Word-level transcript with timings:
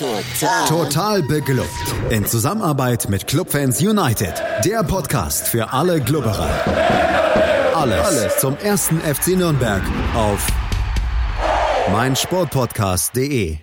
Total. 0.00 0.66
Total 0.66 1.22
beglückt. 1.22 1.68
In 2.08 2.24
Zusammenarbeit 2.24 3.10
mit 3.10 3.26
Clubfans 3.26 3.82
United. 3.82 4.32
Der 4.64 4.82
Podcast 4.82 5.46
für 5.46 5.74
alle 5.74 6.00
Glubberer. 6.00 6.48
Alles, 7.74 8.06
Alles 8.06 8.38
zum 8.38 8.56
ersten 8.56 8.98
FC 9.02 9.36
Nürnberg 9.36 9.82
auf 10.14 10.46
meinsportpodcast.de. 11.92 13.58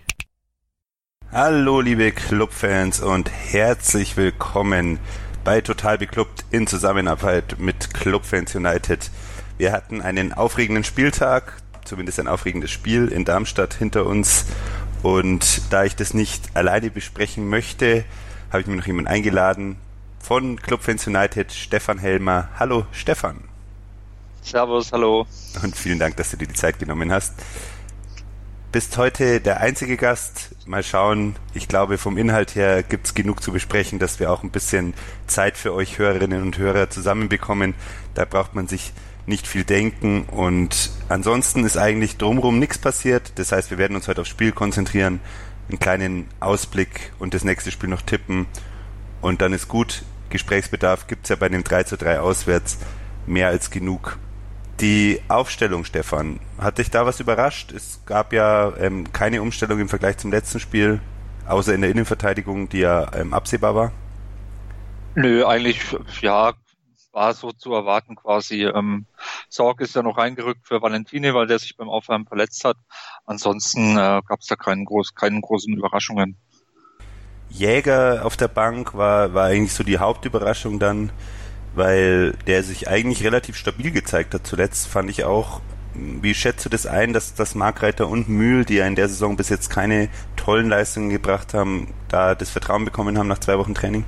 Hallo 1.31 1.81
liebe 1.81 2.11
Clubfans 2.11 2.99
und 2.99 3.31
herzlich 3.31 4.15
willkommen 4.15 4.99
bei 5.43 5.61
Total 5.61 5.97
Beklubbt 5.97 6.45
in 6.51 6.67
Zusammenarbeit 6.67 7.55
mit 7.57 7.95
Clubfans 7.95 8.53
United. 8.53 9.09
Wir 9.57 9.71
hatten 9.71 10.03
einen 10.03 10.33
aufregenden 10.33 10.83
Spieltag, 10.83 11.53
zumindest 11.83 12.19
ein 12.19 12.27
aufregendes 12.27 12.69
Spiel 12.69 13.07
in 13.07 13.25
Darmstadt 13.25 13.73
hinter 13.73 14.05
uns 14.05 14.45
und 15.03 15.71
da 15.71 15.83
ich 15.83 15.95
das 15.95 16.13
nicht 16.13 16.55
alleine 16.55 16.89
besprechen 16.89 17.47
möchte, 17.47 18.03
habe 18.51 18.61
ich 18.61 18.67
mir 18.67 18.75
noch 18.75 18.87
jemanden 18.87 19.09
eingeladen 19.09 19.77
von 20.19 20.61
Clubfans 20.61 21.07
United, 21.07 21.51
Stefan 21.51 21.99
Helmer. 21.99 22.49
Hallo 22.59 22.85
Stefan. 22.91 23.43
Servus, 24.41 24.91
hallo. 24.91 25.27
Und 25.61 25.75
vielen 25.75 25.99
Dank, 25.99 26.15
dass 26.17 26.31
du 26.31 26.37
dir 26.37 26.47
die 26.47 26.53
Zeit 26.53 26.79
genommen 26.79 27.11
hast. 27.11 27.33
Bist 28.71 28.97
heute 28.97 29.41
der 29.41 29.61
einzige 29.61 29.97
Gast. 29.97 30.55
Mal 30.65 30.83
schauen. 30.83 31.35
Ich 31.53 31.67
glaube, 31.67 31.97
vom 31.97 32.17
Inhalt 32.17 32.55
her 32.55 32.83
gibt 32.83 33.07
es 33.07 33.13
genug 33.13 33.41
zu 33.41 33.51
besprechen, 33.51 33.99
dass 33.99 34.19
wir 34.19 34.31
auch 34.31 34.43
ein 34.43 34.51
bisschen 34.51 34.93
Zeit 35.25 35.57
für 35.57 35.73
euch 35.73 35.97
Hörerinnen 35.97 36.41
und 36.41 36.57
Hörer 36.57 36.89
zusammenbekommen. 36.89 37.73
Da 38.13 38.25
braucht 38.25 38.55
man 38.55 38.67
sich 38.67 38.91
nicht 39.27 39.45
viel 39.45 39.65
denken 39.65 40.23
und 40.23 40.89
ansonsten 41.09 41.65
ist 41.65 41.77
eigentlich 41.77 42.17
drumherum 42.17 42.59
nichts 42.59 42.77
passiert. 42.77 43.33
Das 43.35 43.51
heißt, 43.51 43.69
wir 43.69 43.77
werden 43.77 43.95
uns 43.95 44.07
heute 44.07 44.21
aufs 44.21 44.29
Spiel 44.29 44.53
konzentrieren, 44.53 45.19
einen 45.69 45.79
kleinen 45.79 46.27
Ausblick 46.39 47.11
und 47.19 47.33
das 47.33 47.43
nächste 47.43 47.69
Spiel 47.69 47.89
noch 47.89 48.01
tippen 48.01 48.47
und 49.21 49.41
dann 49.41 49.53
ist 49.53 49.67
gut. 49.67 50.03
Gesprächsbedarf 50.29 51.07
gibt's 51.07 51.29
ja 51.29 51.35
bei 51.35 51.49
dem 51.49 51.63
3 51.63 51.83
zu 51.83 51.97
3 51.97 52.21
auswärts 52.21 52.77
mehr 53.25 53.49
als 53.49 53.69
genug. 53.69 54.17
Die 54.79 55.19
Aufstellung, 55.27 55.83
Stefan, 55.83 56.39
hat 56.57 56.77
dich 56.77 56.89
da 56.89 57.05
was 57.05 57.19
überrascht? 57.19 57.71
Es 57.71 58.01
gab 58.05 58.31
ja 58.31 58.75
ähm, 58.77 59.11
keine 59.11 59.41
Umstellung 59.41 59.79
im 59.79 59.89
Vergleich 59.89 60.17
zum 60.17 60.31
letzten 60.31 60.59
Spiel, 60.59 61.01
außer 61.47 61.73
in 61.73 61.81
der 61.81 61.89
Innenverteidigung, 61.89 62.69
die 62.69 62.79
ja 62.79 63.11
ähm, 63.13 63.33
absehbar 63.33 63.75
war. 63.75 63.91
Nö, 65.15 65.45
eigentlich, 65.45 65.81
ja, 66.21 66.53
war 67.17 67.33
so 67.33 67.51
zu 67.51 67.73
erwarten 67.73 68.15
quasi. 68.15 68.63
Ähm, 68.63 69.07
Sorg 69.49 69.81
ist 69.81 69.95
ja 69.95 70.03
noch 70.03 70.19
reingerückt 70.19 70.67
für 70.67 70.83
Valentini, 70.83 71.33
weil 71.33 71.47
der 71.47 71.57
sich 71.57 71.75
beim 71.75 71.89
Aufwärmen 71.89 72.27
verletzt 72.27 72.63
hat. 72.63 72.77
Ansonsten 73.25 73.97
äh, 73.97 74.21
gab 74.27 74.39
es 74.39 74.45
da 74.45 74.55
keinen, 74.55 74.85
groß, 74.85 75.15
keinen 75.15 75.41
großen 75.41 75.75
Überraschungen. 75.75 76.37
Jäger 77.49 78.23
auf 78.23 78.37
der 78.37 78.49
Bank 78.49 78.93
war, 78.93 79.33
war 79.33 79.45
eigentlich 79.45 79.73
so 79.73 79.83
die 79.83 79.97
Hauptüberraschung 79.97 80.77
dann, 80.77 81.11
weil 81.73 82.33
der 82.45 82.61
sich 82.61 82.87
eigentlich 82.87 83.23
relativ 83.23 83.55
stabil 83.55 83.89
gezeigt 83.89 84.35
hat. 84.35 84.45
Zuletzt 84.45 84.87
fand 84.87 85.09
ich 85.09 85.23
auch, 85.23 85.61
wie 85.95 86.35
schätzt 86.35 86.65
du 86.65 86.69
das 86.69 86.85
ein, 86.85 87.13
dass, 87.13 87.33
dass 87.33 87.55
Markreiter 87.55 88.07
und 88.07 88.29
Mühl, 88.29 88.63
die 88.63 88.75
ja 88.75 88.85
in 88.85 88.95
der 88.95 89.09
Saison 89.09 89.37
bis 89.37 89.49
jetzt 89.49 89.69
keine 89.71 90.09
tollen 90.35 90.69
Leistungen 90.69 91.09
gebracht 91.09 91.55
haben, 91.55 91.95
da 92.09 92.35
das 92.35 92.51
Vertrauen 92.51 92.85
bekommen 92.85 93.17
haben 93.17 93.27
nach 93.27 93.39
zwei 93.39 93.57
Wochen 93.57 93.73
Training? 93.73 94.05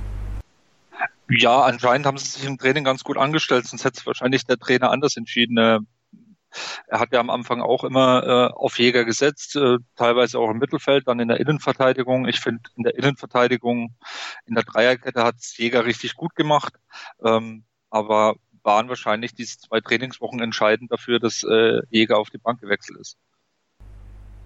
Ja, 1.30 1.62
anscheinend 1.62 2.06
haben 2.06 2.18
sie 2.18 2.28
sich 2.28 2.44
im 2.44 2.58
Training 2.58 2.84
ganz 2.84 3.04
gut 3.04 3.16
angestellt, 3.16 3.66
sonst 3.66 3.84
hätte 3.84 4.04
wahrscheinlich 4.04 4.44
der 4.46 4.58
Trainer 4.58 4.90
anders 4.90 5.16
entschieden. 5.16 5.58
Äh, 5.58 5.78
er 6.88 7.00
hat 7.00 7.12
ja 7.12 7.20
am 7.20 7.30
Anfang 7.30 7.60
auch 7.60 7.84
immer 7.84 8.24
äh, 8.24 8.52
auf 8.52 8.78
Jäger 8.78 9.04
gesetzt, 9.04 9.54
äh, 9.56 9.78
teilweise 9.96 10.38
auch 10.38 10.50
im 10.50 10.58
Mittelfeld, 10.58 11.06
dann 11.06 11.20
in 11.20 11.28
der 11.28 11.38
Innenverteidigung. 11.38 12.26
Ich 12.26 12.40
finde, 12.40 12.62
in 12.76 12.82
der 12.82 12.96
Innenverteidigung, 12.96 13.94
in 14.46 14.54
der 14.54 14.64
Dreierkette 14.64 15.22
hat 15.22 15.36
es 15.36 15.56
Jäger 15.56 15.84
richtig 15.84 16.16
gut 16.16 16.34
gemacht. 16.34 16.74
Ähm, 17.24 17.64
aber 17.90 18.34
waren 18.62 18.88
wahrscheinlich 18.88 19.34
diese 19.34 19.58
zwei 19.58 19.80
Trainingswochen 19.80 20.40
entscheidend 20.40 20.92
dafür, 20.92 21.18
dass 21.20 21.42
äh, 21.44 21.80
Jäger 21.90 22.18
auf 22.18 22.30
die 22.30 22.38
Bank 22.38 22.60
gewechselt 22.60 22.98
ist. 23.00 23.16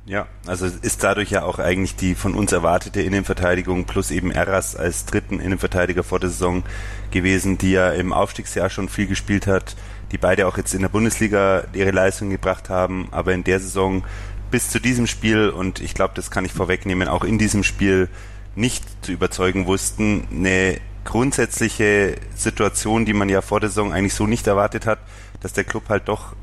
Ja, 0.06 0.26
also 0.47 0.66
ist 0.66 1.03
dadurch 1.03 1.31
ja 1.31 1.44
auch 1.44 1.59
eigentlich 1.59 1.97
die 1.97 2.15
von 2.15 2.34
uns 2.34 2.53
erwartete 2.53 3.00
Innenverteidigung 3.00 3.87
plus 3.87 4.10
eben 4.10 4.31
Erras 4.31 4.76
als 4.76 5.06
dritten 5.06 5.41
Innenverteidiger 5.41 6.04
vor 6.04 6.20
der 6.20 6.28
Saison 6.28 6.62
gewesen, 7.10 7.56
die 7.56 7.72
ja 7.72 7.91
im 7.91 8.12
Aufstiegsjahr 8.12 8.69
schon 8.69 8.91
viel 8.91 9.06
gespielt 9.06 9.47
hat, 9.47 9.76
die 10.12 10.19
beide 10.19 10.47
auch 10.47 10.59
jetzt 10.59 10.75
in 10.75 10.82
der 10.82 10.91
Bundesliga 10.91 11.64
ihre 11.72 11.91
Leistung 11.91 12.28
gebracht 12.28 12.69
haben, 12.69 13.09
aber 13.12 13.32
in 13.32 13.44
der 13.44 13.60
Saison 13.60 14.04
bis 14.50 14.69
zu 14.69 14.78
diesem 14.78 15.06
Spiel 15.06 15.48
und 15.48 15.81
ich 15.81 15.94
glaube, 15.94 16.12
das 16.14 16.31
kann 16.31 16.44
ich 16.44 16.53
vorwegnehmen, 16.53 17.09
auch 17.09 17.25
in 17.25 17.38
diesem 17.38 17.64
Spiel 17.64 18.10
nicht 18.56 18.84
zu 19.03 19.12
überzeugen 19.12 19.66
wussten, 19.66 20.28
eine 20.31 20.81
grundsätzliche 21.04 22.16
Situation, 22.37 23.06
die 23.06 23.14
man 23.14 23.31
ja 23.31 23.41
vor 23.41 23.60
der 23.60 23.70
Saison 23.70 23.94
eigentlich 23.94 24.14
so 24.14 24.26
nicht 24.26 24.47
erwartet 24.47 24.84
hat, 24.84 24.98
dass 25.41 25.54
der 25.54 25.64
Club 25.64 25.88
halt 25.88 26.09
doch 26.09 26.37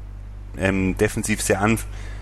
ähm, 0.57 0.97
defensiv 0.97 1.43
sehr 1.43 1.61
an 1.61 1.77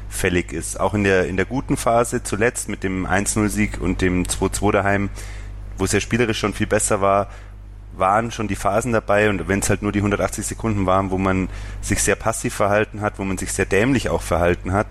fällig 0.09 0.51
ist. 0.51 0.79
Auch 0.79 0.93
in 0.93 1.03
der, 1.03 1.27
in 1.27 1.37
der 1.37 1.45
guten 1.45 1.77
Phase 1.77 2.23
zuletzt 2.23 2.67
mit 2.67 2.83
dem 2.83 3.05
1-0-Sieg 3.05 3.79
und 3.79 4.01
dem 4.01 4.23
2-2 4.25 4.71
daheim, 4.71 5.09
wo 5.77 5.85
es 5.85 5.91
ja 5.91 5.99
spielerisch 5.99 6.39
schon 6.39 6.53
viel 6.53 6.67
besser 6.67 6.99
war, 6.99 7.29
waren 7.95 8.31
schon 8.31 8.47
die 8.47 8.55
Phasen 8.55 8.93
dabei 8.93 9.29
und 9.29 9.47
wenn 9.47 9.59
es 9.59 9.69
halt 9.69 9.81
nur 9.81 9.91
die 9.91 9.99
180 9.99 10.45
Sekunden 10.45 10.85
waren, 10.85 11.11
wo 11.11 11.17
man 11.17 11.49
sich 11.81 12.01
sehr 12.01 12.15
passiv 12.15 12.53
verhalten 12.53 13.01
hat, 13.01 13.19
wo 13.19 13.23
man 13.23 13.37
sich 13.37 13.51
sehr 13.53 13.65
dämlich 13.65 14.09
auch 14.09 14.21
verhalten 14.21 14.71
hat, 14.71 14.87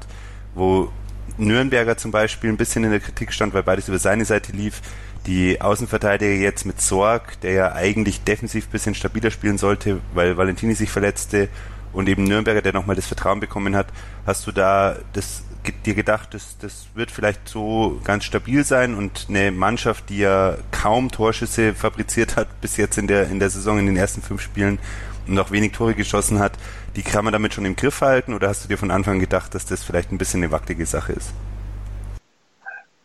wo 0.55 0.91
Nürnberger 1.37 1.97
zum 1.97 2.11
Beispiel 2.11 2.51
ein 2.51 2.57
bisschen 2.57 2.85
in 2.85 2.91
der 2.91 3.01
Kritik 3.01 3.33
stand, 3.33 3.55
weil 3.55 3.63
beides 3.63 3.89
über 3.89 3.99
seine 3.99 4.25
Seite 4.25 4.53
lief. 4.53 4.81
Die 5.27 5.61
Außenverteidiger 5.61 6.33
jetzt 6.33 6.65
mit 6.65 6.81
Sorg, 6.81 7.41
der 7.41 7.53
ja 7.53 7.73
eigentlich 7.73 8.23
defensiv 8.23 8.67
ein 8.67 8.71
bisschen 8.71 8.95
stabiler 8.95 9.31
spielen 9.31 9.59
sollte, 9.59 10.01
weil 10.15 10.37
Valentini 10.37 10.75
sich 10.75 10.91
verletzte 10.91 11.49
und 11.93 12.09
eben 12.09 12.25
Nürnberger, 12.25 12.63
der 12.63 12.73
nochmal 12.73 12.97
das 12.97 13.07
Vertrauen 13.07 13.41
bekommen 13.41 13.77
hat, 13.77 13.89
hast 14.27 14.47
du 14.47 14.53
da 14.53 14.97
das 15.13 15.45
dir 15.85 15.95
gedacht, 15.95 16.33
das, 16.33 16.57
das 16.59 16.87
wird 16.95 17.11
vielleicht 17.11 17.49
so 17.49 18.01
ganz 18.05 18.25
stabil 18.25 18.65
sein 18.65 18.95
und 18.95 19.27
eine 19.29 19.51
Mannschaft, 19.51 20.09
die 20.09 20.19
ja 20.19 20.57
kaum 20.71 21.11
Torschüsse 21.11 21.75
fabriziert 21.75 22.37
hat 22.37 22.61
bis 22.61 22.77
jetzt 22.77 22.97
in 22.97 23.07
der, 23.07 23.29
in 23.29 23.39
der 23.39 23.51
Saison, 23.51 23.79
in 23.79 23.87
den 23.87 23.97
ersten 23.97 24.23
fünf 24.23 24.41
Spielen 24.41 24.79
und 25.27 25.39
auch 25.39 25.51
wenig 25.51 25.73
Tore 25.73 25.95
geschossen 25.95 26.39
hat, 26.39 26.53
die 26.97 27.03
kann 27.03 27.25
man 27.25 27.33
damit 27.33 27.53
schon 27.55 27.65
im 27.65 27.77
Griff 27.77 28.01
halten 28.01 28.33
oder 28.33 28.49
hast 28.49 28.65
du 28.65 28.69
dir 28.69 28.79
von 28.79 28.91
Anfang 28.91 29.15
an 29.15 29.21
gedacht, 29.21 29.55
dass 29.55 29.67
das 29.67 29.85
vielleicht 29.85 30.11
ein 30.11 30.19
bisschen 30.19 30.43
eine 30.43 30.53
wackelige 30.53 30.87
Sache 30.87 31.13
ist? 31.13 31.33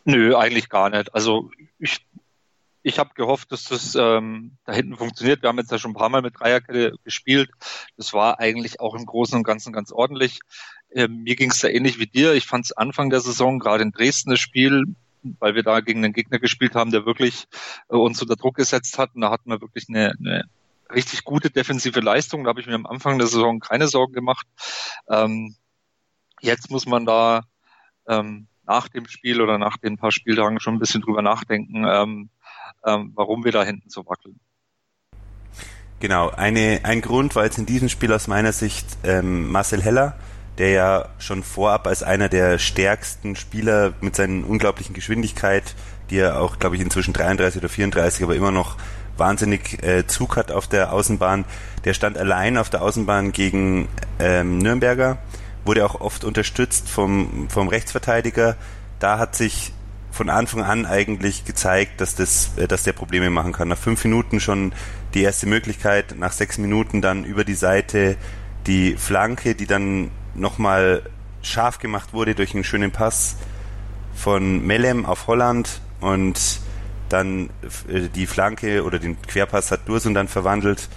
Nö, 0.04 0.36
eigentlich 0.36 0.68
gar 0.68 0.90
nicht. 0.90 1.14
Also 1.14 1.50
ich 1.78 2.04
ich 2.84 2.98
habe 2.98 3.14
gehofft, 3.14 3.50
dass 3.50 3.64
das 3.64 3.94
ähm, 3.94 4.58
da 4.66 4.74
hinten 4.74 4.96
funktioniert. 4.96 5.42
Wir 5.42 5.48
haben 5.48 5.58
jetzt 5.58 5.72
ja 5.72 5.78
schon 5.78 5.92
ein 5.92 5.96
paar 5.96 6.10
Mal 6.10 6.20
mit 6.20 6.38
Dreierkette 6.38 6.94
gespielt. 7.02 7.50
Das 7.96 8.12
war 8.12 8.38
eigentlich 8.38 8.78
auch 8.78 8.94
im 8.94 9.06
Großen 9.06 9.38
und 9.38 9.42
Ganzen 9.42 9.72
ganz 9.72 9.90
ordentlich. 9.90 10.40
Ähm, 10.94 11.22
mir 11.22 11.34
ging 11.34 11.50
es 11.50 11.60
da 11.60 11.68
ähnlich 11.68 11.98
wie 11.98 12.06
dir. 12.06 12.34
Ich 12.34 12.46
fand 12.46 12.66
es 12.66 12.72
Anfang 12.72 13.08
der 13.08 13.20
Saison, 13.20 13.58
gerade 13.58 13.82
in 13.82 13.90
Dresden, 13.90 14.30
das 14.30 14.40
Spiel, 14.40 14.84
weil 15.22 15.54
wir 15.54 15.62
da 15.62 15.80
gegen 15.80 16.04
einen 16.04 16.12
Gegner 16.12 16.38
gespielt 16.38 16.74
haben, 16.74 16.90
der 16.90 17.06
wirklich 17.06 17.46
äh, 17.88 17.96
uns 17.96 18.20
unter 18.20 18.36
Druck 18.36 18.56
gesetzt 18.56 18.98
hat. 18.98 19.14
Und 19.14 19.22
da 19.22 19.30
hatten 19.30 19.48
wir 19.48 19.62
wirklich 19.62 19.86
eine, 19.88 20.12
eine 20.18 20.44
richtig 20.94 21.24
gute 21.24 21.48
defensive 21.48 22.00
Leistung. 22.00 22.44
Da 22.44 22.50
habe 22.50 22.60
ich 22.60 22.66
mir 22.66 22.74
am 22.74 22.86
Anfang 22.86 23.16
der 23.16 23.28
Saison 23.28 23.60
keine 23.60 23.88
Sorgen 23.88 24.12
gemacht. 24.12 24.46
Ähm, 25.08 25.56
jetzt 26.42 26.70
muss 26.70 26.84
man 26.84 27.06
da 27.06 27.44
ähm, 28.06 28.46
nach 28.66 28.88
dem 28.88 29.08
Spiel 29.08 29.40
oder 29.40 29.56
nach 29.56 29.78
den 29.78 29.96
paar 29.96 30.12
Spieltagen 30.12 30.60
schon 30.60 30.74
ein 30.74 30.80
bisschen 30.80 31.00
drüber 31.00 31.22
nachdenken, 31.22 31.86
ähm, 31.88 32.30
ähm, 32.86 33.12
warum 33.14 33.44
wir 33.44 33.52
da 33.52 33.64
hinten 33.64 33.88
so 33.88 34.04
wackeln. 34.06 34.38
Genau, 36.00 36.30
eine, 36.30 36.80
ein 36.82 37.00
Grund 37.00 37.34
war 37.34 37.44
jetzt 37.44 37.58
in 37.58 37.66
diesem 37.66 37.88
Spiel 37.88 38.12
aus 38.12 38.26
meiner 38.26 38.52
Sicht 38.52 38.86
ähm, 39.04 39.50
Marcel 39.50 39.82
Heller, 39.82 40.16
der 40.58 40.70
ja 40.70 41.08
schon 41.18 41.42
vorab 41.42 41.86
als 41.86 42.02
einer 42.02 42.28
der 42.28 42.58
stärksten 42.58 43.36
Spieler 43.36 43.94
mit 44.00 44.14
seinen 44.14 44.44
unglaublichen 44.44 44.94
Geschwindigkeit, 44.94 45.74
die 46.10 46.18
er 46.18 46.40
auch, 46.40 46.58
glaube 46.58 46.76
ich, 46.76 46.82
inzwischen 46.82 47.14
33 47.14 47.60
oder 47.60 47.68
34, 47.68 48.22
aber 48.22 48.36
immer 48.36 48.50
noch 48.50 48.76
wahnsinnig 49.16 49.82
äh, 49.82 50.06
Zug 50.06 50.36
hat 50.36 50.52
auf 50.52 50.66
der 50.66 50.92
Außenbahn. 50.92 51.44
Der 51.84 51.94
stand 51.94 52.18
allein 52.18 52.58
auf 52.58 52.70
der 52.70 52.82
Außenbahn 52.82 53.32
gegen 53.32 53.88
ähm, 54.18 54.58
Nürnberger, 54.58 55.18
wurde 55.64 55.84
auch 55.86 56.00
oft 56.00 56.24
unterstützt 56.24 56.88
vom, 56.88 57.48
vom 57.48 57.68
Rechtsverteidiger. 57.68 58.56
Da 58.98 59.18
hat 59.18 59.34
sich 59.34 59.72
von 60.14 60.30
Anfang 60.30 60.62
an 60.62 60.86
eigentlich 60.86 61.44
gezeigt, 61.44 62.00
dass 62.00 62.14
das, 62.14 62.52
äh, 62.56 62.68
dass 62.68 62.84
der 62.84 62.92
Probleme 62.92 63.30
machen 63.30 63.52
kann. 63.52 63.68
Nach 63.68 63.78
fünf 63.78 64.04
Minuten 64.04 64.40
schon 64.40 64.72
die 65.12 65.22
erste 65.22 65.46
Möglichkeit, 65.46 66.14
nach 66.16 66.32
sechs 66.32 66.56
Minuten 66.56 67.02
dann 67.02 67.24
über 67.24 67.44
die 67.44 67.54
Seite 67.54 68.16
die 68.66 68.96
Flanke, 68.96 69.54
die 69.54 69.66
dann 69.66 70.10
nochmal 70.34 71.02
scharf 71.42 71.78
gemacht 71.78 72.12
wurde 72.12 72.34
durch 72.34 72.54
einen 72.54 72.64
schönen 72.64 72.92
Pass 72.92 73.36
von 74.14 74.64
Melem 74.64 75.04
auf 75.04 75.26
Holland 75.26 75.80
und 76.00 76.60
dann 77.08 77.50
äh, 77.88 78.08
die 78.14 78.26
Flanke 78.26 78.84
oder 78.84 78.98
den 78.98 79.20
Querpass 79.20 79.72
hat 79.72 79.88
Dursun 79.88 80.14
dann 80.14 80.28
verwandelt. 80.28 80.88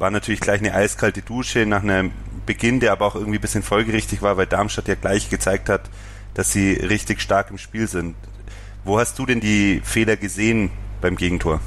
War 0.00 0.10
natürlich 0.10 0.40
gleich 0.40 0.58
eine 0.58 0.74
eiskalte 0.74 1.22
Dusche 1.22 1.64
nach 1.64 1.82
einem 1.82 2.10
Beginn, 2.44 2.80
der 2.80 2.90
aber 2.90 3.06
auch 3.06 3.14
irgendwie 3.14 3.38
ein 3.38 3.40
bisschen 3.40 3.62
folgerichtig 3.62 4.20
war, 4.20 4.36
weil 4.36 4.46
Darmstadt 4.46 4.88
ja 4.88 4.96
gleich 4.96 5.30
gezeigt 5.30 5.68
hat, 5.68 5.82
dass 6.34 6.50
sie 6.50 6.72
richtig 6.72 7.22
stark 7.22 7.50
im 7.50 7.58
Spiel 7.58 7.86
sind 7.86 8.16
Wo 8.84 8.98
hast 8.98 9.18
du 9.18 9.24
denn 9.24 9.40
die 9.40 9.80
Fehler 9.82 10.16
gesehen 10.16 10.70
beim 11.00 11.16
Gegentor? 11.16 11.60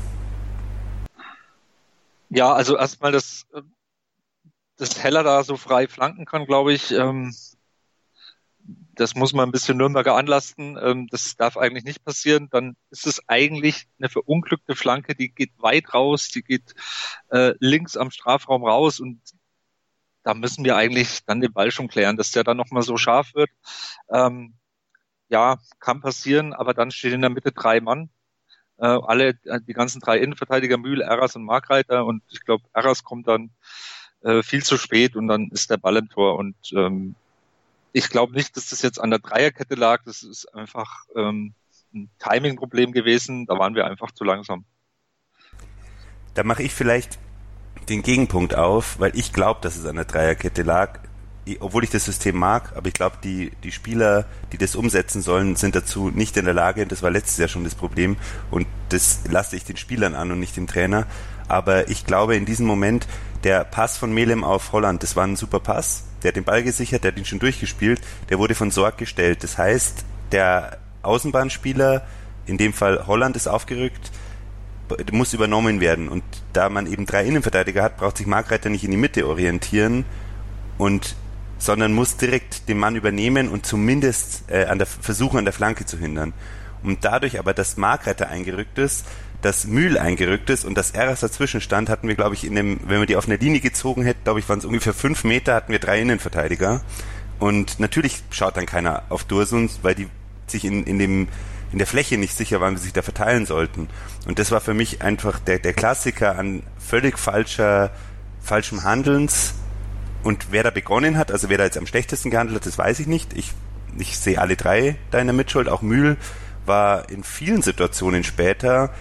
Ja, 2.30 2.54
also 2.54 2.78
erstmal, 2.78 3.12
dass, 3.12 3.48
dass 4.78 5.02
Heller 5.02 5.24
da 5.24 5.44
so 5.44 5.58
frei 5.58 5.88
flanken 5.88 6.26
kann, 6.26 6.46
glaube 6.46 6.74
ich, 6.74 6.92
ähm, 6.92 7.34
das 8.94 9.16
muss 9.16 9.34
man 9.34 9.50
ein 9.50 9.52
bisschen 9.52 9.78
Nürnberger 9.78 10.16
anlasten. 10.16 10.78
Ähm, 10.80 11.08
das 11.10 11.36
darf 11.38 11.58
eigentlich 11.58 11.86
nicht 11.86 12.04
passieren. 12.04 12.50
Dann 12.52 12.76
ist 12.92 13.08
es 13.08 13.28
eigentlich 13.28 13.88
eine 13.98 14.10
verunglückte 14.10 14.76
Flanke, 14.76 15.16
die 15.16 15.30
geht 15.30 15.52
weit 15.58 15.94
raus, 15.96 16.30
die 16.30 16.44
geht 16.44 16.76
äh, 17.30 17.54
links 17.60 17.98
am 17.98 18.12
Strafraum 18.12 18.64
raus 18.64 19.00
und 19.00 19.22
da 20.22 20.34
müssen 20.36 20.66
wir 20.66 20.76
eigentlich 20.76 21.24
dann 21.26 21.42
den 21.42 21.54
Ball 21.54 21.72
schon 21.72 21.88
klären, 21.88 22.18
dass 22.18 22.32
der 22.32 22.44
dann 22.44 22.58
nochmal 22.58 22.84
so 22.84 22.98
scharf 22.98 23.34
wird. 23.34 23.50
Ähm, 24.12 24.56
ja, 25.30 25.58
kann 25.80 26.02
passieren, 26.02 26.54
aber 26.54 26.74
dann 26.74 26.92
steht 26.92 27.14
in 27.14 27.22
der 27.22 27.30
Mitte 27.30 27.52
drei 27.52 27.82
Mann. 27.82 28.10
Äh, 28.78 28.86
alle, 28.86 29.38
äh, 29.46 29.60
die 29.66 29.74
ganzen 29.74 30.00
drei 30.02 30.20
Innenverteidiger, 30.20 30.78
Mühl, 30.78 31.02
Erras 31.02 31.36
und 31.36 31.44
Markreiter 31.44 32.06
und 32.06 32.22
ich 32.30 32.46
glaube, 32.46 32.64
Erras 32.74 33.04
kommt 33.04 33.28
dann 33.28 33.50
äh, 34.22 34.44
viel 34.44 34.64
zu 34.64 34.78
spät 34.78 35.16
und 35.16 35.28
dann 35.28 35.50
ist 35.50 35.70
der 35.70 35.78
Ball 35.78 35.98
im 35.98 36.10
Tor 36.10 36.38
und 36.38 36.56
ähm, 36.74 37.16
ich 37.94 38.10
glaube 38.10 38.34
nicht, 38.34 38.56
dass 38.56 38.70
das 38.70 38.82
jetzt 38.84 39.00
an 39.00 39.10
der 39.10 39.20
Dreierkette 39.20 39.76
lag. 39.76 40.04
Das 40.06 40.22
ist 40.22 40.54
einfach 40.54 41.06
ähm, 41.16 41.54
ein 41.94 42.10
Timing-Problem 42.20 42.92
gewesen. 42.92 43.46
Da 43.48 43.58
waren 43.58 43.74
wir 43.74 43.88
einfach 43.88 44.12
zu 44.12 44.24
langsam. 44.24 44.66
Da 46.36 46.44
mache 46.44 46.62
ich 46.62 46.74
vielleicht 46.74 47.18
den 47.90 48.04
Gegenpunkt 48.04 48.54
auf, 48.54 49.00
weil 49.00 49.18
ich 49.18 49.34
glaube, 49.34 49.62
dass 49.62 49.78
es 49.78 49.86
an 49.86 49.96
der 49.96 50.06
Dreierkette 50.06 50.62
lag. 50.62 51.00
Obwohl 51.60 51.84
ich 51.84 51.90
das 51.90 52.06
System 52.06 52.38
mag, 52.38 52.74
aber 52.76 52.88
ich 52.88 52.94
glaube, 52.94 53.18
die, 53.24 53.52
die 53.64 53.72
Spieler, 53.72 54.26
die 54.52 54.58
das 54.58 54.76
umsetzen 54.76 55.22
sollen, 55.22 55.56
sind 55.56 55.76
dazu 55.76 56.10
nicht 56.10 56.36
in 56.38 56.46
der 56.46 56.54
Lage. 56.54 56.86
Das 56.86 57.04
war 57.04 57.10
letztes 57.10 57.38
Jahr 57.38 57.48
schon 57.48 57.64
das 57.64 57.76
Problem. 57.76 58.18
Und 58.52 58.68
das 58.90 59.22
lasse 59.30 59.56
ich 59.56 59.64
den 59.64 59.78
Spielern 59.78 60.16
an 60.16 60.32
und 60.32 60.40
nicht 60.40 60.58
dem 60.58 60.68
Trainer. 60.68 61.06
Aber 61.48 61.90
ich 61.90 62.06
glaube, 62.06 62.36
in 62.36 62.46
diesem 62.46 62.66
Moment, 62.66 63.08
der 63.44 63.64
Pass 63.64 63.98
von 63.98 64.14
Melem 64.14 64.44
auf 64.44 64.74
Holland, 64.74 65.04
das 65.04 65.16
war 65.16 65.26
ein 65.26 65.36
super 65.36 65.60
Pass 65.60 66.04
der 66.24 66.30
hat 66.30 66.36
den 66.36 66.44
Ball 66.44 66.64
gesichert, 66.64 67.04
der 67.04 67.12
hat 67.12 67.18
ihn 67.18 67.26
schon 67.26 67.40
durchgespielt, 67.40 68.02
der 68.30 68.40
wurde 68.40 68.56
von 68.56 68.72
Sorg 68.72 68.98
gestellt. 68.98 69.44
Das 69.44 69.58
heißt, 69.58 70.06
der 70.32 70.78
Außenbahnspieler, 71.04 72.06
in 72.46 72.58
dem 72.58 72.74
Fall 72.74 73.06
Holland 73.08 73.36
ist 73.36 73.48
aufgerückt, 73.48 74.12
muss 75.12 75.34
übernommen 75.34 75.80
werden. 75.80 76.08
Und 76.10 76.24
da 76.54 76.70
man 76.70 76.88
eben 76.88 77.06
drei 77.06 77.26
Innenverteidiger 77.26 77.84
hat, 77.84 77.98
braucht 77.98 78.18
sich 78.18 78.28
Markreiter 78.28 78.70
nicht 78.70 78.84
in 78.84 78.92
die 78.92 78.98
Mitte 78.98 79.28
orientieren 79.28 80.06
und 80.78 81.16
sondern 81.58 81.94
muss 81.94 82.18
direkt 82.18 82.70
den 82.70 82.78
Mann 82.78 82.96
übernehmen 82.96 83.50
und 83.50 83.66
zumindest 83.66 84.44
äh, 84.50 84.66
an 84.66 84.78
der 84.78 84.88
versuchen 84.88 85.40
an 85.40 85.46
der 85.46 85.54
Flanke 85.54 85.86
zu 85.86 85.98
hindern. 85.98 86.34
Und 86.84 87.04
dadurch 87.04 87.40
aber, 87.40 87.54
dass 87.54 87.78
Markreiter 87.78 88.30
eingerückt 88.30 88.78
ist, 88.78 89.06
dass 89.42 89.66
Mühl 89.66 89.98
eingerückt 89.98 90.50
ist 90.50 90.66
und 90.66 90.76
das 90.76 90.94
RS 90.96 91.20
dazwischen 91.20 91.62
stand, 91.62 91.90
hatten 91.90 92.08
wir, 92.08 92.16
glaube 92.16 92.36
ich, 92.36 92.44
in 92.44 92.56
dem, 92.56 92.80
wenn 92.88 93.00
wir 93.00 93.06
die 93.06 93.16
auf 93.16 93.28
eine 93.28 93.38
Linie 93.38 93.60
gezogen 93.60 94.04
hätten, 94.04 94.24
glaube 94.24 94.40
ich, 94.40 94.50
waren 94.50 94.60
es 94.60 94.66
ungefähr 94.66 94.94
fünf 94.94 95.24
Meter, 95.24 95.56
hatten 95.56 95.72
wir 95.72 95.80
drei 95.80 96.02
Innenverteidiger. 96.02 96.82
Und 97.40 97.80
natürlich 97.80 98.24
schaut 98.32 98.58
dann 98.58 98.66
keiner 98.66 99.04
auf 99.10 99.24
Dursuns, 99.24 99.80
weil 99.84 99.96
die 99.96 100.08
sich 100.48 100.66
in, 100.66 100.84
in 100.84 100.98
dem 100.98 101.28
in 101.72 101.80
der 101.80 101.88
Fläche 101.88 102.18
nicht 102.18 102.36
sicher 102.36 102.62
waren, 102.62 102.76
wie 102.76 102.78
sie 102.78 102.86
sich 102.86 102.94
da 102.94 103.02
verteilen 103.02 103.46
sollten. 103.46 103.90
Und 104.26 104.40
das 104.40 104.52
war 104.52 104.62
für 104.62 104.74
mich 104.74 105.02
einfach 105.02 105.40
der, 105.40 105.60
der 105.60 105.74
Klassiker 105.74 106.38
an 106.38 106.64
völlig 106.80 107.20
falscher, 107.20 107.92
falschem 108.42 108.84
Handelns. 108.84 109.54
Und 110.28 110.52
wer 110.52 110.62
da 110.62 110.72
begonnen 110.72 111.18
hat, 111.18 111.32
also 111.32 111.48
wer 111.48 111.58
da 111.58 111.64
jetzt 111.64 111.78
am 111.78 111.88
schlechtesten 111.88 112.32
gehandelt 112.32 112.60
hat, 112.60 112.66
das 112.66 112.78
weiß 112.78 113.00
ich 113.00 113.08
nicht. 113.08 113.32
Ich, 113.32 113.54
ich 113.98 114.18
sehe 114.18 114.42
alle 114.42 114.58
drei 114.58 114.98
da 115.10 115.20
in 115.20 115.28
der 115.28 115.34
Mitschuld. 115.34 115.70
Auch 115.70 115.82
Mühl 115.82 116.18
war 116.66 117.10
in 117.10 117.24
vielen 117.24 117.62
Situationen 117.62 118.26
später 118.26 118.94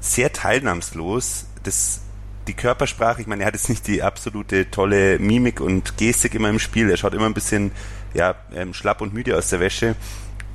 sehr 0.00 0.34
teilnahmslos. 0.34 1.46
Das, 1.62 2.02
die 2.46 2.52
Körpersprache, 2.52 3.22
ich 3.22 3.26
meine, 3.26 3.42
er 3.42 3.46
hat 3.46 3.54
jetzt 3.54 3.70
nicht 3.70 3.86
die 3.86 4.02
absolute 4.02 4.70
tolle 4.70 5.18
Mimik 5.18 5.62
und 5.62 5.96
Gestik 5.96 6.34
immer 6.34 6.50
im 6.50 6.58
Spiel. 6.58 6.90
Er 6.90 6.98
schaut 6.98 7.14
immer 7.14 7.24
ein 7.24 7.32
bisschen 7.32 7.72
ja, 8.12 8.34
ähm, 8.54 8.74
schlapp 8.74 9.00
und 9.00 9.14
müde 9.14 9.38
aus 9.38 9.48
der 9.48 9.60
Wäsche. 9.60 9.96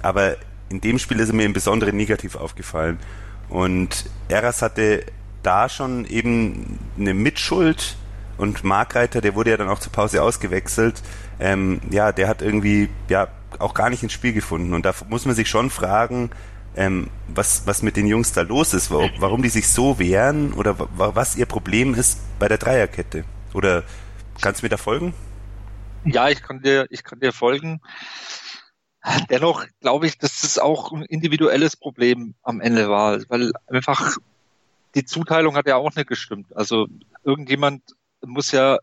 Aber 0.03 0.38
in 0.69 0.81
dem 0.81 1.00
Spiel 1.00 1.19
ist 1.19 1.29
er 1.29 1.33
mir 1.33 1.45
im 1.45 1.53
Besonderen 1.53 1.97
negativ 1.97 2.35
aufgefallen. 2.35 3.00
Und 3.50 4.06
Eras 4.29 4.62
hatte 4.62 5.03
da 5.41 5.67
schon 5.67 6.06
eben 6.06 6.77
eine 7.00 7.15
Mitschuld 7.15 7.97
und 8.37 8.63
Markreiter, 8.63 9.21
der 9.21 9.35
wurde 9.35 9.51
ja 9.51 9.57
dann 9.57 9.69
auch 9.69 9.79
zur 9.79 9.91
Pause 9.91 10.21
ausgewechselt. 10.21 11.01
Ähm, 11.39 11.81
ja, 11.89 12.11
der 12.11 12.27
hat 12.27 12.41
irgendwie 12.41 12.89
ja 13.09 13.27
auch 13.59 13.73
gar 13.73 13.89
nicht 13.89 14.03
ins 14.03 14.13
Spiel 14.13 14.33
gefunden. 14.33 14.73
Und 14.73 14.85
da 14.85 14.93
muss 15.09 15.25
man 15.25 15.35
sich 15.35 15.49
schon 15.49 15.69
fragen, 15.69 16.31
ähm, 16.75 17.09
was, 17.27 17.67
was 17.67 17.81
mit 17.83 17.97
den 17.97 18.07
Jungs 18.07 18.33
da 18.33 18.41
los 18.41 18.73
ist, 18.73 18.91
warum 18.91 19.41
die 19.41 19.49
sich 19.49 19.67
so 19.67 19.99
wehren 19.99 20.53
oder 20.53 20.75
was 20.95 21.35
ihr 21.35 21.45
Problem 21.45 21.93
ist 21.93 22.19
bei 22.39 22.47
der 22.47 22.57
Dreierkette. 22.57 23.25
Oder 23.53 23.83
kannst 24.41 24.61
du 24.61 24.65
mir 24.65 24.69
da 24.69 24.77
folgen? 24.77 25.13
Ja, 26.05 26.29
ich 26.29 26.41
kann 26.41 26.61
dir, 26.61 26.87
ich 26.89 27.03
kann 27.03 27.19
dir 27.19 27.33
folgen. 27.33 27.81
Dennoch 29.29 29.65
glaube 29.79 30.07
ich, 30.07 30.17
dass 30.17 30.41
das 30.41 30.59
auch 30.59 30.91
ein 30.91 31.03
individuelles 31.03 31.75
Problem 31.75 32.35
am 32.43 32.61
Ende 32.61 32.89
war, 32.89 33.19
weil 33.29 33.51
einfach 33.67 34.17
die 34.95 35.05
Zuteilung 35.05 35.55
hat 35.55 35.67
ja 35.67 35.75
auch 35.75 35.95
nicht 35.95 36.07
gestimmt. 36.07 36.55
Also 36.55 36.87
irgendjemand 37.23 37.81
muss 38.25 38.51
ja 38.51 38.79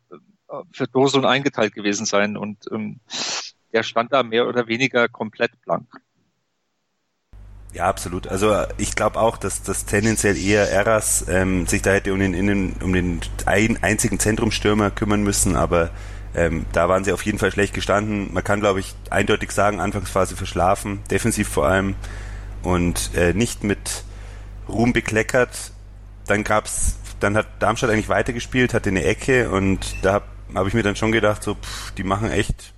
für 0.73 0.87
Dosun 0.87 1.25
eingeteilt 1.25 1.75
gewesen 1.75 2.07
sein 2.07 2.37
und 2.37 2.65
ähm, 2.73 3.01
der 3.73 3.83
stand 3.83 4.13
da 4.13 4.23
mehr 4.23 4.49
oder 4.49 4.67
weniger 4.67 5.09
komplett 5.09 5.61
blank. 5.63 5.87
Ja, 7.75 7.85
absolut. 7.85 8.27
Also 8.29 8.65
ich 8.79 8.97
glaube 8.97 9.21
auch, 9.21 9.37
dass 9.37 9.63
das 9.63 9.85
tendenziell 9.85 10.39
eher 10.39 10.71
Eras 10.71 11.27
ähm, 11.29 11.67
sich 11.67 11.83
da 11.83 11.93
hätte 11.93 12.13
um 12.13 12.19
den, 12.19 12.33
Innen, 12.33 12.77
um 12.83 12.93
den 12.93 13.21
ein, 13.45 13.83
einzigen 13.83 14.19
Zentrumstürmer 14.19 14.91
kümmern 14.91 15.23
müssen, 15.23 15.55
aber 15.55 15.91
ähm, 16.35 16.65
da 16.73 16.89
waren 16.89 17.05
sie 17.05 17.13
auf 17.13 17.23
jeden 17.23 17.39
Fall 17.39 17.53
schlecht 17.53 17.75
gestanden. 17.75 18.33
Man 18.33 18.43
kann, 18.43 18.61
glaube 18.61 18.81
ich, 18.81 18.95
eindeutig 19.11 19.51
sagen, 19.51 19.81
Anfangsphase 19.81 20.35
verschlafen, 20.35 21.01
defensiv 21.11 21.49
vor 21.49 21.67
allem 21.67 21.95
und 22.63 23.11
äh, 23.15 23.35
nicht 23.35 23.65
mit 23.65 24.05
Ruhm 24.69 24.93
bekleckert. 24.93 25.73
Dann 26.27 26.45
gab's, 26.45 26.98
dann 27.21 27.37
hat 27.37 27.47
Darmstadt 27.61 27.91
eigentlich 27.91 28.09
weitergespielt, 28.09 28.75
hatte 28.75 28.91
eine 28.91 29.05
Ecke 29.05 29.51
und 29.51 29.97
da 30.03 30.15
habe 30.15 30.25
hab 30.55 30.67
ich 30.67 30.75
mir 30.75 30.83
dann 30.83 30.97
schon 30.97 31.13
gedacht, 31.13 31.43
so, 31.43 31.55
pff, 31.55 31.93
die 31.93 32.05
machen 32.05 32.31
echt 32.31 32.73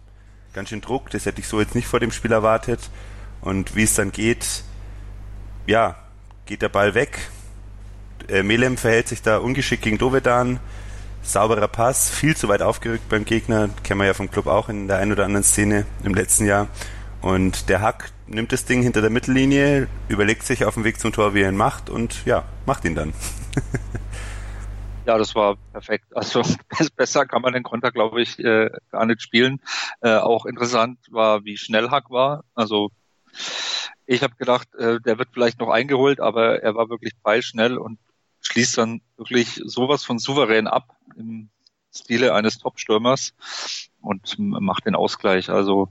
ganz 0.52 0.70
schön 0.70 0.80
Druck. 0.80 1.10
Das 1.10 1.26
hätte 1.26 1.40
ich 1.40 1.48
so 1.48 1.60
jetzt 1.60 1.74
nicht 1.74 1.86
vor 1.86 2.00
dem 2.00 2.12
Spiel 2.12 2.32
erwartet. 2.32 2.90
Und 3.40 3.76
wie 3.76 3.84
es 3.84 3.94
dann 3.94 4.12
geht, 4.12 4.64
ja, 5.66 5.96
geht 6.46 6.62
der 6.62 6.68
Ball 6.68 6.94
weg. 6.94 7.18
Äh, 8.28 8.42
Melem 8.42 8.76
verhält 8.76 9.08
sich 9.08 9.22
da 9.22 9.38
ungeschickt 9.38 9.82
gegen 9.82 9.98
Dovedan. 9.98 10.60
Sauberer 11.22 11.68
Pass, 11.68 12.10
viel 12.10 12.36
zu 12.36 12.48
weit 12.48 12.62
aufgerückt 12.62 13.08
beim 13.08 13.24
Gegner. 13.24 13.68
Kennen 13.82 14.00
wir 14.00 14.06
ja 14.06 14.14
vom 14.14 14.30
Club 14.30 14.46
auch 14.46 14.68
in 14.68 14.88
der 14.88 14.98
einen 14.98 15.12
oder 15.12 15.24
anderen 15.24 15.44
Szene 15.44 15.86
im 16.02 16.14
letzten 16.14 16.46
Jahr. 16.46 16.68
Und 17.20 17.68
der 17.68 17.82
Hack 17.82 18.10
nimmt 18.26 18.52
das 18.52 18.64
Ding 18.64 18.82
hinter 18.82 19.02
der 19.02 19.10
Mittellinie, 19.10 19.88
überlegt 20.08 20.44
sich 20.44 20.64
auf 20.64 20.74
dem 20.74 20.84
Weg 20.84 20.98
zum 20.98 21.12
Tor, 21.12 21.34
wie 21.34 21.42
er 21.42 21.50
ihn 21.50 21.56
macht 21.56 21.90
und 21.90 22.24
ja, 22.24 22.44
macht 22.64 22.84
ihn 22.84 22.94
dann. 22.94 23.12
ja, 25.04 25.18
das 25.18 25.34
war 25.34 25.56
perfekt. 25.72 26.16
Also 26.16 26.42
besser 26.96 27.26
kann 27.26 27.42
man 27.42 27.52
den 27.52 27.62
Konter, 27.62 27.90
glaube 27.90 28.22
ich, 28.22 28.38
äh, 28.38 28.70
gar 28.90 29.06
nicht 29.06 29.22
spielen. 29.22 29.60
Äh, 30.00 30.16
auch 30.16 30.46
interessant 30.46 30.98
war, 31.10 31.44
wie 31.44 31.56
schnell 31.56 31.90
Hack 31.90 32.10
war. 32.10 32.44
Also 32.54 32.90
ich 34.06 34.22
habe 34.22 34.34
gedacht, 34.36 34.74
äh, 34.74 35.00
der 35.00 35.18
wird 35.18 35.30
vielleicht 35.32 35.60
noch 35.60 35.68
eingeholt, 35.68 36.20
aber 36.20 36.62
er 36.62 36.74
war 36.74 36.88
wirklich 36.88 37.12
pfeilschnell 37.22 37.78
und 37.78 37.98
schließt 38.40 38.78
dann 38.78 39.00
wirklich 39.16 39.60
sowas 39.64 40.04
von 40.04 40.18
souverän 40.18 40.66
ab 40.66 40.96
im 41.16 41.50
Stile 41.94 42.34
eines 42.34 42.58
Top-Stürmers 42.58 43.34
und 44.00 44.36
macht 44.38 44.86
den 44.86 44.94
Ausgleich. 44.94 45.50
Also 45.50 45.88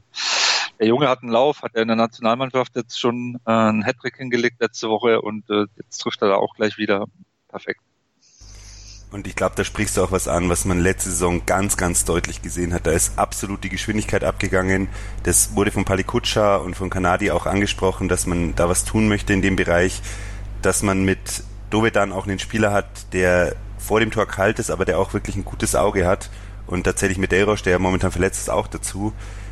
der 0.80 0.88
Junge 0.88 1.10
hat 1.10 1.22
einen 1.22 1.32
Lauf, 1.32 1.62
hat 1.62 1.76
er 1.76 1.82
in 1.82 1.90
der 1.90 1.98
Nationalmannschaft 1.98 2.76
jetzt 2.76 3.00
schon 3.00 3.40
äh, 3.46 3.52
einen 3.52 3.86
Hattrick 3.86 4.16
hingelegt 4.18 4.62
letzte 4.62 4.90
Woche 4.90 5.22
und 5.22 5.50
äh, 5.50 5.66
jetzt 5.78 5.98
trifft 6.00 6.22
er 6.22 6.30
da 6.30 6.36
auch 6.36 6.56
gleich 6.56 6.78
wieder. 6.78 7.06
Perfekt. 7.50 7.82
Und 9.12 9.26
ich 9.26 9.36
glaube, 9.36 9.56
da 9.56 9.64
sprichst 9.64 9.98
du 9.98 10.04
auch 10.04 10.12
was 10.12 10.28
an, 10.28 10.50
was 10.50 10.66
man 10.66 10.80
letzte 10.80 11.10
Saison 11.10 11.44
ganz, 11.48 11.78
ganz 11.78 12.06
deutlich 12.06 12.44
gesehen 12.44 12.74
hat. 12.76 12.86
Da 12.86 12.92
ist 12.92 13.18
absolut 13.18 13.64
die 13.64 13.70
Geschwindigkeit 13.70 14.24
abgegangen. 14.24 14.88
Das 15.24 15.56
wurde 15.56 15.72
von 15.72 15.84
Palikutscha 15.84 16.58
und 16.58 16.76
von 16.76 16.92
Kanadi 16.92 17.32
auch 17.32 17.48
angesprochen, 17.48 18.08
dass 18.08 18.28
man 18.28 18.56
da 18.56 18.70
was 18.70 18.86
tun 18.86 19.08
möchte 19.08 19.34
in 19.34 19.42
dem 19.42 19.56
Bereich, 19.56 20.02
dass 20.62 20.84
man 20.84 21.06
mit 21.06 21.44
Dovedan 21.72 22.12
auch 22.12 22.28
einen 22.28 22.38
Spieler 22.38 22.72
hat, 22.72 23.12
der 23.14 23.56
vor 23.80 24.00
dem 24.00 24.12
Tor 24.12 24.28
kalt 24.28 24.60
ist, 24.60 24.70
aber 24.70 24.86
der 24.86 25.00
auch 25.00 25.14
wirklich 25.14 25.36
ein 25.36 25.46
gutes 25.46 25.74
Auge 25.74 26.06
hat. 26.06 26.30
Und 26.68 26.84
tatsächlich 26.84 27.18
mit 27.18 27.32
Delrosch, 27.32 27.64
der 27.64 27.80
momentan 27.80 28.12
verletzt 28.12 28.42
ist, 28.42 28.50
auch 28.52 28.68
dazu, 28.68 29.12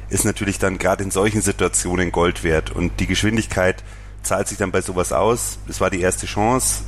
ist 0.09 0.23
natürlich 0.23 0.59
dann 0.59 0.77
gerade 0.77 1.03
in 1.03 1.09
solchen 1.09 1.41
Situationen 1.41 2.11
Gold 2.11 2.43
wert. 2.43 2.69
Und 2.69 2.99
die 2.99 3.07
Geschwindigkeit 3.07 3.83
zahlt 4.21 4.47
sich 4.47 4.59
dann 4.59 4.71
bei 4.71 4.81
sowas 4.81 5.11
aus. 5.11 5.57
Es 5.67 5.81
war 5.81 5.89
die 5.89 6.01
erste 6.01 6.27
Chance 6.27 6.83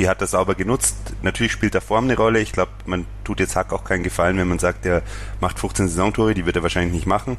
die 0.00 0.08
hat 0.08 0.22
das 0.22 0.30
sauber 0.30 0.54
genutzt. 0.54 0.96
Natürlich 1.20 1.52
spielt 1.52 1.74
der 1.74 1.82
Form 1.82 2.04
eine 2.04 2.16
Rolle. 2.16 2.40
Ich 2.40 2.52
glaube, 2.52 2.72
man 2.86 3.04
tut 3.22 3.38
jetzt 3.38 3.54
Hack 3.54 3.70
auch 3.70 3.84
keinen 3.84 4.02
Gefallen, 4.02 4.38
wenn 4.38 4.48
man 4.48 4.58
sagt, 4.58 4.86
er 4.86 5.02
macht 5.40 5.58
15 5.58 5.88
Saisontore, 5.88 6.32
die 6.32 6.46
wird 6.46 6.56
er 6.56 6.62
wahrscheinlich 6.62 6.94
nicht 6.94 7.06
machen. 7.06 7.36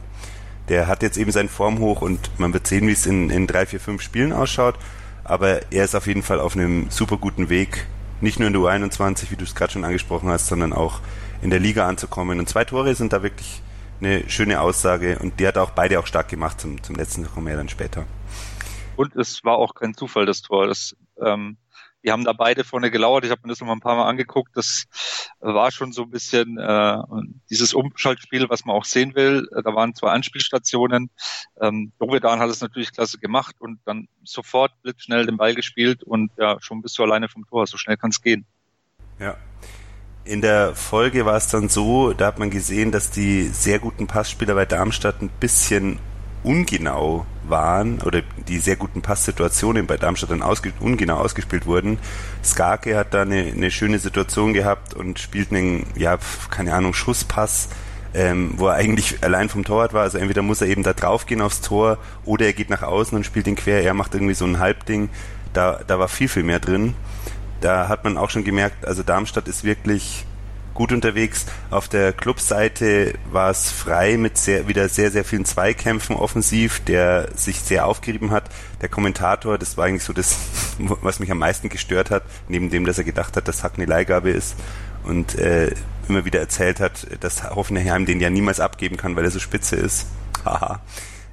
Der 0.70 0.86
hat 0.86 1.02
jetzt 1.02 1.18
eben 1.18 1.32
seinen 1.32 1.50
Form 1.50 1.80
hoch 1.80 2.04
und 2.04 2.40
man 2.40 2.54
wird 2.54 2.68
sehen, 2.68 2.88
wie 2.88 2.92
es 2.92 3.08
in, 3.08 3.32
in 3.32 3.48
drei, 3.48 3.66
vier, 3.66 3.80
fünf 3.80 4.04
Spielen 4.04 4.32
ausschaut. 4.32 4.76
Aber 5.24 5.72
er 5.72 5.84
ist 5.86 5.96
auf 5.96 6.06
jeden 6.06 6.22
Fall 6.22 6.40
auf 6.40 6.56
einem 6.56 6.92
super 6.92 7.18
guten 7.18 7.50
Weg, 7.50 7.88
nicht 8.22 8.38
nur 8.38 8.46
in 8.46 8.54
der 8.54 8.62
U21, 8.62 9.32
wie 9.32 9.38
du 9.38 9.44
es 9.44 9.56
gerade 9.56 9.74
schon 9.74 9.84
angesprochen 9.84 10.30
hast, 10.30 10.46
sondern 10.46 10.72
auch 10.72 11.00
in 11.42 11.50
der 11.50 11.60
Liga 11.60 11.88
anzukommen. 11.88 12.38
Und 12.38 12.48
zwei 12.48 12.64
Tore 12.64 12.94
sind 12.94 13.12
da 13.12 13.24
wirklich 13.24 13.64
eine 14.02 14.30
schöne 14.30 14.62
Aussage 14.62 15.18
und 15.18 15.40
die 15.40 15.48
hat 15.48 15.58
auch 15.58 15.72
beide 15.72 16.00
auch 16.00 16.06
stark 16.06 16.30
gemacht 16.30 16.62
zum, 16.62 16.84
zum 16.84 16.96
letzten, 16.96 17.26
kommen 17.26 17.48
wir 17.48 17.56
dann 17.56 17.70
später. 17.70 18.06
Und 18.98 19.16
es 19.16 19.44
war 19.44 19.58
auch 19.58 19.74
kein 19.74 19.96
Zufall, 19.96 20.28
das 20.28 20.44
Tor. 20.44 20.68
Das 20.68 20.96
ähm, 21.26 21.58
die 22.04 22.12
haben 22.12 22.24
da 22.24 22.34
beide 22.34 22.64
vorne 22.64 22.92
gelauert. 22.92 23.26
Ich 23.26 23.32
habe 23.32 23.42
mir 23.44 23.50
das 23.50 23.60
noch 23.60 23.68
mal 23.68 23.74
ein 23.74 23.80
paar 23.80 23.96
Mal 23.96 24.08
angeguckt. 24.08 24.56
Das 24.56 24.86
war 25.40 25.72
schon 25.72 25.92
so 25.92 26.04
ein 26.04 26.10
bisschen 26.10 26.58
äh, 26.58 26.98
dieses 27.50 27.74
Umschaltspiel, 27.74 28.50
was 28.50 28.66
man 28.66 28.76
auch 28.76 28.86
sehen 28.86 29.16
will. 29.16 29.48
Da 29.52 29.76
waren 29.76 29.94
zwei 29.94 30.12
Anspielstationen. 30.12 31.10
Ähm, 31.60 31.92
Dovedan 32.00 32.40
hat 32.40 32.50
es 32.50 32.62
natürlich 32.62 32.92
klasse 32.92 33.20
gemacht 33.20 33.56
und 33.60 33.80
dann 33.86 34.08
sofort 34.24 34.72
blitzschnell 34.82 35.26
den 35.26 35.38
Ball 35.38 35.56
gespielt 35.56 36.04
und 36.04 36.32
ja, 36.38 36.58
schon 36.62 36.82
bist 36.82 36.98
du 36.98 37.04
alleine 37.04 37.30
vom 37.30 37.46
Tor. 37.46 37.68
So 37.68 37.78
schnell 37.78 37.98
kann 37.98 38.12
es 38.12 38.22
gehen. 38.22 38.46
Ja. 39.20 39.38
In 40.24 40.42
der 40.42 40.76
Folge 40.76 41.26
war 41.26 41.36
es 41.36 41.48
dann 41.48 41.68
so, 41.68 42.14
da 42.14 42.28
hat 42.28 42.38
man 42.38 42.52
gesehen, 42.52 42.92
dass 42.92 43.10
die 43.10 43.48
sehr 43.48 43.80
guten 43.80 44.06
Passspieler 44.06 44.54
bei 44.54 44.66
Darmstadt 44.66 45.20
ein 45.22 45.30
bisschen 45.40 45.98
ungenau 46.44 47.26
waren 47.44 48.02
oder 48.02 48.22
die 48.48 48.60
sehr 48.60 48.76
guten 48.76 49.02
Passsituationen 49.02 49.88
bei 49.88 49.98
Darmstadt 49.98 50.32
dann 50.32 50.42
ausge 50.42 50.74
ungenau 50.80 51.18
ausgespielt 51.18 51.66
wurden. 51.66 52.00
Skarke 52.44 52.98
hat 52.98 53.14
da 53.14 53.22
eine, 53.22 53.44
eine 53.44 53.72
schöne 53.72 54.00
Situation 54.00 54.54
gehabt 54.54 54.94
und 54.94 55.20
spielt 55.20 55.52
einen, 55.52 55.86
ja, 55.96 56.18
keine 56.50 56.74
Ahnung, 56.74 56.94
Schusspass, 56.94 57.70
ähm, 58.14 58.54
wo 58.58 58.68
er 58.68 58.76
eigentlich 58.76 59.24
allein 59.24 59.50
vom 59.50 59.64
Torwart 59.64 59.94
war. 59.94 60.02
Also 60.02 60.18
entweder 60.18 60.42
muss 60.42 60.62
er 60.62 60.68
eben 60.68 60.84
da 60.84 60.94
drauf 60.94 61.26
gehen 61.26 61.42
aufs 61.42 61.62
Tor 61.62 61.98
oder 62.26 62.46
er 62.46 62.54
geht 62.54 62.70
nach 62.70 62.84
außen 62.84 63.16
und 63.16 63.26
spielt 63.26 63.48
ihn 63.48 63.56
quer. 63.56 63.84
Er 63.84 63.94
macht 63.94 64.14
irgendwie 64.14 64.34
so 64.34 64.46
ein 64.46 64.60
Halbding. 64.60 65.10
Da, 65.54 65.82
da 65.86 66.00
war 66.00 66.08
viel, 66.08 66.28
viel 66.28 66.44
mehr 66.44 66.60
drin. 66.60 66.96
Da 67.60 67.88
hat 67.90 68.04
man 68.04 68.18
auch 68.18 68.30
schon 68.30 68.44
gemerkt, 68.44 68.86
also 68.86 69.04
Darmstadt 69.04 69.48
ist 69.48 69.64
wirklich 69.64 70.26
gut 70.82 70.94
unterwegs. 70.94 71.46
Auf 71.70 71.90
der 71.90 72.12
Clubseite 72.12 73.14
war 73.32 73.52
es 73.52 73.70
frei 73.70 74.18
mit 74.18 74.40
sehr, 74.40 74.68
wieder 74.68 74.90
sehr, 74.90 75.12
sehr 75.12 75.24
vielen 75.24 75.46
Zweikämpfen 75.46 76.16
offensiv, 76.16 76.80
der 76.80 77.30
sich 77.36 77.60
sehr 77.60 77.86
aufgerieben 77.86 78.32
hat. 78.32 78.46
Der 78.82 78.90
Kommentator, 78.90 79.60
das 79.60 79.78
war 79.78 79.86
eigentlich 79.86 80.04
so 80.04 80.12
das, 80.12 80.40
was 80.80 81.20
mich 81.20 81.30
am 81.30 81.38
meisten 81.38 81.70
gestört 81.70 82.10
hat, 82.10 82.24
neben 82.48 82.72
dem, 82.72 82.84
dass 82.86 82.98
er 82.98 83.04
gedacht 83.04 83.38
hat, 83.38 83.48
dass 83.48 83.64
Hack 83.64 83.74
eine 83.76 83.86
Leihgabe 83.86 84.32
ist 84.32 84.56
und 85.04 85.38
äh, 85.38 85.72
immer 86.10 86.26
wieder 86.26 86.40
erzählt 86.40 86.80
hat, 86.80 87.06
dass 87.20 87.44
Hoffenheim 87.44 88.08
den 88.08 88.20
ja 88.20 88.32
niemals 88.32 88.60
abgeben 88.60 88.98
kann, 88.98 89.16
weil 89.16 89.26
er 89.26 89.30
so 89.30 89.38
spitze 89.38 89.76
ist. 89.76 90.08
Haha. 90.44 90.82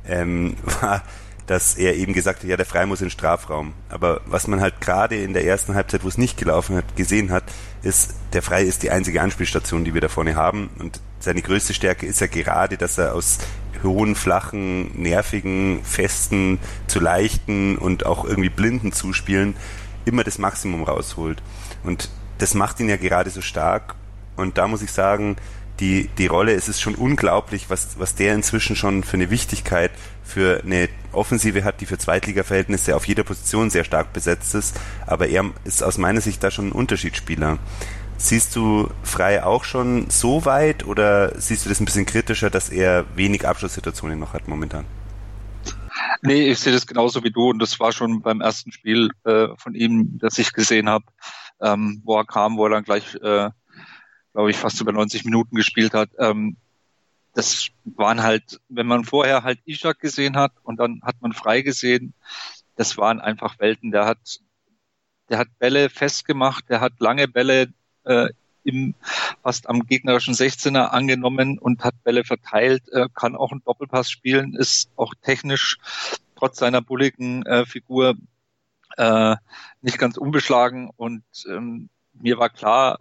ähm, 0.06 0.56
war 0.82 1.02
dass 1.48 1.76
er 1.76 1.96
eben 1.96 2.12
gesagt 2.12 2.42
hat, 2.42 2.48
ja, 2.48 2.58
der 2.58 2.66
Frei 2.66 2.84
muss 2.84 3.00
in 3.00 3.06
den 3.06 3.10
Strafraum. 3.10 3.72
Aber 3.88 4.20
was 4.26 4.46
man 4.46 4.60
halt 4.60 4.82
gerade 4.82 5.16
in 5.16 5.32
der 5.32 5.46
ersten 5.46 5.74
Halbzeit, 5.74 6.04
wo 6.04 6.08
es 6.08 6.18
nicht 6.18 6.36
gelaufen 6.36 6.76
hat, 6.76 6.94
gesehen 6.94 7.32
hat, 7.32 7.44
ist, 7.82 8.14
der 8.34 8.42
Frei 8.42 8.64
ist 8.64 8.82
die 8.82 8.90
einzige 8.90 9.22
Anspielstation, 9.22 9.82
die 9.82 9.94
wir 9.94 10.02
da 10.02 10.08
vorne 10.08 10.36
haben. 10.36 10.68
Und 10.78 11.00
seine 11.20 11.40
größte 11.40 11.72
Stärke 11.72 12.04
ist 12.04 12.20
ja 12.20 12.26
gerade, 12.26 12.76
dass 12.76 12.98
er 12.98 13.14
aus 13.14 13.38
hohen, 13.82 14.14
flachen, 14.14 15.00
nervigen, 15.00 15.80
festen, 15.84 16.58
zu 16.86 17.00
leichten 17.00 17.78
und 17.78 18.04
auch 18.04 18.26
irgendwie 18.26 18.50
blinden 18.50 18.92
Zuspielen 18.92 19.56
immer 20.04 20.24
das 20.24 20.36
Maximum 20.36 20.82
rausholt. 20.84 21.42
Und 21.82 22.10
das 22.36 22.52
macht 22.52 22.78
ihn 22.80 22.90
ja 22.90 22.96
gerade 22.96 23.30
so 23.30 23.40
stark. 23.40 23.94
Und 24.36 24.58
da 24.58 24.68
muss 24.68 24.82
ich 24.82 24.92
sagen, 24.92 25.36
die, 25.80 26.08
die 26.18 26.26
Rolle, 26.26 26.54
es 26.54 26.68
ist 26.68 26.80
schon 26.80 26.94
unglaublich, 26.94 27.70
was, 27.70 27.98
was 27.98 28.14
der 28.14 28.34
inzwischen 28.34 28.76
schon 28.76 29.04
für 29.04 29.16
eine 29.16 29.30
Wichtigkeit 29.30 29.90
für 30.24 30.62
eine 30.62 30.88
Offensive 31.12 31.64
hat, 31.64 31.80
die 31.80 31.86
für 31.86 31.96
Zweitliga-Verhältnisse 31.96 32.94
auf 32.94 33.06
jeder 33.06 33.24
Position 33.24 33.70
sehr 33.70 33.84
stark 33.84 34.12
besetzt 34.12 34.54
ist. 34.54 34.78
Aber 35.06 35.28
er 35.28 35.50
ist 35.64 35.82
aus 35.82 35.96
meiner 35.96 36.20
Sicht 36.20 36.42
da 36.44 36.50
schon 36.50 36.68
ein 36.68 36.72
Unterschiedsspieler. 36.72 37.58
Siehst 38.18 38.54
du 38.56 38.90
Frei 39.04 39.44
auch 39.44 39.64
schon 39.64 40.10
so 40.10 40.44
weit 40.44 40.84
oder 40.84 41.40
siehst 41.40 41.64
du 41.64 41.68
das 41.68 41.80
ein 41.80 41.84
bisschen 41.84 42.04
kritischer, 42.04 42.50
dass 42.50 42.68
er 42.68 43.06
wenig 43.16 43.46
Abschlusssituationen 43.46 44.18
noch 44.18 44.32
hat 44.32 44.48
momentan? 44.48 44.84
Nee, 46.22 46.50
ich 46.50 46.58
sehe 46.58 46.72
das 46.72 46.86
genauso 46.86 47.22
wie 47.22 47.30
du 47.30 47.50
und 47.50 47.60
das 47.60 47.78
war 47.78 47.92
schon 47.92 48.20
beim 48.20 48.40
ersten 48.40 48.72
Spiel 48.72 49.10
äh, 49.24 49.48
von 49.56 49.74
ihm, 49.74 50.18
das 50.18 50.36
ich 50.38 50.52
gesehen 50.52 50.88
habe, 50.88 51.04
ähm, 51.60 52.02
wo 52.04 52.16
er 52.16 52.24
kam, 52.24 52.56
wo 52.56 52.64
er 52.66 52.70
dann 52.70 52.84
gleich 52.84 53.14
äh, 53.22 53.50
glaube 54.38 54.52
ich, 54.52 54.56
fast 54.56 54.80
über 54.80 54.92
90 54.92 55.24
Minuten 55.24 55.56
gespielt 55.56 55.94
hat. 55.94 56.10
Ähm, 56.16 56.56
das 57.34 57.70
waren 57.84 58.22
halt, 58.22 58.60
wenn 58.68 58.86
man 58.86 59.02
vorher 59.02 59.42
halt 59.42 59.58
Ishak 59.64 59.98
gesehen 59.98 60.36
hat 60.36 60.52
und 60.62 60.78
dann 60.78 61.02
hat 61.02 61.16
man 61.20 61.32
frei 61.32 61.62
gesehen, 61.62 62.14
das 62.76 62.96
waren 62.96 63.20
einfach 63.20 63.58
Welten. 63.58 63.90
Der 63.90 64.06
hat, 64.06 64.38
der 65.28 65.38
hat 65.38 65.48
Bälle 65.58 65.90
festgemacht, 65.90 66.68
der 66.68 66.80
hat 66.80 66.92
lange 67.00 67.26
Bälle 67.26 67.72
äh, 68.04 68.28
im, 68.62 68.94
fast 69.42 69.68
am 69.68 69.86
gegnerischen 69.86 70.34
16er 70.34 70.90
angenommen 70.90 71.58
und 71.58 71.82
hat 71.82 72.00
Bälle 72.04 72.22
verteilt, 72.22 72.84
äh, 72.92 73.08
kann 73.12 73.34
auch 73.34 73.50
einen 73.50 73.64
Doppelpass 73.64 74.08
spielen, 74.08 74.54
ist 74.54 74.88
auch 74.94 75.14
technisch 75.20 75.78
trotz 76.36 76.58
seiner 76.58 76.80
bulligen 76.80 77.44
äh, 77.44 77.66
Figur 77.66 78.14
äh, 78.98 79.34
nicht 79.82 79.98
ganz 79.98 80.16
unbeschlagen 80.16 80.90
und 80.96 81.24
ähm, 81.48 81.88
mir 82.12 82.38
war 82.38 82.50
klar, 82.50 82.98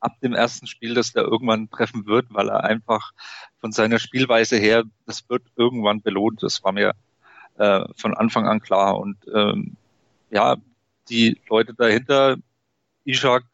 ab 0.00 0.20
dem 0.22 0.34
ersten 0.34 0.66
Spiel, 0.66 0.94
dass 0.94 1.12
der 1.12 1.24
irgendwann 1.24 1.70
treffen 1.70 2.06
wird, 2.06 2.26
weil 2.30 2.48
er 2.48 2.64
einfach 2.64 3.12
von 3.58 3.72
seiner 3.72 3.98
Spielweise 3.98 4.56
her, 4.56 4.84
das 5.06 5.28
wird 5.28 5.42
irgendwann 5.56 6.02
belohnt. 6.02 6.42
Das 6.42 6.62
war 6.62 6.72
mir 6.72 6.94
äh, 7.56 7.84
von 7.96 8.14
Anfang 8.14 8.46
an 8.46 8.60
klar. 8.60 8.98
Und 8.98 9.16
ähm, 9.34 9.76
ja, 10.30 10.56
die 11.08 11.40
Leute 11.48 11.74
dahinter, 11.74 12.36
Ishak, 13.04 13.44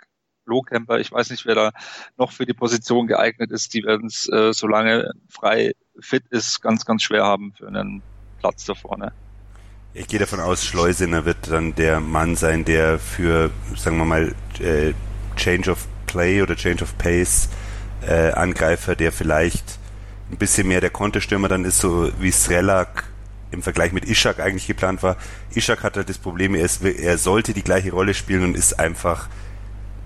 Lohkemper, 0.44 0.99
ich 0.99 1.12
weiß 1.12 1.30
nicht, 1.30 1.46
wer 1.46 1.54
da 1.54 1.72
noch 2.16 2.32
für 2.32 2.46
die 2.46 2.52
Position 2.54 3.06
geeignet 3.06 3.52
ist, 3.52 3.75
die 3.75 3.84
werden 3.84 4.06
es, 4.06 4.28
äh, 4.28 4.52
solange 4.52 5.12
frei 5.28 5.72
fit 6.00 6.25
ist, 6.30 6.61
ganz, 6.61 6.84
ganz 6.84 7.02
schwer 7.02 7.25
haben 7.25 7.52
für 7.52 7.68
einen 7.68 8.02
Platz 8.40 8.64
da 8.64 8.75
vorne. 8.75 9.12
Ich 9.94 10.08
gehe 10.08 10.18
davon 10.18 10.40
aus, 10.40 10.64
Schleusener 10.64 11.26
wird 11.26 11.50
dann 11.50 11.75
der 11.75 12.00
Mann 12.00 12.34
sein, 12.34 12.64
der 12.64 12.99
für, 12.99 13.50
sagen 13.76 13.99
wir 13.99 14.04
mal, 14.06 14.34
äh, 14.58 14.94
Change 15.37 15.70
of 15.70 15.87
Play 16.12 16.42
oder 16.42 16.57
Change 16.57 16.85
of 16.85 16.97
Pace 16.99 17.49
äh, 18.07 18.33
Angreifer, 18.33 18.95
der 18.97 19.12
vielleicht 19.12 19.78
ein 20.31 20.37
bisschen 20.37 20.69
mehr 20.69 20.81
der 20.81 20.90
Konterstürmer 20.90 21.49
dann 21.49 21.64
ist, 21.64 21.78
so 21.78 22.11
wie 22.21 22.33
Strelak 22.33 23.04
im 23.50 23.62
Vergleich 23.62 23.92
mit 23.92 24.09
Ishak 24.09 24.40
eigentlich 24.40 24.66
geplant 24.66 25.02
war. 25.02 25.16
Ishak 25.54 25.83
hat 25.83 25.97
halt 25.97 26.09
das 26.09 26.19
Problem, 26.19 26.54
er, 26.54 26.64
ist, 26.64 26.83
er 26.83 27.19
sollte 27.19 27.52
die 27.52 27.62
gleiche 27.62 27.92
Rolle 27.92 28.14
spielen 28.14 28.45
und 28.45 28.57
ist 28.57 28.78
einfach, 28.78 29.28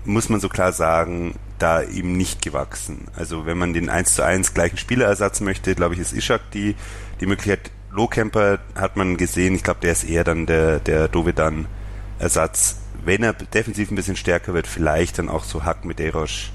muss 0.05 0.29
man 0.29 0.39
so 0.39 0.49
klar 0.49 0.73
sagen, 0.73 1.35
da 1.59 1.81
ihm 1.81 2.17
nicht 2.17 2.41
gewachsen. 2.41 3.07
Also 3.15 3.45
wenn 3.45 3.57
man 3.57 3.73
den 3.73 3.89
1 3.89 4.15
zu 4.15 4.23
1 4.23 4.53
gleichen 4.53 4.77
Spielerersatz 4.77 5.39
möchte, 5.39 5.75
glaube 5.75 5.95
ich, 5.95 6.01
ist 6.01 6.13
Ishak 6.13 6.51
die, 6.51 6.75
die 7.19 7.25
Möglichkeit. 7.25 7.71
Lohkemper 7.89 8.59
hat 8.75 8.95
man 8.95 9.17
gesehen, 9.17 9.55
ich 9.55 9.63
glaube, 9.63 9.79
der 9.81 9.93
ist 9.93 10.03
eher 10.03 10.23
dann 10.23 10.45
der, 10.45 10.79
der 10.79 11.07
Dovedan-Ersatz 11.07 12.77
wenn 13.03 13.23
er 13.23 13.33
defensiv 13.33 13.91
ein 13.91 13.95
bisschen 13.95 14.15
stärker 14.15 14.53
wird, 14.53 14.67
vielleicht 14.67 15.19
dann 15.19 15.29
auch 15.29 15.43
so 15.43 15.63
Hack 15.63 15.85
mit 15.85 15.99
Erosch 15.99 16.51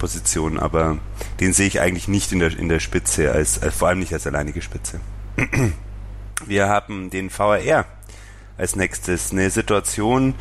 Position, 0.00 0.58
aber 0.58 0.98
den 1.38 1.52
sehe 1.52 1.68
ich 1.68 1.80
eigentlich 1.80 2.08
nicht 2.08 2.32
in 2.32 2.40
der, 2.40 2.58
in 2.58 2.68
der 2.68 2.80
Spitze, 2.80 3.30
als, 3.30 3.62
als, 3.62 3.76
vor 3.76 3.88
allem 3.88 4.00
nicht 4.00 4.12
als 4.12 4.26
alleinige 4.26 4.62
Spitze. 4.62 4.98
Wir 6.46 6.68
haben 6.68 7.10
den 7.10 7.30
VRR 7.30 7.84
als 8.56 8.74
nächstes. 8.74 9.30
Eine 9.30 9.50
Situation, 9.50 10.34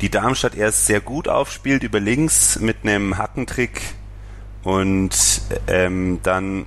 die 0.00 0.08
Darmstadt 0.08 0.54
erst 0.54 0.86
sehr 0.86 1.00
gut 1.00 1.28
aufspielt 1.28 1.82
über 1.82 2.00
links 2.00 2.58
mit 2.60 2.78
einem 2.82 3.18
Hackentrick 3.18 3.82
und 4.62 5.42
ähm, 5.66 6.20
dann 6.22 6.64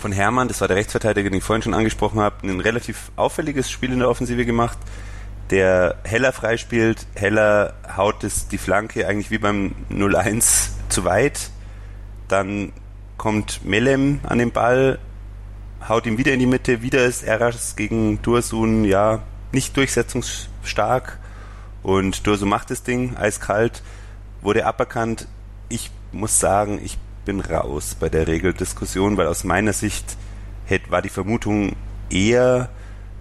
von 0.00 0.12
Hermann, 0.12 0.48
das 0.48 0.60
war 0.60 0.68
der 0.68 0.76
Rechtsverteidiger, 0.76 1.30
den 1.30 1.38
ich 1.38 1.44
vorhin 1.44 1.62
schon 1.62 1.74
angesprochen 1.74 2.20
habe, 2.20 2.46
ein 2.46 2.60
relativ 2.60 3.10
auffälliges 3.16 3.70
Spiel 3.70 3.92
in 3.92 3.98
der 3.98 4.08
Offensive 4.08 4.46
gemacht 4.46 4.78
der 5.52 5.96
Heller 6.02 6.32
freispielt. 6.32 7.06
Heller 7.14 7.74
haut 7.96 8.24
es 8.24 8.48
die 8.48 8.58
Flanke 8.58 9.06
eigentlich 9.06 9.30
wie 9.30 9.38
beim 9.38 9.74
0-1 9.90 10.70
zu 10.88 11.04
weit. 11.04 11.50
Dann 12.26 12.72
kommt 13.18 13.64
Melem 13.64 14.20
an 14.24 14.38
den 14.38 14.50
Ball, 14.50 14.98
haut 15.86 16.06
ihn 16.06 16.16
wieder 16.16 16.32
in 16.32 16.40
die 16.40 16.46
Mitte. 16.46 16.80
Wieder 16.80 17.04
ist 17.04 17.22
Eras 17.22 17.76
gegen 17.76 18.22
Dursun 18.22 18.84
ja 18.84 19.20
nicht 19.52 19.76
durchsetzungsstark. 19.76 21.18
Und 21.82 22.26
Dursun 22.26 22.48
macht 22.48 22.70
das 22.70 22.82
Ding 22.82 23.16
eiskalt, 23.16 23.82
wurde 24.40 24.64
aberkannt. 24.64 25.28
Ich 25.68 25.90
muss 26.12 26.40
sagen, 26.40 26.80
ich 26.82 26.96
bin 27.26 27.40
raus 27.40 27.94
bei 28.00 28.08
der 28.08 28.26
Regeldiskussion, 28.26 29.18
weil 29.18 29.26
aus 29.26 29.44
meiner 29.44 29.74
Sicht 29.74 30.16
war 30.88 31.02
die 31.02 31.10
Vermutung 31.10 31.76
eher, 32.08 32.70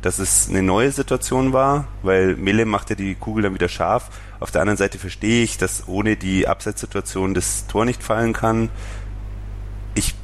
dass 0.01 0.20
es 0.20 0.50
eine 0.50 0.63
neue 0.63 0.91
Situation 0.91 1.53
war, 1.53 1.88
weil 2.01 2.36
Mille 2.36 2.65
macht 2.65 2.89
ja 2.89 2.96
die 2.96 3.15
Kugel 3.15 3.43
dann 3.43 3.53
wieder 3.53 3.70
scharf. 3.70 4.10
Auf 4.39 4.50
der 4.51 4.62
anderen 4.62 4.77
Seite 4.77 4.98
verstehe 4.98 5.43
ich, 5.43 5.58
dass 5.58 5.88
ohne 5.88 6.17
die 6.17 6.48
Abseitssituation 6.48 7.34
das 7.34 7.67
Tor 7.67 7.86
nicht 7.86 8.01
fallen 8.01 8.34
kann. 8.34 8.70
Ich 9.93 10.15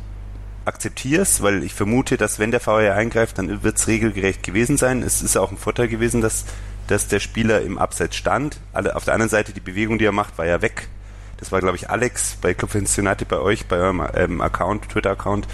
akzeptiere 0.66 1.22
es, 1.22 1.44
weil 1.44 1.64
ich 1.64 1.74
vermute, 1.74 2.18
dass 2.18 2.40
wenn 2.40 2.52
der 2.52 2.60
VR 2.60 2.96
eingreift, 2.96 3.38
dann 3.38 3.64
wird 3.64 3.78
es 3.78 3.88
regelgerecht 3.88 4.42
gewesen 4.42 4.78
sein. 4.78 5.04
Es 5.04 5.22
ist 5.22 5.38
auch 5.38 5.52
ein 5.52 5.58
Vorteil 5.58 5.88
gewesen, 5.88 6.22
dass, 6.22 6.46
dass 6.88 7.08
der 7.08 7.20
Spieler 7.20 7.62
im 7.62 7.78
Abseits 7.78 8.16
stand. 8.16 8.60
Alle, 8.74 8.96
auf 8.96 9.06
der 9.06 9.14
anderen 9.14 9.30
Seite, 9.30 9.54
die 9.54 9.60
Bewegung, 9.60 10.00
die 10.00 10.06
er 10.06 10.12
macht, 10.12 10.38
war 10.40 10.48
ja 10.48 10.62
weg. 10.64 10.90
Das 11.38 11.52
war, 11.52 11.60
glaube 11.60 11.78
ich, 11.78 11.92
Alex 11.92 12.38
bei 12.42 12.56
Club 12.56 12.74
United 12.74 13.28
bei 13.28 13.38
euch, 13.38 13.68
bei 13.68 13.78
eurem 13.78 14.02
ähm, 14.16 14.42
Account, 14.42 14.90
Twitter-Account, 14.90 15.48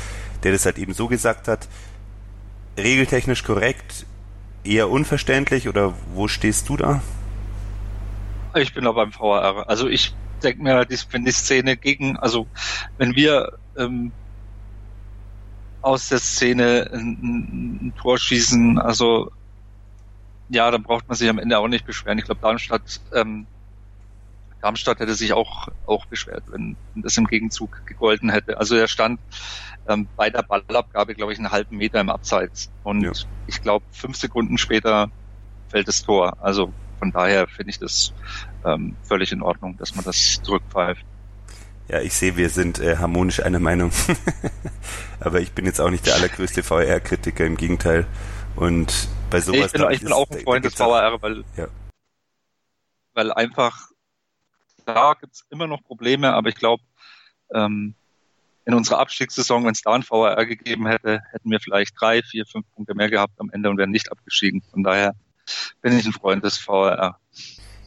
der 0.43 0.53
das 0.53 0.65
halt 0.65 0.77
eben 0.77 0.93
so 0.93 1.09
gesagt 1.09 1.49
hat. 1.49 1.67
Regeltechnisch 2.77 3.43
korrekt, 3.43 4.05
eher 4.63 4.89
unverständlich 4.89 5.67
oder 5.67 5.93
wo 6.13 6.27
stehst 6.27 6.69
du 6.69 6.77
da? 6.77 7.01
Ich 8.55 8.73
bin 8.73 8.83
da 8.83 8.91
beim 8.91 9.11
VAR. 9.17 9.67
Also 9.67 9.87
ich 9.87 10.13
denke 10.43 10.61
mir, 10.61 10.85
wenn 11.11 11.25
die 11.25 11.31
Szene 11.31 11.77
gegen, 11.77 12.17
also 12.17 12.47
wenn 12.97 13.15
wir 13.15 13.57
ähm, 13.77 14.11
aus 15.81 16.09
der 16.09 16.19
Szene 16.19 16.89
ein, 16.93 17.79
ein, 17.81 17.93
Tor 17.97 18.17
schießen, 18.17 18.79
also 18.79 19.31
ja, 20.49 20.69
dann 20.69 20.83
braucht 20.83 21.07
man 21.07 21.17
sich 21.17 21.29
am 21.29 21.39
Ende 21.39 21.57
auch 21.57 21.67
nicht 21.67 21.85
beschweren. 21.85 22.17
Ich 22.19 22.25
glaube, 22.25 22.41
Darmstadt, 22.41 23.01
ähm, 23.13 23.47
Darmstadt 24.61 24.99
hätte 24.99 25.15
sich 25.15 25.33
auch, 25.33 25.67
auch 25.85 26.05
beschwert, 26.05 26.43
wenn 26.49 26.75
das 26.95 27.17
im 27.17 27.27
Gegenzug 27.27 27.85
gegolten 27.85 28.29
hätte. 28.29 28.57
Also 28.57 28.75
er 28.75 28.87
stand 28.87 29.19
ähm, 29.87 30.07
bei 30.15 30.29
der 30.29 30.43
Ballabgabe, 30.43 31.13
glaube 31.13 31.33
ich, 31.33 31.39
einen 31.39 31.51
halben 31.51 31.77
Meter 31.77 31.99
im 31.99 32.09
Abseits. 32.09 32.71
Und 32.83 33.01
ja. 33.01 33.11
ich 33.47 33.61
glaube, 33.61 33.85
fünf 33.91 34.17
Sekunden 34.17 34.57
später 34.57 35.09
fällt 35.69 35.87
das 35.87 36.03
Tor. 36.03 36.37
Also 36.41 36.71
von 36.99 37.11
daher 37.11 37.47
finde 37.47 37.71
ich 37.71 37.79
das 37.79 38.13
ähm, 38.65 38.95
völlig 39.03 39.31
in 39.31 39.41
Ordnung, 39.41 39.77
dass 39.77 39.95
man 39.95 40.05
das 40.05 40.41
zurückpfeift. 40.41 41.05
Ja, 41.89 41.99
ich 41.99 42.13
sehe, 42.13 42.37
wir 42.37 42.49
sind 42.49 42.79
äh, 42.79 42.97
harmonisch 42.97 43.41
einer 43.41 43.59
Meinung. 43.59 43.91
Aber 45.19 45.41
ich 45.41 45.51
bin 45.51 45.65
jetzt 45.65 45.81
auch 45.81 45.89
nicht 45.89 46.05
der 46.05 46.15
allergrößte 46.15 46.63
VR-Kritiker, 46.63 47.45
im 47.45 47.57
Gegenteil. 47.57 48.07
Und 48.55 49.09
bei 49.29 49.41
sowas. 49.41 49.65
Ich 49.65 49.71
bin, 49.73 49.91
ich 49.91 50.01
bin 50.01 50.13
auch 50.13 50.29
ein 50.29 50.39
Freund 50.39 50.63
des 50.63 50.75
VR, 50.75 51.21
weil, 51.21 51.43
ja. 51.57 51.67
weil 53.13 53.33
einfach, 53.33 53.89
da 54.85 55.13
gibt 55.19 55.33
es 55.33 55.45
immer 55.49 55.67
noch 55.67 55.83
Probleme, 55.83 56.33
aber 56.33 56.49
ich 56.49 56.55
glaube, 56.55 56.83
ähm, 57.53 57.95
in 58.65 58.73
unserer 58.73 58.99
Abstiegssaison, 58.99 59.65
wenn 59.65 59.71
es 59.71 59.81
da 59.81 59.93
ein 59.93 60.03
VR 60.03 60.45
gegeben 60.45 60.87
hätte, 60.87 61.21
hätten 61.31 61.51
wir 61.51 61.59
vielleicht 61.59 61.99
drei, 61.99 62.21
vier, 62.21 62.45
fünf 62.45 62.65
Punkte 62.75 62.95
mehr 62.95 63.09
gehabt 63.09 63.33
am 63.39 63.49
Ende 63.51 63.69
und 63.69 63.77
wären 63.77 63.91
nicht 63.91 64.11
abgestiegen. 64.11 64.61
Von 64.71 64.83
daher 64.83 65.15
bin 65.81 65.97
ich 65.97 66.05
ein 66.05 66.13
Freund 66.13 66.43
des 66.43 66.57
VR. 66.57 67.17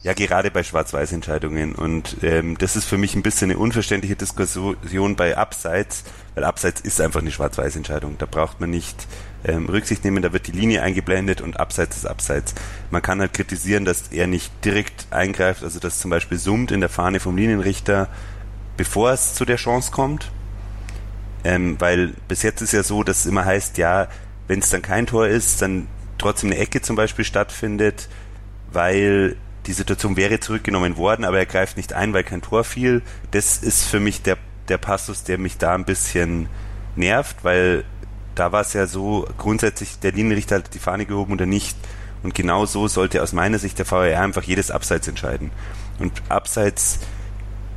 Ja, 0.03 0.13
gerade 0.13 0.51
bei 0.51 0.63
Schwarz-Weiß-Entscheidungen. 0.63 1.73
Und 1.73 2.17
ähm, 2.21 2.57
das 2.57 2.75
ist 2.75 2.85
für 2.85 2.97
mich 2.97 3.15
ein 3.15 3.23
bisschen 3.23 3.49
eine 3.49 3.59
unverständliche 3.59 4.15
Diskussion 4.15 5.15
bei 5.15 5.35
Abseits, 5.35 6.03
weil 6.35 6.43
Abseits 6.43 6.81
ist 6.81 7.01
einfach 7.01 7.21
eine 7.21 7.31
Schwarz-Weiß-Entscheidung. 7.31 8.17
Da 8.19 8.27
braucht 8.27 8.61
man 8.61 8.69
nicht 8.69 9.07
ähm, 9.43 9.65
Rücksicht 9.65 10.05
nehmen, 10.05 10.21
da 10.21 10.31
wird 10.33 10.47
die 10.47 10.51
Linie 10.51 10.83
eingeblendet 10.83 11.41
und 11.41 11.59
Abseits 11.59 11.97
ist 11.97 12.05
Abseits. 12.05 12.53
Man 12.91 13.01
kann 13.01 13.19
halt 13.19 13.33
kritisieren, 13.33 13.85
dass 13.85 14.09
er 14.09 14.27
nicht 14.27 14.51
direkt 14.63 15.07
eingreift, 15.09 15.63
also 15.63 15.79
dass 15.79 15.99
zum 15.99 16.11
Beispiel 16.11 16.37
summt 16.37 16.71
in 16.71 16.79
der 16.79 16.89
Fahne 16.89 17.19
vom 17.19 17.35
Linienrichter, 17.35 18.07
bevor 18.77 19.11
es 19.11 19.33
zu 19.33 19.45
der 19.45 19.57
Chance 19.57 19.91
kommt. 19.91 20.31
Ähm, 21.43 21.75
weil 21.79 22.13
bis 22.27 22.43
jetzt 22.43 22.61
ist 22.61 22.73
ja 22.73 22.83
so, 22.83 23.03
dass 23.03 23.19
es 23.19 23.25
immer 23.25 23.45
heißt, 23.45 23.77
ja, 23.77 24.07
wenn 24.47 24.59
es 24.59 24.69
dann 24.69 24.81
kein 24.81 25.05
Tor 25.05 25.27
ist, 25.27 25.61
dann 25.61 25.87
trotzdem 26.17 26.51
eine 26.51 26.59
Ecke 26.59 26.81
zum 26.81 26.95
Beispiel 26.95 27.25
stattfindet, 27.25 28.09
weil 28.71 29.35
die 29.65 29.73
Situation 29.73 30.15
wäre 30.15 30.39
zurückgenommen 30.39 30.97
worden, 30.97 31.25
aber 31.25 31.37
er 31.37 31.45
greift 31.45 31.77
nicht 31.77 31.93
ein, 31.93 32.13
weil 32.13 32.23
kein 32.23 32.41
Tor 32.41 32.63
fiel. 32.63 33.01
Das 33.31 33.57
ist 33.57 33.83
für 33.83 33.99
mich 33.99 34.21
der, 34.21 34.37
der 34.69 34.77
Passus, 34.77 35.23
der 35.23 35.37
mich 35.37 35.57
da 35.57 35.75
ein 35.75 35.85
bisschen 35.85 36.47
nervt, 36.95 37.43
weil 37.43 37.83
da 38.35 38.51
war 38.51 38.61
es 38.61 38.73
ja 38.73 38.87
so, 38.87 39.27
grundsätzlich 39.37 39.99
der 39.99 40.11
Linienrichter 40.13 40.57
hat 40.57 40.73
die 40.73 40.79
Fahne 40.79 41.05
gehoben 41.05 41.33
oder 41.33 41.45
nicht. 41.45 41.77
Und 42.23 42.33
genau 42.33 42.65
so 42.65 42.87
sollte 42.87 43.21
aus 43.21 43.33
meiner 43.33 43.59
Sicht 43.59 43.77
der 43.79 43.89
VAR 43.89 44.19
einfach 44.19 44.43
jedes 44.43 44.71
Abseits 44.71 45.07
entscheiden. 45.07 45.51
Und 45.99 46.21
Abseits, 46.29 46.99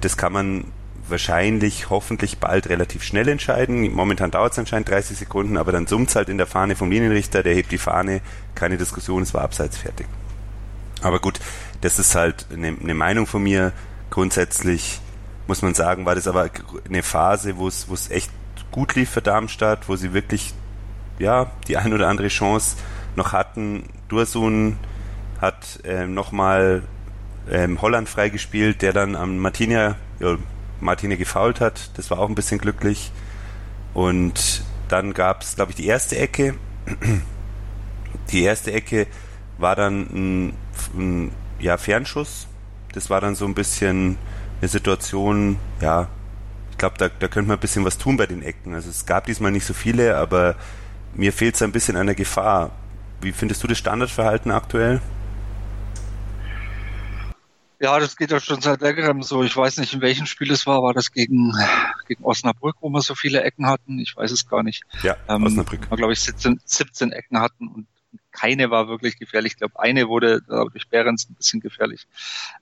das 0.00 0.16
kann 0.16 0.32
man 0.32 0.64
wahrscheinlich, 1.10 1.90
hoffentlich 1.90 2.38
bald 2.38 2.68
relativ 2.68 3.02
schnell 3.02 3.28
entscheiden. 3.28 3.92
Momentan 3.92 4.30
dauert 4.30 4.52
es 4.52 4.58
anscheinend 4.58 4.88
30 4.88 5.18
Sekunden, 5.18 5.56
aber 5.56 5.72
dann 5.72 5.86
summt 5.86 6.10
es 6.10 6.16
halt 6.16 6.28
in 6.28 6.38
der 6.38 6.46
Fahne 6.46 6.76
vom 6.76 6.90
Linienrichter, 6.90 7.42
der 7.42 7.54
hebt 7.54 7.72
die 7.72 7.78
Fahne, 7.78 8.20
keine 8.54 8.76
Diskussion, 8.76 9.22
es 9.22 9.34
war 9.34 9.42
abseits 9.42 9.78
fertig. 9.78 10.06
Aber 11.02 11.18
gut, 11.18 11.40
das 11.80 11.98
ist 11.98 12.14
halt 12.14 12.46
eine, 12.52 12.76
eine 12.80 12.94
Meinung 12.94 13.26
von 13.26 13.42
mir. 13.42 13.72
Grundsätzlich 14.10 15.00
muss 15.46 15.62
man 15.62 15.74
sagen, 15.74 16.06
war 16.06 16.14
das 16.14 16.28
aber 16.28 16.50
eine 16.86 17.02
Phase, 17.02 17.56
wo 17.56 17.66
es, 17.68 18.10
echt 18.10 18.30
gut 18.70 18.94
lief 18.94 19.10
für 19.10 19.22
Darmstadt, 19.22 19.88
wo 19.88 19.96
sie 19.96 20.12
wirklich 20.12 20.54
ja 21.18 21.50
die 21.66 21.76
ein 21.76 21.92
oder 21.92 22.08
andere 22.08 22.28
Chance 22.28 22.76
noch 23.16 23.32
hatten. 23.32 23.84
Dursun 24.08 24.76
hat 25.40 25.80
ähm, 25.84 26.14
nochmal 26.14 26.82
ähm, 27.50 27.80
Holland 27.82 28.08
freigespielt, 28.08 28.82
der 28.82 28.92
dann 28.92 29.16
am 29.16 29.38
Martinia, 29.38 29.96
ja, 30.20 30.36
Martine 30.80 31.16
gefault 31.16 31.60
hat. 31.60 31.90
Das 31.96 32.10
war 32.10 32.18
auch 32.18 32.28
ein 32.28 32.34
bisschen 32.34 32.58
glücklich. 32.58 33.12
Und 33.94 34.62
dann 34.88 35.14
gab 35.14 35.42
es, 35.42 35.56
glaube 35.56 35.72
ich, 35.72 35.76
die 35.76 35.86
erste 35.86 36.18
Ecke. 36.18 36.54
Die 38.30 38.42
erste 38.42 38.72
Ecke 38.72 39.06
war 39.58 39.76
dann 39.76 40.02
ein, 40.12 40.54
ein 40.94 41.32
ja, 41.58 41.76
Fernschuss. 41.76 42.46
Das 42.92 43.10
war 43.10 43.20
dann 43.20 43.34
so 43.34 43.44
ein 43.44 43.54
bisschen 43.54 44.18
eine 44.60 44.68
Situation, 44.68 45.58
ja, 45.80 46.08
ich 46.70 46.78
glaube, 46.78 46.96
da, 46.98 47.08
da 47.08 47.28
könnte 47.28 47.48
man 47.48 47.58
ein 47.58 47.60
bisschen 47.60 47.84
was 47.84 47.98
tun 47.98 48.16
bei 48.16 48.26
den 48.26 48.42
Ecken. 48.42 48.74
Also 48.74 48.90
es 48.90 49.06
gab 49.06 49.26
diesmal 49.26 49.52
nicht 49.52 49.66
so 49.66 49.74
viele, 49.74 50.16
aber 50.16 50.56
mir 51.14 51.32
fehlt 51.32 51.54
es 51.54 51.62
ein 51.62 51.72
bisschen 51.72 51.96
an 51.96 52.06
der 52.06 52.14
Gefahr. 52.14 52.70
Wie 53.20 53.32
findest 53.32 53.62
du 53.62 53.66
das 53.66 53.78
Standardverhalten 53.78 54.50
aktuell? 54.50 55.00
Ja, 57.82 57.98
das 57.98 58.16
geht 58.16 58.30
ja 58.30 58.40
schon 58.40 58.60
seit 58.60 58.82
längerem 58.82 59.22
so. 59.22 59.42
Ich 59.42 59.56
weiß 59.56 59.78
nicht, 59.78 59.94
in 59.94 60.02
welchem 60.02 60.26
Spiel 60.26 60.52
es 60.52 60.66
war. 60.66 60.82
War 60.82 60.92
das 60.92 61.12
gegen, 61.12 61.54
gegen 62.06 62.22
Osnabrück, 62.24 62.76
wo 62.80 62.90
wir 62.90 63.00
so 63.00 63.14
viele 63.14 63.42
Ecken 63.42 63.66
hatten? 63.66 63.98
Ich 63.98 64.14
weiß 64.14 64.30
es 64.32 64.46
gar 64.46 64.62
nicht. 64.62 64.82
Ja, 65.02 65.16
ähm, 65.28 65.44
Osnabrück. 65.44 65.90
Wir, 65.90 65.96
glaube 65.96 66.12
ich, 66.12 66.20
17, 66.20 66.60
17 66.62 67.12
Ecken 67.12 67.40
hatten 67.40 67.68
und 67.68 67.86
keine 68.32 68.70
war 68.70 68.88
wirklich 68.88 69.18
gefährlich. 69.18 69.52
Ich 69.52 69.58
glaube, 69.58 69.80
eine 69.80 70.08
wurde 70.08 70.42
durch 70.42 70.88
Behrens 70.88 71.26
ein 71.28 71.34
bisschen 71.34 71.60
gefährlich. 71.60 72.06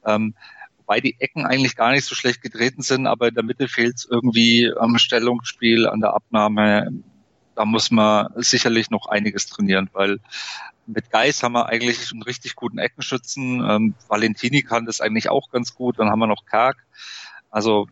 Ähm, 0.07 0.35
wobei 0.79 1.01
die 1.01 1.17
Ecken 1.19 1.45
eigentlich 1.45 1.75
gar 1.75 1.91
nicht 1.91 2.05
so 2.05 2.15
schlecht 2.15 2.41
getreten 2.41 2.83
sind, 2.83 3.09
aber 3.09 3.29
in 3.29 3.35
der 3.35 3.45
Mitte 3.45 3.67
fehlt 3.67 3.97
es 3.97 4.07
irgendwie 4.09 4.71
am 4.79 4.99
Stellungsspiel, 4.99 5.89
an 5.89 6.01
der 6.01 6.15
Abnahme. 6.15 6.93
Da 7.57 7.65
muss 7.65 7.91
man 7.91 8.29
sicherlich 8.37 8.91
noch 8.91 9.07
einiges 9.09 9.47
trainieren, 9.47 9.91
weil 9.93 10.21
mit 10.89 11.11
Geis 11.11 11.43
haben 11.43 11.53
wir 11.53 11.67
eigentlich 11.67 12.11
einen 12.13 12.23
richtig 12.23 12.57
guten 12.57 12.79
Eckenschützen. 12.79 13.63
Ähm, 13.69 13.95
Valentini 14.09 14.63
kann 14.63 14.87
das 14.87 15.01
eigentlich 15.01 15.29
auch 15.29 15.51
ganz 15.51 15.75
gut. 15.75 15.99
Dann 15.99 16.11
haben 16.11 16.19
wir 16.19 16.27
noch 16.27 16.47
Karg. 16.47 16.77
Also 17.51 17.87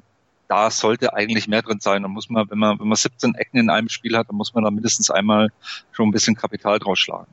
da 0.49 0.71
sollte 0.71 1.15
eigentlich 1.15 1.49
mehr 1.49 1.63
drin 1.63 1.81
sein. 1.81 2.03
Da 2.03 2.09
muss 2.09 2.31
man, 2.31 2.51
wenn 2.51 2.59
man, 2.59 2.79
wenn 2.81 2.89
man 2.89 2.97
17 2.97 3.35
Ecken 3.35 3.59
in 3.59 3.71
einem 3.71 3.89
Spiel 3.89 4.17
hat, 4.17 4.29
dann 4.29 4.37
muss 4.37 4.55
man 4.55 4.65
da 4.65 4.71
mindestens 4.71 5.11
einmal 5.11 5.51
schon 5.93 6.09
ein 6.09 6.13
bisschen 6.13 6.37
Kapital 6.37 6.79
draus 6.79 6.99
schlagen. 6.99 7.33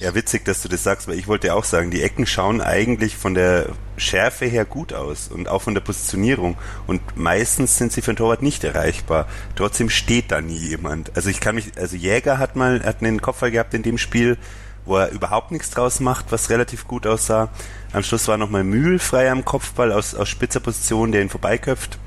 Ja, 0.00 0.14
witzig, 0.14 0.46
dass 0.46 0.62
du 0.62 0.68
das 0.68 0.82
sagst, 0.82 1.08
weil 1.08 1.18
ich 1.18 1.28
wollte 1.28 1.48
ja 1.48 1.54
auch 1.54 1.64
sagen, 1.64 1.90
die 1.90 2.00
Ecken 2.00 2.24
schauen 2.24 2.62
eigentlich 2.62 3.18
von 3.18 3.34
der 3.34 3.66
Schärfe 3.98 4.46
her 4.46 4.64
gut 4.64 4.94
aus 4.94 5.28
und 5.28 5.46
auch 5.46 5.60
von 5.60 5.74
der 5.74 5.82
Positionierung. 5.82 6.56
Und 6.86 7.02
meistens 7.18 7.76
sind 7.76 7.92
sie 7.92 8.00
für 8.00 8.12
den 8.12 8.16
Torwart 8.16 8.40
nicht 8.40 8.64
erreichbar. 8.64 9.28
Trotzdem 9.56 9.90
steht 9.90 10.32
da 10.32 10.40
nie 10.40 10.56
jemand. 10.56 11.14
Also 11.16 11.28
ich 11.28 11.38
kann 11.38 11.54
mich, 11.54 11.76
also 11.76 11.96
Jäger 11.96 12.38
hat 12.38 12.56
mal, 12.56 12.82
hat 12.82 13.02
einen 13.02 13.20
Kopfball 13.20 13.50
gehabt 13.50 13.74
in 13.74 13.82
dem 13.82 13.98
Spiel, 13.98 14.38
wo 14.84 14.96
er 14.96 15.10
überhaupt 15.10 15.50
nichts 15.50 15.70
draus 15.70 16.00
macht, 16.00 16.26
was 16.30 16.50
relativ 16.50 16.86
gut 16.86 17.06
aussah. 17.06 17.48
Am 17.92 18.02
Schluss 18.02 18.28
war 18.28 18.36
nochmal 18.36 18.64
Mühl 18.64 18.98
frei 18.98 19.30
am 19.30 19.44
Kopfball 19.44 19.92
aus, 19.92 20.14
aus 20.14 20.28
spitzer 20.28 20.60
Position, 20.60 21.12
der 21.12 21.22
ihn 21.22 21.28
vorbeiköpft. 21.28 21.98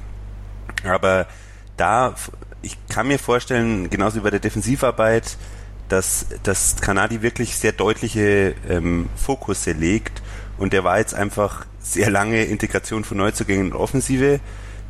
Aber 0.84 1.28
da, 1.78 2.16
ich 2.62 2.78
kann 2.90 3.08
mir 3.08 3.20
vorstellen, 3.20 3.90
genauso 3.90 4.18
wie 4.18 4.24
bei 4.24 4.30
der 4.32 4.40
Defensivarbeit, 4.40 5.38
dass, 5.90 6.26
dass 6.44 6.78
Kanadi 6.78 7.22
wirklich 7.22 7.56
sehr 7.58 7.72
deutliche 7.72 8.56
ähm, 8.70 9.10
Fokusse 9.16 9.74
legt 9.74 10.22
und 10.58 10.74
der 10.74 10.84
war 10.84 10.98
jetzt 11.00 11.14
einfach 11.14 11.66
sehr 11.80 12.10
lange 12.10 12.44
Integration 12.46 13.04
von 13.04 13.18
Neuzugängen 13.18 13.72
und 13.72 13.78
Offensive. 13.78 14.40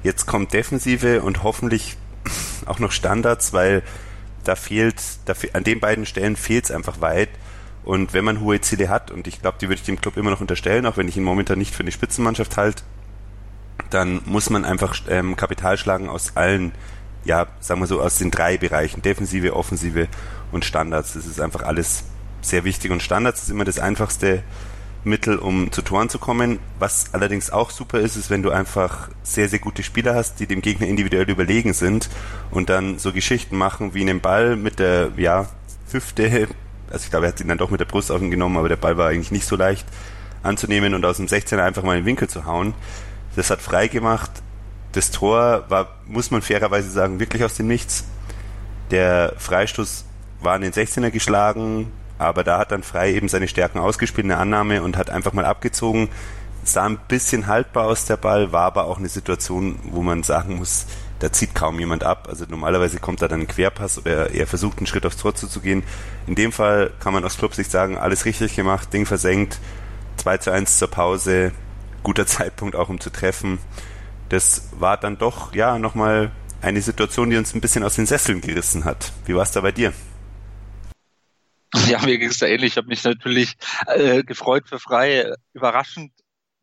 Jetzt 0.03 0.25
kommt 0.27 0.53
Defensive 0.53 1.21
und 1.21 1.43
hoffentlich 1.43 1.97
auch 2.65 2.79
noch 2.79 2.91
Standards, 2.91 3.53
weil 3.53 3.83
da 4.43 4.55
fehlt, 4.55 4.95
da, 5.25 5.33
an 5.53 5.63
den 5.63 5.79
beiden 5.79 6.05
Stellen 6.05 6.35
fehlt 6.35 6.65
es 6.65 6.71
einfach 6.71 7.01
weit. 7.01 7.29
Und 7.83 8.13
wenn 8.13 8.23
man 8.23 8.39
hohe 8.39 8.61
Ziele 8.61 8.89
hat, 8.89 9.11
und 9.11 9.27
ich 9.27 9.41
glaube, 9.41 9.57
die 9.59 9.67
würde 9.67 9.75
ich 9.75 9.83
dem 9.83 9.99
Club 9.99 10.17
immer 10.17 10.29
noch 10.29 10.41
unterstellen, 10.41 10.85
auch 10.85 10.97
wenn 10.97 11.07
ich 11.07 11.17
ihn 11.17 11.23
momentan 11.23 11.57
nicht 11.57 11.75
für 11.75 11.81
eine 11.81 11.91
Spitzenmannschaft 11.91 12.55
halte, 12.57 12.83
dann 13.89 14.21
muss 14.25 14.49
man 14.49 14.65
einfach 14.65 14.95
ähm, 15.09 15.35
Kapital 15.35 15.77
schlagen 15.77 16.09
aus 16.09 16.35
allen, 16.35 16.71
ja, 17.25 17.47
sagen 17.59 17.81
wir 17.81 17.87
so, 17.87 18.01
aus 18.01 18.17
den 18.17 18.31
drei 18.31 18.57
Bereichen, 18.57 19.01
Defensive, 19.01 19.55
Offensive 19.55 20.07
und 20.51 20.65
Standards. 20.65 21.13
Das 21.13 21.25
ist 21.25 21.41
einfach 21.41 21.63
alles 21.63 22.03
sehr 22.41 22.63
wichtig 22.63 22.91
und 22.91 23.03
Standards 23.03 23.43
ist 23.43 23.49
immer 23.49 23.65
das 23.65 23.79
einfachste 23.79 24.43
Mittel, 25.03 25.37
um 25.37 25.71
zu 25.71 25.81
Toren 25.81 26.09
zu 26.09 26.17
kommen. 26.17 26.59
Was 26.79 27.13
allerdings 27.13 27.51
auch 27.51 27.71
super 27.71 27.99
ist, 27.99 28.15
ist, 28.15 28.29
wenn 28.29 28.43
du 28.43 28.51
einfach 28.51 29.09
sehr, 29.21 29.49
sehr 29.49 29.59
gute 29.59 29.83
Spieler 29.83 30.15
hast, 30.15 30.39
die 30.39 30.47
dem 30.47 30.61
Gegner 30.61 30.87
individuell 30.87 31.29
überlegen 31.29 31.73
sind 31.73 32.09
und 32.51 32.69
dann 32.69 32.99
so 32.99 33.11
Geschichten 33.11 33.57
machen 33.57 33.93
wie 33.93 34.01
einen 34.01 34.21
Ball 34.21 34.55
mit 34.55 34.79
der, 34.79 35.11
ja, 35.17 35.47
Hüfte, 35.91 36.47
also 36.93 37.05
ich 37.05 37.09
glaube, 37.09 37.25
er 37.25 37.31
hat 37.31 37.41
ihn 37.41 37.47
dann 37.47 37.57
doch 37.57 37.71
mit 37.71 37.79
der 37.79 37.85
Brust 37.85 38.11
auf 38.11 38.21
ihn 38.21 38.31
genommen, 38.31 38.55
aber 38.55 38.69
der 38.69 38.75
Ball 38.75 38.97
war 38.97 39.09
eigentlich 39.09 39.31
nicht 39.31 39.47
so 39.47 39.55
leicht 39.55 39.87
anzunehmen 40.43 40.93
und 40.93 41.03
aus 41.05 41.17
dem 41.17 41.25
16er 41.25 41.63
einfach 41.63 41.83
mal 41.83 41.97
in 41.97 42.03
den 42.03 42.05
Winkel 42.05 42.29
zu 42.29 42.45
hauen. 42.45 42.75
Das 43.35 43.49
hat 43.49 43.61
frei 43.61 43.87
gemacht. 43.87 44.29
Das 44.91 45.09
Tor 45.09 45.65
war, 45.69 45.95
muss 46.05 46.29
man 46.29 46.43
fairerweise 46.43 46.91
sagen, 46.91 47.19
wirklich 47.19 47.43
aus 47.43 47.55
dem 47.55 47.67
Nichts. 47.67 48.05
Der 48.91 49.33
Freistoß 49.37 50.05
war 50.41 50.55
in 50.55 50.61
den 50.61 50.71
16er 50.71 51.09
geschlagen, 51.09 51.91
aber 52.19 52.43
da 52.43 52.59
hat 52.59 52.71
dann 52.71 52.83
Frei 52.83 53.13
eben 53.13 53.27
seine 53.27 53.47
Stärken 53.47 53.79
ausgespielt, 53.79 54.25
eine 54.25 54.37
Annahme 54.37 54.83
und 54.83 54.95
hat 54.95 55.09
einfach 55.09 55.33
mal 55.33 55.45
abgezogen. 55.45 56.09
Sah 56.63 56.85
ein 56.85 56.99
bisschen 57.07 57.47
haltbar 57.47 57.87
aus 57.87 58.05
der 58.05 58.17
Ball, 58.17 58.51
war 58.51 58.65
aber 58.65 58.85
auch 58.85 58.99
eine 58.99 59.09
Situation, 59.09 59.79
wo 59.83 60.03
man 60.03 60.21
sagen 60.21 60.57
muss, 60.57 60.85
da 61.23 61.31
zieht 61.31 61.55
kaum 61.55 61.79
jemand 61.79 62.03
ab. 62.03 62.27
Also 62.29 62.43
normalerweise 62.49 62.99
kommt 62.99 63.21
da 63.21 63.29
dann 63.29 63.39
ein 63.39 63.47
Querpass 63.47 63.97
oder 63.97 64.31
er 64.31 64.45
versucht 64.45 64.79
einen 64.79 64.87
Schritt 64.87 65.05
aufs 65.05 65.15
Tor 65.15 65.33
zuzugehen. 65.33 65.83
In 66.27 66.35
dem 66.35 66.51
Fall 66.51 66.91
kann 66.99 67.13
man 67.13 67.23
aus 67.23 67.37
Clubsicht 67.37 67.71
sagen, 67.71 67.97
alles 67.97 68.25
richtig 68.25 68.57
gemacht, 68.57 68.91
Ding 68.91 69.05
versenkt, 69.05 69.57
2 70.17 70.37
zu 70.39 70.51
1 70.51 70.77
zur 70.79 70.89
Pause, 70.89 71.53
guter 72.03 72.25
Zeitpunkt 72.27 72.75
auch 72.75 72.89
um 72.89 72.99
zu 72.99 73.09
treffen. 73.09 73.59
Das 74.27 74.67
war 74.73 74.97
dann 74.97 75.17
doch, 75.17 75.55
ja, 75.55 75.79
nochmal 75.79 76.31
eine 76.61 76.81
Situation, 76.81 77.29
die 77.29 77.37
uns 77.37 77.55
ein 77.55 77.61
bisschen 77.61 77.85
aus 77.85 77.95
den 77.95 78.05
Sesseln 78.05 78.41
gerissen 78.41 78.83
hat. 78.83 79.13
Wie 79.25 79.33
war 79.33 79.43
es 79.43 79.51
da 79.51 79.61
bei 79.61 79.71
dir? 79.71 79.93
Ja, 81.87 82.01
mir 82.01 82.17
ging 82.17 82.29
es 82.31 82.39
da 82.39 82.47
ähnlich. 82.47 82.73
Ich 82.73 82.77
habe 82.77 82.87
mich 82.87 83.03
natürlich 83.05 83.55
äh, 83.87 84.23
gefreut 84.23 84.67
für 84.67 84.79
Frei. 84.79 85.31
Überraschend 85.53 86.11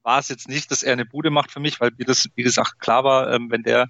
war 0.02 0.18
es 0.18 0.28
jetzt 0.28 0.48
nicht, 0.48 0.70
dass 0.70 0.82
er 0.82 0.92
eine 0.92 1.06
Bude 1.06 1.30
macht 1.30 1.50
für 1.50 1.60
mich, 1.60 1.80
weil 1.80 1.92
wie 1.96 2.04
das, 2.04 2.28
wie 2.34 2.42
gesagt, 2.42 2.78
klar 2.78 3.04
war, 3.04 3.32
ähm, 3.32 3.50
wenn 3.50 3.62
der 3.62 3.88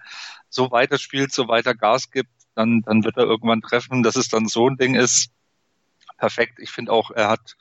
so 0.50 0.70
weiterspielt, 0.70 1.32
so 1.32 1.48
weiter 1.48 1.74
Gas 1.74 2.10
gibt, 2.10 2.30
dann, 2.54 2.82
dann 2.82 3.04
wird 3.04 3.16
er 3.16 3.24
irgendwann 3.24 3.62
treffen. 3.62 4.02
Dass 4.02 4.16
es 4.16 4.28
dann 4.28 4.46
so 4.46 4.68
ein 4.68 4.76
Ding 4.76 4.94
ist, 4.94 5.30
perfekt. 6.20 6.58
Ich 6.60 6.70
finde 6.70 6.92
auch, 6.92 7.10
er 7.10 7.28
hat 7.28 7.56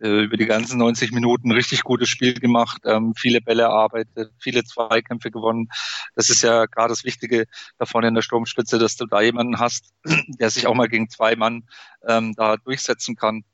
äh, 0.00 0.22
über 0.22 0.36
die 0.36 0.46
ganzen 0.46 0.78
90 0.78 1.12
Minuten 1.12 1.50
richtig 1.50 1.82
gutes 1.82 2.08
Spiel 2.08 2.34
gemacht, 2.34 2.82
ähm, 2.84 3.12
viele 3.16 3.40
Bälle 3.40 3.64
erarbeitet, 3.64 4.32
viele 4.38 4.64
Zweikämpfe 4.64 5.30
gewonnen. 5.30 5.68
Das 6.14 6.30
ist 6.30 6.42
ja 6.42 6.66
gerade 6.66 6.90
das 6.90 7.04
Wichtige 7.04 7.46
da 7.76 7.84
vorne 7.84 8.08
in 8.08 8.14
der 8.14 8.22
Sturmspitze, 8.22 8.78
dass 8.78 8.96
du 8.96 9.06
da 9.06 9.20
jemanden 9.20 9.58
hast, 9.58 9.92
der 10.38 10.48
sich 10.48 10.66
auch 10.66 10.74
mal 10.74 10.88
gegen 10.88 11.10
zwei 11.10 11.36
Mann 11.36 11.68
ähm, 12.06 12.34
da 12.36 12.56
durchsetzen 12.56 13.16
kann. 13.16 13.44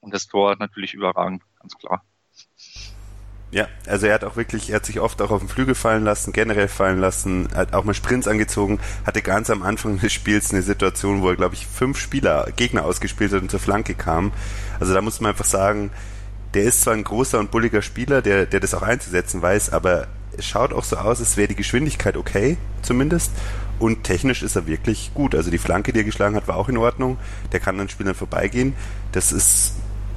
Und 0.00 0.14
das 0.14 0.26
Tor 0.26 0.56
natürlich 0.58 0.94
überragend, 0.94 1.42
ganz 1.60 1.74
klar. 1.76 2.02
Ja, 3.52 3.68
also 3.86 4.06
er 4.06 4.14
hat 4.14 4.24
auch 4.24 4.36
wirklich, 4.36 4.70
er 4.70 4.76
hat 4.76 4.86
sich 4.86 4.98
oft 4.98 5.22
auch 5.22 5.30
auf 5.30 5.40
den 5.40 5.48
Flügel 5.48 5.74
fallen 5.74 6.04
lassen, 6.04 6.32
generell 6.32 6.68
fallen 6.68 6.98
lassen, 6.98 7.48
hat 7.54 7.74
auch 7.74 7.84
mal 7.84 7.94
Sprints 7.94 8.26
angezogen, 8.26 8.80
hatte 9.06 9.22
ganz 9.22 9.50
am 9.50 9.62
Anfang 9.62 10.00
des 10.00 10.12
Spiels 10.12 10.52
eine 10.52 10.62
Situation, 10.62 11.22
wo 11.22 11.28
er, 11.28 11.36
glaube 11.36 11.54
ich, 11.54 11.66
fünf 11.66 11.98
Spieler, 11.98 12.48
Gegner 12.56 12.84
ausgespielt 12.84 13.32
hat 13.32 13.42
und 13.42 13.50
zur 13.50 13.60
Flanke 13.60 13.94
kam. 13.94 14.32
Also 14.80 14.94
da 14.94 15.00
muss 15.00 15.20
man 15.20 15.30
einfach 15.30 15.44
sagen, 15.44 15.90
der 16.54 16.64
ist 16.64 16.82
zwar 16.82 16.94
ein 16.94 17.04
großer 17.04 17.38
und 17.38 17.50
bulliger 17.50 17.82
Spieler, 17.82 18.20
der, 18.20 18.46
der 18.46 18.60
das 18.60 18.74
auch 18.74 18.82
einzusetzen 18.82 19.42
weiß, 19.42 19.72
aber 19.72 20.08
es 20.36 20.44
schaut 20.44 20.72
auch 20.72 20.84
so 20.84 20.96
aus, 20.96 21.20
als 21.20 21.36
wäre 21.36 21.48
die 21.48 21.56
Geschwindigkeit 21.56 22.16
okay, 22.16 22.56
zumindest. 22.82 23.30
Und 23.78 24.04
technisch 24.04 24.42
ist 24.42 24.56
er 24.56 24.66
wirklich 24.66 25.12
gut. 25.14 25.34
Also 25.34 25.50
die 25.50 25.58
Flanke, 25.58 25.92
die 25.92 26.00
er 26.00 26.04
geschlagen 26.04 26.34
hat, 26.34 26.48
war 26.48 26.56
auch 26.56 26.68
in 26.68 26.78
Ordnung. 26.78 27.18
Der 27.52 27.60
kann 27.60 27.78
an 27.78 27.88
Spielern 27.88 28.14
vorbeigehen. 28.14 28.74
Das 29.12 29.32
ist 29.32 29.74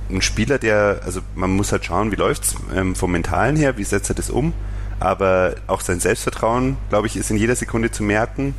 ein 0.10 0.22
Spieler, 0.22 0.58
der, 0.58 1.02
also 1.04 1.22
man 1.36 1.52
muss 1.52 1.72
halt 1.72 1.86
schauen, 1.86 2.12
wie 2.12 2.16
läuft's 2.16 2.56
ähm, 2.74 2.96
vom 2.96 3.12
Mentalen 3.12 3.56
her, 3.56 3.78
wie 3.78 3.84
setzt 3.84 4.10
er 4.10 4.16
das 4.16 4.30
um, 4.30 4.54
aber 5.00 5.56
auch 5.68 5.82
sein 5.82 6.00
Selbstvertrauen, 6.00 6.78
glaube 6.90 7.08
ich, 7.08 7.16
ist 7.16 7.30
in 7.32 7.38
jeder 7.38 7.56
Sekunde 7.56 7.92
zu 7.92 8.04
merken. 8.04 8.56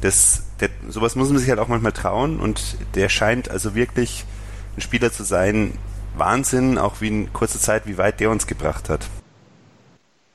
Das, 0.00 0.44
der, 0.60 0.70
sowas 0.88 1.16
muss 1.16 1.28
man 1.28 1.38
sich 1.38 1.48
halt 1.48 1.58
auch 1.58 1.68
manchmal 1.68 1.92
trauen 1.92 2.40
und 2.40 2.76
der 2.94 3.08
scheint 3.08 3.50
also 3.50 3.74
wirklich 3.74 4.24
ein 4.76 4.80
Spieler 4.80 5.12
zu 5.12 5.22
sein. 5.24 5.78
Wahnsinn, 6.16 6.78
auch 6.78 7.00
wie 7.00 7.08
in 7.08 7.32
kurzer 7.32 7.58
Zeit, 7.58 7.86
wie 7.86 7.98
weit 7.98 8.20
der 8.20 8.30
uns 8.30 8.46
gebracht 8.46 8.88
hat. 8.88 9.08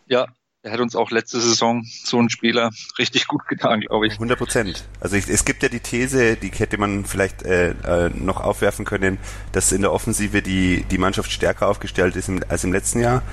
Ja, 0.07 0.27
er 0.67 0.73
hat 0.73 0.79
uns 0.81 0.95
auch 0.95 1.11
letzte 1.11 1.39
Saison 1.39 1.83
so 1.85 2.19
ein 2.19 2.29
Spieler 2.29 2.71
richtig 2.99 3.27
gut 3.27 3.47
getan, 3.47 3.81
glaube 3.81 4.07
ich. 4.07 4.13
100 4.13 4.37
Prozent. 4.37 4.83
Also 4.99 5.15
ich, 5.15 5.27
es 5.29 5.45
gibt 5.45 5.63
ja 5.63 5.69
die 5.69 5.79
These, 5.79 6.35
die 6.35 6.49
hätte 6.49 6.77
man 6.77 7.05
vielleicht 7.05 7.43
äh, 7.43 7.69
äh, 7.69 8.09
noch 8.09 8.41
aufwerfen 8.41 8.85
können, 8.85 9.17
dass 9.53 9.71
in 9.71 9.81
der 9.81 9.93
Offensive 9.93 10.41
die, 10.41 10.83
die 10.83 10.97
Mannschaft 10.97 11.31
stärker 11.31 11.67
aufgestellt 11.67 12.15
ist 12.15 12.27
im, 12.27 12.41
als 12.49 12.63
im 12.63 12.73
letzten 12.73 12.99
Jahr. 12.99 13.23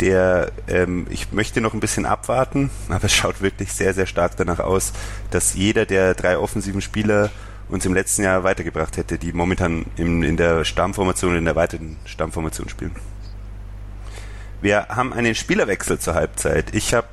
Der, 0.00 0.50
ähm, 0.66 1.06
ich 1.10 1.32
möchte 1.32 1.60
noch 1.60 1.72
ein 1.72 1.80
bisschen 1.80 2.04
abwarten, 2.06 2.70
aber 2.88 3.04
es 3.04 3.14
schaut 3.14 3.40
wirklich 3.40 3.72
sehr, 3.72 3.94
sehr 3.94 4.06
stark 4.06 4.36
danach 4.36 4.58
aus, 4.58 4.92
dass 5.30 5.54
jeder 5.54 5.86
der 5.86 6.14
drei 6.14 6.36
offensiven 6.38 6.80
Spieler 6.80 7.30
uns 7.68 7.86
im 7.86 7.94
letzten 7.94 8.22
Jahr 8.22 8.42
weitergebracht 8.44 8.96
hätte, 8.96 9.16
die 9.16 9.32
momentan 9.32 9.86
im, 9.96 10.22
in 10.22 10.36
der 10.36 10.64
Stammformation, 10.64 11.36
in 11.36 11.44
der 11.44 11.56
weiteren 11.56 11.96
Stammformation 12.04 12.68
spielen. 12.68 12.94
Wir 14.64 14.88
haben 14.88 15.12
einen 15.12 15.34
Spielerwechsel 15.34 15.98
zur 15.98 16.14
Halbzeit. 16.14 16.74
Ich 16.74 16.94
habe 16.94 17.06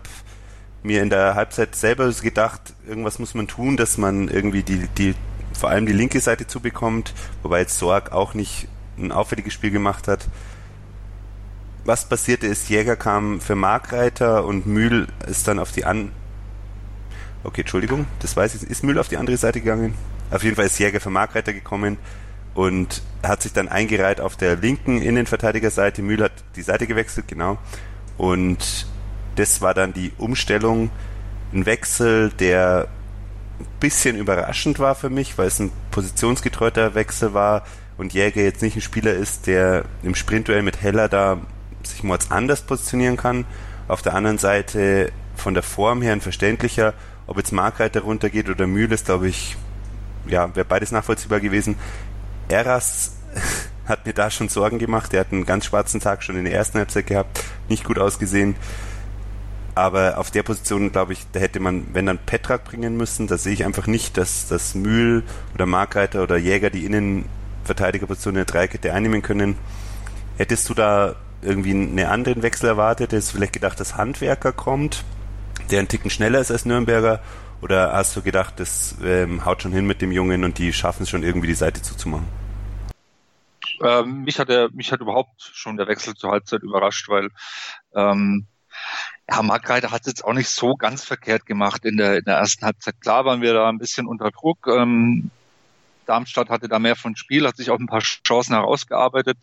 mir 0.83 1.03
in 1.03 1.09
der 1.09 1.35
Halbzeit 1.35 1.75
selber 1.75 2.09
gedacht, 2.09 2.61
irgendwas 2.87 3.19
muss 3.19 3.33
man 3.33 3.49
tun, 3.49 3.75
dass 3.75 3.97
man 3.97 4.29
irgendwie 4.29 4.63
die, 4.63 4.87
die 4.97 5.15
vor 5.51 5.69
allem 5.69 5.85
die 5.85 5.91
linke 5.91 6.21
Seite 6.21 6.47
zubekommt, 6.47 7.13
wobei 7.43 7.59
jetzt 7.59 7.77
Sorg 7.77 8.13
auch 8.13 8.35
nicht 8.35 8.69
ein 8.97 9.11
auffälliges 9.11 9.51
Spiel 9.51 9.69
gemacht 9.69 10.07
hat. 10.07 10.29
Was 11.83 12.07
passierte 12.07 12.47
ist, 12.47 12.69
Jäger 12.69 12.95
kam 12.95 13.41
für 13.41 13.55
Markreiter 13.55 14.45
und 14.45 14.65
Mühl 14.65 15.07
ist 15.27 15.45
dann 15.49 15.59
auf 15.59 15.73
die 15.73 15.83
an. 15.83 16.13
Okay, 17.43 17.61
Entschuldigung, 17.61 18.07
das 18.19 18.37
weiß 18.37 18.55
ich. 18.55 18.63
Ist 18.63 18.85
Mühl 18.85 18.97
auf 18.97 19.09
die 19.09 19.17
andere 19.17 19.35
Seite 19.35 19.59
gegangen? 19.59 19.95
Auf 20.29 20.45
jeden 20.45 20.55
Fall 20.55 20.67
ist 20.67 20.79
Jäger 20.79 21.01
für 21.01 21.09
Markreiter 21.09 21.51
gekommen 21.51 21.97
und 22.53 23.01
hat 23.23 23.41
sich 23.41 23.53
dann 23.53 23.69
eingereiht 23.69 24.19
auf 24.19 24.35
der 24.35 24.55
linken 24.55 25.01
Innenverteidigerseite. 25.01 26.01
Mühl 26.01 26.23
hat 26.23 26.31
die 26.55 26.61
Seite 26.61 26.87
gewechselt, 26.87 27.27
genau. 27.27 27.57
Und 28.17 28.87
das 29.35 29.61
war 29.61 29.73
dann 29.73 29.93
die 29.93 30.11
Umstellung, 30.17 30.89
ein 31.53 31.65
Wechsel, 31.65 32.29
der 32.29 32.87
ein 33.59 33.65
bisschen 33.79 34.17
überraschend 34.17 34.79
war 34.79 34.95
für 34.95 35.09
mich, 35.09 35.37
weil 35.37 35.47
es 35.47 35.59
ein 35.59 35.71
positionsgetreuter 35.91 36.95
Wechsel 36.95 37.33
war 37.33 37.65
und 37.97 38.13
Jäger 38.13 38.41
jetzt 38.41 38.61
nicht 38.61 38.75
ein 38.75 38.81
Spieler 38.81 39.13
ist, 39.13 39.47
der 39.47 39.85
im 40.03 40.15
Sprintduell 40.15 40.63
mit 40.63 40.81
Heller 40.81 41.07
da 41.07 41.37
sich 41.83 42.03
mal 42.03 42.17
anders 42.29 42.61
positionieren 42.61 43.17
kann. 43.17 43.45
Auf 43.87 44.01
der 44.01 44.13
anderen 44.13 44.37
Seite 44.37 45.11
von 45.35 45.53
der 45.53 45.63
Form 45.63 46.01
her 46.01 46.13
ein 46.13 46.21
verständlicher, 46.21 46.93
ob 47.27 47.37
jetzt 47.37 47.51
Markreiter 47.51 48.01
runtergeht 48.01 48.49
oder 48.49 48.67
Mühl 48.67 48.91
ist, 48.91 49.05
glaube 49.05 49.27
ich, 49.27 49.57
ja, 50.27 50.53
wäre 50.55 50.65
beides 50.65 50.91
nachvollziehbar 50.91 51.39
gewesen. 51.39 51.75
Eras 52.51 53.13
hat 53.85 54.05
mir 54.05 54.13
da 54.13 54.29
schon 54.29 54.49
Sorgen 54.49 54.79
gemacht. 54.79 55.13
Er 55.13 55.21
hat 55.21 55.31
einen 55.31 55.45
ganz 55.45 55.65
schwarzen 55.65 55.99
Tag 55.99 56.23
schon 56.23 56.35
in 56.35 56.45
der 56.45 56.53
ersten 56.53 56.77
Halbzeit 56.77 57.07
gehabt, 57.07 57.43
nicht 57.69 57.83
gut 57.83 57.97
ausgesehen. 57.97 58.55
Aber 59.73 60.17
auf 60.17 60.31
der 60.31 60.43
Position, 60.43 60.91
glaube 60.91 61.13
ich, 61.13 61.25
da 61.31 61.39
hätte 61.39 61.59
man, 61.59 61.87
wenn 61.93 62.05
dann 62.05 62.17
Petrak 62.17 62.65
bringen 62.65 62.97
müssen, 62.97 63.27
da 63.27 63.37
sehe 63.37 63.53
ich 63.53 63.63
einfach 63.63 63.87
nicht, 63.87 64.17
dass 64.17 64.47
das 64.47 64.75
Mühl 64.75 65.23
oder 65.53 65.65
Markreiter 65.65 66.23
oder 66.23 66.37
Jäger 66.37 66.69
die 66.69 66.85
Innenverteidigerposition 66.85 68.33
in 68.35 68.39
der 68.39 68.45
Dreikette 68.45 68.93
einnehmen 68.93 69.21
können. 69.21 69.57
Hättest 70.37 70.67
du 70.69 70.73
da 70.73 71.15
irgendwie 71.41 71.71
einen 71.71 71.99
anderen 71.99 72.43
Wechsel 72.43 72.67
erwartet? 72.67 73.13
Hättest 73.13 73.31
du 73.31 73.37
vielleicht 73.37 73.53
gedacht, 73.53 73.79
dass 73.79 73.95
Handwerker 73.95 74.51
kommt, 74.51 75.05
der 75.71 75.79
einen 75.79 75.87
Ticken 75.87 76.09
schneller 76.09 76.39
ist 76.39 76.51
als 76.51 76.65
Nürnberger? 76.65 77.21
Oder 77.61 77.93
hast 77.93 78.15
du 78.15 78.21
gedacht, 78.21 78.55
das 78.57 78.95
ähm, 79.03 79.45
haut 79.45 79.61
schon 79.61 79.71
hin 79.71 79.85
mit 79.85 80.01
dem 80.01 80.11
Jungen 80.11 80.43
und 80.43 80.57
die 80.57 80.73
schaffen 80.73 81.03
es 81.03 81.09
schon 81.09 81.23
irgendwie 81.23 81.47
die 81.47 81.53
Seite 81.53 81.81
zuzumachen? 81.81 82.40
Ähm, 83.83 84.23
mich 84.23 84.39
hat 84.39 84.49
er, 84.49 84.69
mich 84.71 84.91
hat 84.91 85.01
überhaupt 85.01 85.41
schon 85.41 85.77
der 85.77 85.87
Wechsel 85.87 86.13
zur 86.15 86.31
Halbzeit 86.31 86.63
überrascht, 86.63 87.09
weil 87.09 87.29
ähm, 87.95 88.47
ja, 89.29 89.41
Mark 89.43 89.69
Reiter 89.69 89.91
hat 89.91 90.01
es 90.01 90.07
jetzt 90.07 90.25
auch 90.25 90.33
nicht 90.33 90.49
so 90.49 90.75
ganz 90.75 91.03
verkehrt 91.03 91.45
gemacht 91.45 91.85
in 91.85 91.97
der, 91.97 92.17
in 92.17 92.25
der 92.25 92.37
ersten 92.37 92.65
Halbzeit. 92.65 92.99
Klar 93.01 93.25
waren 93.25 93.41
wir 93.41 93.53
da 93.53 93.69
ein 93.69 93.77
bisschen 93.77 94.07
unter 94.07 94.31
Druck. 94.31 94.67
Ähm, 94.67 95.31
Darmstadt 96.05 96.49
hatte 96.49 96.67
da 96.67 96.79
mehr 96.79 96.95
von 96.95 97.15
Spiel, 97.15 97.47
hat 97.47 97.57
sich 97.57 97.69
auch 97.69 97.79
ein 97.79 97.87
paar 97.87 98.01
Chancen 98.01 98.53
herausgearbeitet. 98.55 99.37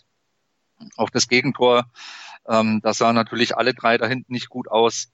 Auch 0.97 1.11
das 1.11 1.29
Gegentor, 1.29 1.87
ähm, 2.47 2.81
da 2.83 2.93
sahen 2.93 3.15
natürlich 3.15 3.57
alle 3.57 3.75
drei 3.75 3.99
da 3.99 4.07
hinten 4.07 4.33
nicht 4.33 4.49
gut 4.49 4.71
aus. 4.71 5.11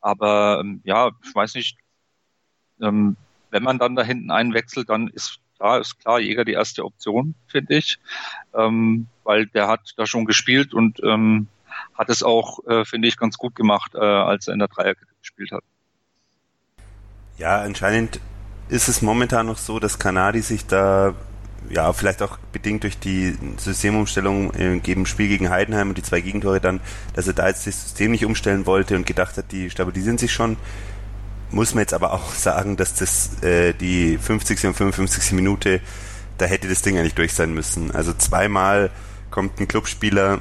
Aber 0.00 0.60
ähm, 0.60 0.80
ja, 0.84 1.10
ich 1.24 1.34
weiß 1.34 1.54
nicht, 1.54 1.78
ähm, 2.80 3.16
wenn 3.50 3.62
man 3.62 3.78
dann 3.78 3.94
da 3.94 4.02
hinten 4.02 4.30
einen 4.30 4.54
wechselt, 4.54 4.88
dann 4.88 5.08
ist 5.08 5.40
da 5.58 5.78
ist 5.78 5.98
klar 6.00 6.20
Jäger 6.20 6.44
die 6.44 6.52
erste 6.52 6.84
Option, 6.84 7.34
finde 7.46 7.76
ich, 7.76 7.98
ähm, 8.54 9.06
weil 9.22 9.46
der 9.46 9.68
hat 9.68 9.94
da 9.96 10.06
schon 10.06 10.24
gespielt 10.24 10.74
und 10.74 11.00
ähm, 11.02 11.48
hat 11.94 12.10
es 12.10 12.22
auch, 12.22 12.64
äh, 12.66 12.84
finde 12.84 13.08
ich, 13.08 13.16
ganz 13.16 13.36
gut 13.38 13.54
gemacht, 13.54 13.94
äh, 13.94 13.98
als 13.98 14.48
er 14.48 14.54
in 14.54 14.58
der 14.60 14.68
Dreierkette 14.68 15.12
gespielt 15.20 15.52
hat. 15.52 15.64
Ja, 17.38 17.60
anscheinend 17.60 18.20
ist 18.68 18.88
es 18.88 19.02
momentan 19.02 19.46
noch 19.46 19.58
so, 19.58 19.78
dass 19.80 19.98
Kanadi 19.98 20.40
sich 20.40 20.66
da 20.66 21.14
ja, 21.70 21.92
vielleicht 21.92 22.22
auch 22.22 22.38
bedingt 22.52 22.82
durch 22.82 22.98
die 22.98 23.36
Systemumstellung 23.56 24.50
im 24.52 25.06
Spiel 25.06 25.28
gegen 25.28 25.50
Heidenheim 25.50 25.88
und 25.88 25.98
die 25.98 26.02
zwei 26.02 26.20
Gegentore 26.20 26.60
dann, 26.60 26.80
dass 27.14 27.26
er 27.26 27.32
da 27.32 27.48
jetzt 27.48 27.66
das 27.66 27.82
System 27.82 28.10
nicht 28.10 28.24
umstellen 28.24 28.66
wollte 28.66 28.96
und 28.96 29.06
gedacht 29.06 29.36
hat, 29.36 29.50
die 29.50 29.70
stabilisieren 29.70 30.18
sich 30.18 30.32
schon. 30.32 30.56
Muss 31.54 31.72
man 31.72 31.82
jetzt 31.82 31.94
aber 31.94 32.12
auch 32.12 32.32
sagen, 32.34 32.76
dass 32.76 32.94
das 32.94 33.42
äh, 33.42 33.72
die 33.72 34.18
50. 34.18 34.64
und 34.66 34.74
55. 34.74 35.32
Minute, 35.32 35.80
da 36.38 36.46
hätte 36.46 36.68
das 36.68 36.82
Ding 36.82 36.98
eigentlich 36.98 37.14
durch 37.14 37.32
sein 37.32 37.54
müssen. 37.54 37.92
Also 37.92 38.12
zweimal 38.12 38.90
kommt 39.30 39.60
ein 39.60 39.68
Clubspieler 39.68 40.40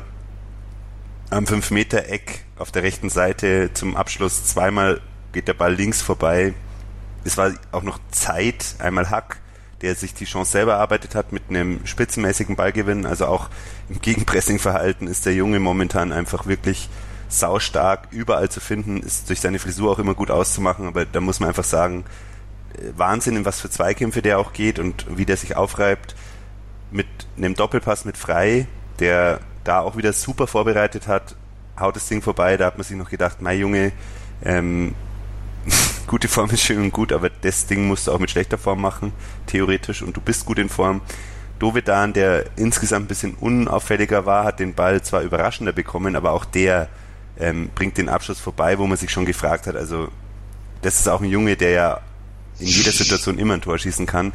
am 1.30 1.46
5-Meter-Eck 1.46 2.46
auf 2.58 2.72
der 2.72 2.84
rechten 2.84 3.10
Seite 3.10 3.72
zum 3.74 3.96
Abschluss, 3.96 4.46
zweimal 4.46 5.02
geht 5.32 5.48
der 5.48 5.54
Ball 5.54 5.74
links 5.74 6.02
vorbei. 6.02 6.54
Es 7.24 7.38
war 7.38 7.54
auch 7.72 7.84
noch 7.84 8.00
Zeit, 8.12 8.76
einmal 8.80 9.10
Hack 9.10 9.38
der 9.84 9.96
sich 9.96 10.14
die 10.14 10.26
Chance 10.26 10.54
selber 10.54 10.74
erarbeitet 10.74 11.14
hat 11.14 11.34
mit 11.34 11.44
einem 11.50 11.86
spitzenmäßigen 11.86 12.56
Ballgewinn. 12.56 13.06
Also 13.06 13.26
auch 13.26 13.50
im 13.90 14.00
Gegenpressing-Verhalten 14.00 15.08
ist 15.08 15.26
der 15.26 15.34
Junge 15.34 15.60
momentan 15.60 16.14
einfach 16.14 16.48
wirklich 16.48 16.90
saustark, 17.40 18.08
überall 18.12 18.50
zu 18.50 18.60
finden, 18.60 19.02
ist 19.02 19.30
durch 19.30 19.42
seine 19.42 19.60
Frisur 19.60 19.92
auch 19.92 20.00
immer 20.00 20.14
gut 20.14 20.32
auszumachen, 20.32 20.88
aber 20.88 21.06
da 21.06 21.22
muss 21.22 21.40
man 21.40 21.50
einfach 21.50 21.64
sagen, 21.64 22.06
äh, 22.74 22.92
Wahnsinn, 22.96 23.36
in 23.36 23.46
was 23.46 23.60
für 23.60 23.70
Zweikämpfe 23.70 24.22
der 24.22 24.40
auch 24.40 24.54
geht 24.54 24.80
und 24.80 25.06
wie 25.18 25.26
der 25.26 25.38
sich 25.38 25.56
aufreibt 25.56 26.16
mit 26.92 27.08
einem 27.38 27.56
Doppelpass 27.56 28.06
mit 28.06 28.18
Frei, 28.18 28.68
der 29.00 29.40
da 29.64 29.80
auch 29.80 29.98
wieder 29.98 30.14
super 30.14 30.48
vorbereitet 30.48 31.08
hat, 31.08 31.36
haut 31.80 31.96
das 31.96 32.08
Ding 32.08 32.22
vorbei, 32.22 32.58
da 32.58 32.68
hat 32.68 32.78
man 32.78 32.84
sich 32.84 32.98
noch 32.98 33.10
gedacht, 33.10 33.42
mein 33.42 33.60
Junge, 33.60 33.92
ähm, 34.44 34.94
gute 36.08 36.28
Form 36.28 36.50
ist 36.52 36.62
schön 36.62 36.80
und 36.80 36.94
gut, 36.94 37.12
aber 37.12 37.30
das 37.30 37.66
Ding 37.66 37.88
musst 37.88 38.08
du 38.08 38.12
auch 38.12 38.20
mit 38.20 38.30
schlechter 38.30 38.58
Form 38.58 38.82
machen, 38.82 39.12
theoretisch, 39.48 40.02
und 40.02 40.16
du 40.16 40.22
bist 40.22 40.46
gut 40.46 40.60
in 40.60 40.70
Form. 40.70 41.02
Dovedan, 41.60 42.14
der 42.14 42.46
insgesamt 42.58 43.06
ein 43.06 43.08
bisschen 43.08 43.36
unauffälliger 43.36 44.26
war, 44.26 44.44
hat 44.44 44.60
den 44.60 44.74
Ball 44.74 45.02
zwar 45.02 45.22
überraschender 45.22 45.72
bekommen, 45.72 46.16
aber 46.16 46.32
auch 46.32 46.46
der 46.46 46.90
ähm, 47.40 47.70
bringt 47.74 47.98
den 47.98 48.10
Abschluss 48.10 48.40
vorbei, 48.40 48.78
wo 48.78 48.88
man 48.88 48.98
sich 48.98 49.12
schon 49.12 49.26
gefragt 49.26 49.68
hat, 49.68 49.76
also 49.76 50.10
das 50.82 51.00
ist 51.00 51.08
auch 51.08 51.22
ein 51.22 51.30
Junge, 51.30 51.56
der 51.56 51.70
ja 51.72 52.00
in 52.60 52.68
jeder 52.68 52.92
Situation 52.92 53.40
immer 53.40 53.54
ein 53.54 53.62
Tor 53.62 53.78
schießen 53.78 54.06
kann. 54.06 54.34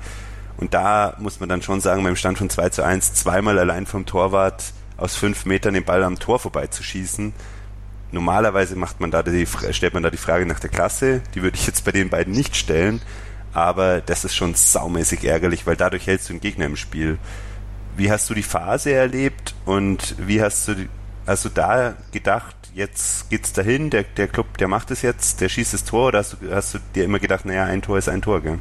Und 0.56 0.74
da 0.74 1.14
muss 1.18 1.38
man 1.40 1.48
dann 1.48 1.62
schon 1.62 1.80
sagen, 1.80 2.02
beim 2.02 2.16
Stand 2.16 2.38
von 2.38 2.50
2 2.50 2.70
zu 2.70 2.82
1, 2.82 3.14
zweimal 3.14 3.58
allein 3.58 3.86
vom 3.86 4.06
Torwart 4.06 4.72
aus 4.96 5.14
fünf 5.14 5.44
Metern 5.44 5.74
den 5.74 5.84
Ball 5.84 6.02
am 6.02 6.18
Tor 6.18 6.38
vorbeizuschießen, 6.38 7.32
Normalerweise 8.10 8.74
macht 8.76 9.00
man 9.00 9.10
da 9.10 9.22
die, 9.22 9.46
stellt 9.46 9.94
man 9.94 10.02
da 10.02 10.10
die 10.10 10.16
Frage 10.16 10.46
nach 10.46 10.60
der 10.60 10.70
Klasse. 10.70 11.20
Die 11.34 11.42
würde 11.42 11.56
ich 11.56 11.66
jetzt 11.66 11.84
bei 11.84 11.92
den 11.92 12.08
beiden 12.08 12.32
nicht 12.32 12.56
stellen. 12.56 13.02
Aber 13.52 14.00
das 14.00 14.24
ist 14.24 14.34
schon 14.34 14.54
saumäßig 14.54 15.24
ärgerlich, 15.24 15.66
weil 15.66 15.76
dadurch 15.76 16.06
hältst 16.06 16.28
du 16.28 16.34
den 16.34 16.40
Gegner 16.40 16.66
im 16.66 16.76
Spiel. 16.76 17.18
Wie 17.96 18.10
hast 18.10 18.30
du 18.30 18.34
die 18.34 18.42
Phase 18.42 18.92
erlebt 18.92 19.54
und 19.64 20.14
wie 20.18 20.40
hast 20.40 20.68
du, 20.68 20.88
hast 21.26 21.44
du 21.44 21.48
da 21.48 21.96
gedacht, 22.12 22.56
jetzt 22.74 23.30
geht's 23.30 23.52
dahin, 23.52 23.90
der, 23.90 24.04
der 24.04 24.28
Club, 24.28 24.58
der 24.58 24.68
macht 24.68 24.90
es 24.90 25.02
jetzt, 25.02 25.40
der 25.40 25.48
schießt 25.48 25.74
das 25.74 25.84
Tor 25.84 26.08
oder 26.08 26.18
hast 26.18 26.34
du, 26.34 26.54
hast 26.54 26.74
du 26.74 26.78
dir 26.94 27.04
immer 27.04 27.18
gedacht, 27.18 27.44
naja, 27.44 27.64
ein 27.64 27.82
Tor 27.82 27.98
ist 27.98 28.08
ein 28.08 28.22
Tor, 28.22 28.40
gell? 28.40 28.58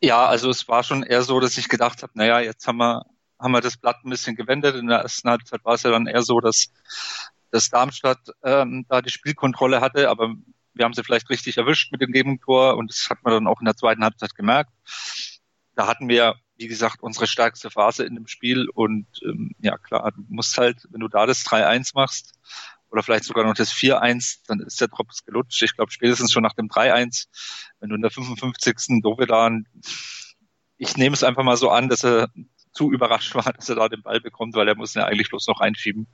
Ja, 0.00 0.26
also 0.26 0.50
es 0.50 0.68
war 0.68 0.82
schon 0.84 1.02
eher 1.02 1.22
so, 1.22 1.40
dass 1.40 1.58
ich 1.58 1.68
gedacht 1.68 2.02
habe, 2.02 2.12
naja, 2.14 2.40
jetzt 2.40 2.66
haben 2.66 2.78
wir, 2.78 3.04
haben 3.38 3.52
wir 3.52 3.60
das 3.60 3.76
Blatt 3.76 3.96
ein 4.04 4.10
bisschen 4.10 4.36
gewendet. 4.36 4.76
In 4.76 4.86
der 4.86 4.98
ersten 4.98 5.28
Halbzeit 5.28 5.64
war 5.64 5.74
es 5.74 5.82
ja 5.82 5.90
dann 5.90 6.06
eher 6.06 6.22
so, 6.22 6.40
dass 6.40 6.70
dass 7.50 7.70
Darmstadt 7.70 8.18
ähm, 8.42 8.84
da 8.88 9.00
die 9.00 9.10
Spielkontrolle 9.10 9.80
hatte, 9.80 10.08
aber 10.08 10.34
wir 10.74 10.84
haben 10.84 10.94
sie 10.94 11.02
vielleicht 11.02 11.30
richtig 11.30 11.58
erwischt 11.58 11.90
mit 11.92 12.00
dem 12.00 12.12
Gegentor 12.12 12.76
und 12.76 12.90
das 12.90 13.08
hat 13.10 13.22
man 13.22 13.32
dann 13.32 13.46
auch 13.46 13.60
in 13.60 13.64
der 13.64 13.76
zweiten 13.76 14.04
Halbzeit 14.04 14.34
gemerkt. 14.34 14.70
Da 15.74 15.86
hatten 15.86 16.08
wir, 16.08 16.36
wie 16.58 16.68
gesagt, 16.68 17.02
unsere 17.02 17.26
stärkste 17.26 17.70
Phase 17.70 18.04
in 18.04 18.16
dem 18.16 18.26
Spiel 18.26 18.68
und 18.68 19.06
ähm, 19.22 19.52
ja 19.60 19.78
klar, 19.78 20.12
du 20.12 20.24
musst 20.28 20.58
halt, 20.58 20.86
wenn 20.90 21.00
du 21.00 21.08
da 21.08 21.24
das 21.24 21.44
3-1 21.44 21.92
machst 21.94 22.34
oder 22.90 23.02
vielleicht 23.02 23.24
sogar 23.24 23.44
noch 23.44 23.54
das 23.54 23.72
4-1, 23.72 24.40
dann 24.46 24.60
ist 24.60 24.80
der 24.80 24.88
Drops 24.88 25.24
gelutscht. 25.24 25.62
Ich 25.62 25.76
glaube 25.76 25.92
spätestens 25.92 26.32
schon 26.32 26.42
nach 26.42 26.54
dem 26.54 26.68
3-1, 26.68 27.28
wenn 27.80 27.90
du 27.90 27.94
in 27.94 28.02
der 28.02 28.10
55. 28.10 29.02
Dovedan, 29.02 29.66
ich 30.78 30.96
nehme 30.96 31.14
es 31.14 31.24
einfach 31.24 31.44
mal 31.44 31.56
so 31.56 31.70
an, 31.70 31.88
dass 31.88 32.04
er 32.04 32.28
zu 32.72 32.92
überrascht 32.92 33.34
war, 33.34 33.52
dass 33.52 33.68
er 33.68 33.76
da 33.76 33.88
den 33.88 34.02
Ball 34.02 34.20
bekommt, 34.20 34.54
weil 34.54 34.68
er 34.68 34.76
muss 34.76 34.94
ihn 34.94 35.00
ja 35.00 35.06
eigentlich 35.06 35.28
bloß 35.28 35.46
noch 35.46 35.60
einschieben. 35.60 36.08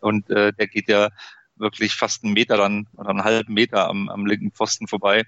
Und 0.00 0.28
äh, 0.30 0.52
der 0.52 0.66
geht 0.66 0.88
ja 0.88 1.10
wirklich 1.56 1.94
fast 1.94 2.22
einen 2.22 2.34
Meter 2.34 2.56
dann 2.56 2.86
oder 2.94 3.10
einen 3.10 3.24
halben 3.24 3.54
Meter 3.54 3.88
am, 3.88 4.08
am 4.08 4.26
linken 4.26 4.52
Pfosten 4.52 4.88
vorbei. 4.88 5.24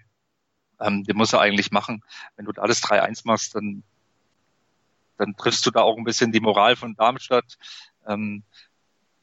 Ähm, 0.81 1.05
den 1.05 1.17
muss 1.17 1.33
er 1.33 1.41
eigentlich 1.41 1.71
machen. 1.71 2.03
Wenn 2.37 2.45
du 2.45 2.53
da 2.53 2.67
das 2.67 2.83
3-1 2.83 3.23
machst, 3.25 3.55
dann, 3.55 3.83
dann 5.19 5.37
triffst 5.37 5.67
du 5.67 5.71
da 5.71 5.83
auch 5.83 5.97
ein 5.97 6.05
bisschen 6.05 6.33
die 6.33 6.41
Moral 6.41 6.77
von 6.77 6.95
Darmstadt. 6.95 7.59
Ähm, 8.07 8.45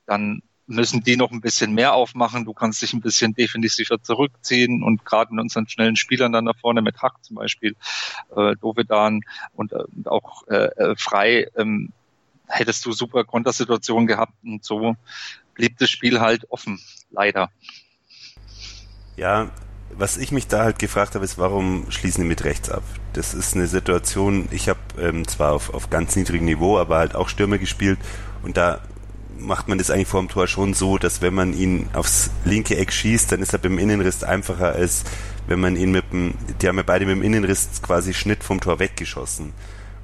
dann 0.06 0.42
müssen 0.68 1.04
die 1.04 1.16
noch 1.16 1.32
ein 1.32 1.42
bisschen 1.42 1.74
mehr 1.74 1.94
aufmachen. 1.94 2.46
Du 2.46 2.54
kannst 2.54 2.82
dich 2.82 2.94
ein 2.94 3.02
bisschen 3.02 3.34
defensiver 3.34 4.02
zurückziehen 4.02 4.84
und 4.84 5.06
gerade 5.06 5.34
mit 5.34 5.42
unseren 5.42 5.68
schnellen 5.68 5.96
Spielern 5.96 6.32
dann 6.32 6.46
da 6.46 6.54
vorne 6.54 6.82
mit 6.82 7.02
Hack 7.02 7.24
zum 7.24 7.36
Beispiel, 7.36 7.76
äh, 8.36 8.56
Dovedan 8.56 9.22
und, 9.54 9.74
äh, 9.74 9.84
und 9.96 10.08
auch 10.08 10.48
äh, 10.48 10.66
äh, 10.76 10.96
Frei, 10.98 11.48
ähm, 11.56 11.92
hättest 12.48 12.86
du 12.86 12.92
super 12.92 13.24
Kontersituationen 13.24 14.08
gehabt 14.08 14.34
und 14.44 14.64
so 14.64 14.96
blieb 15.54 15.78
das 15.78 15.90
Spiel 15.90 16.20
halt 16.20 16.50
offen, 16.52 16.80
leider. 17.10 17.50
Ja, 19.16 19.50
was 19.98 20.18
ich 20.18 20.32
mich 20.32 20.48
da 20.48 20.64
halt 20.64 20.80
gefragt 20.80 21.16
habe, 21.16 21.26
ist, 21.26 21.38
warum 21.38 21.86
schließen 21.90 22.24
die 22.24 22.28
mit 22.28 22.44
rechts 22.44 22.70
ab? 22.70 22.84
Das 23.14 23.34
ist 23.34 23.56
eine 23.56 23.68
Situation, 23.68 24.48
ich 24.52 24.68
habe 24.70 24.80
ähm, 25.00 25.28
zwar 25.28 25.54
auf, 25.54 25.74
auf 25.74 25.90
ganz 25.90 26.16
niedrigem 26.16 26.46
Niveau, 26.46 26.78
aber 26.78 26.98
halt 26.98 27.16
auch 27.16 27.30
Stürme 27.30 27.60
gespielt 27.60 28.00
und 28.44 28.58
da 28.58 28.82
macht 29.38 29.68
man 29.68 29.78
das 29.78 29.92
eigentlich 29.92 30.08
vor 30.08 30.22
dem 30.22 30.30
Tor 30.30 30.48
schon 30.48 30.74
so, 30.74 30.98
dass 30.98 31.22
wenn 31.22 31.34
man 31.34 31.54
ihn 31.54 31.90
aufs 31.94 32.30
linke 32.46 32.78
Eck 32.78 32.92
schießt, 32.92 33.32
dann 33.32 33.42
ist 33.42 33.54
er 33.54 33.60
beim 33.60 33.78
Innenriss 33.78 34.24
einfacher 34.24 34.74
als 34.74 35.04
wenn 35.48 35.60
man 35.60 35.76
ihn 35.76 35.92
mit 35.92 36.12
dem, 36.12 36.34
die 36.62 36.68
haben 36.68 36.78
ja 36.78 36.84
beide 36.84 37.06
mit 37.06 37.16
dem 37.16 37.24
Innenriss 37.24 37.70
quasi 37.82 38.14
Schnitt 38.14 38.44
vom 38.44 38.60
Tor 38.60 38.80
weggeschossen. 38.80 39.54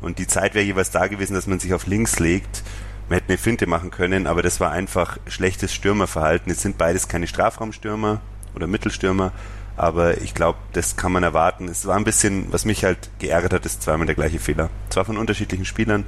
Und 0.02 0.20
die 0.20 0.28
Zeit 0.28 0.54
wäre 0.54 0.66
jeweils 0.66 0.92
da 0.92 1.08
gewesen, 1.08 1.34
dass 1.34 1.48
man 1.48 1.60
sich 1.60 1.74
auf 1.74 1.88
links 1.88 2.20
legt. 2.20 2.64
Man 3.10 3.18
hätte 3.18 3.30
eine 3.30 3.38
Finte 3.38 3.68
machen 3.68 3.92
können, 3.92 4.28
aber 4.28 4.42
das 4.42 4.60
war 4.60 4.72
einfach 4.72 5.18
schlechtes 5.28 5.74
Stürmerverhalten. 5.74 6.52
Es 6.52 6.62
sind 6.62 6.78
beides 6.78 7.08
keine 7.08 7.28
Strafraumstürmer 7.28 8.22
oder 8.56 8.68
Mittelstürmer, 8.68 9.32
aber 9.82 10.22
ich 10.22 10.34
glaube, 10.34 10.60
das 10.74 10.96
kann 10.96 11.12
man 11.12 11.24
erwarten. 11.24 11.68
Es 11.68 11.86
war 11.88 11.96
ein 11.96 12.04
bisschen, 12.04 12.54
was 12.54 12.66
mich 12.66 12.84
halt 12.84 13.10
geärgert 13.20 13.54
hat, 13.54 13.66
ist 13.66 13.82
zweimal 13.82 14.06
der 14.06 14.16
gleiche 14.16 14.40
Fehler. 14.40 14.70
Zwar 14.90 15.06
von 15.06 15.18
unterschiedlichen 15.18 15.66
Spielern, 15.66 16.06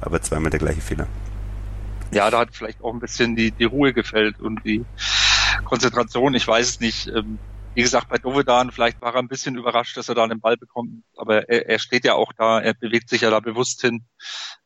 aber 0.00 0.22
zweimal 0.22 0.50
der 0.50 0.60
gleiche 0.60 0.80
Fehler 0.80 1.08
ja, 2.12 2.30
da 2.30 2.40
hat 2.40 2.54
vielleicht 2.54 2.82
auch 2.82 2.92
ein 2.92 3.00
bisschen 3.00 3.36
die, 3.36 3.50
die 3.50 3.64
Ruhe 3.64 3.92
gefällt 3.92 4.40
und 4.40 4.64
die 4.64 4.84
Konzentration. 5.64 6.34
Ich 6.34 6.46
weiß 6.46 6.68
es 6.68 6.80
nicht. 6.80 7.08
Ähm, 7.08 7.38
wie 7.74 7.82
gesagt, 7.82 8.08
bei 8.08 8.16
Dovedan, 8.16 8.72
vielleicht 8.72 9.02
war 9.02 9.14
er 9.14 9.18
ein 9.18 9.28
bisschen 9.28 9.56
überrascht, 9.56 9.96
dass 9.96 10.08
er 10.08 10.14
da 10.14 10.26
den 10.26 10.40
Ball 10.40 10.56
bekommt, 10.56 11.04
aber 11.14 11.48
er, 11.48 11.68
er 11.68 11.78
steht 11.78 12.06
ja 12.06 12.14
auch 12.14 12.32
da, 12.32 12.58
er 12.58 12.72
bewegt 12.72 13.10
sich 13.10 13.20
ja 13.20 13.30
da 13.30 13.40
bewusst 13.40 13.82
hin, 13.82 14.06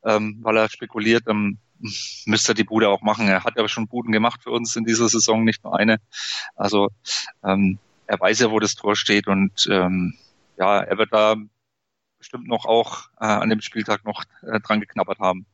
ähm, 0.05 0.39
weil 0.41 0.55
er 0.55 0.69
spekuliert, 0.69 1.23
ähm, 1.27 1.57
müsste 2.25 2.53
er 2.53 2.55
die 2.55 2.63
Bude 2.63 2.87
auch 2.87 3.01
machen. 3.01 3.27
Er 3.27 3.43
hat 3.43 3.57
ja 3.57 3.67
schon 3.67 3.89
Buden 3.89 4.13
gemacht 4.13 4.43
für 4.43 4.51
uns 4.51 4.77
in 4.77 4.85
dieser 4.85 5.09
Saison, 5.09 5.43
nicht 5.43 5.63
nur 5.63 5.77
eine. 5.77 5.97
Also 6.55 6.87
er 8.11 8.19
weiß 8.19 8.39
ja, 8.39 8.51
wo 8.51 8.59
das 8.59 8.75
Tor 8.75 8.97
steht 8.97 9.27
und 9.27 9.67
ähm, 9.71 10.15
ja, 10.57 10.81
er 10.81 10.97
wird 10.97 11.13
da 11.13 11.35
bestimmt 12.17 12.45
noch 12.45 12.65
auch 12.65 13.07
äh, 13.21 13.25
an 13.25 13.49
dem 13.49 13.61
Spieltag 13.61 14.03
noch 14.03 14.25
äh, 14.41 14.59
dran 14.59 14.81
geknabbert 14.81 15.19
haben. 15.19 15.45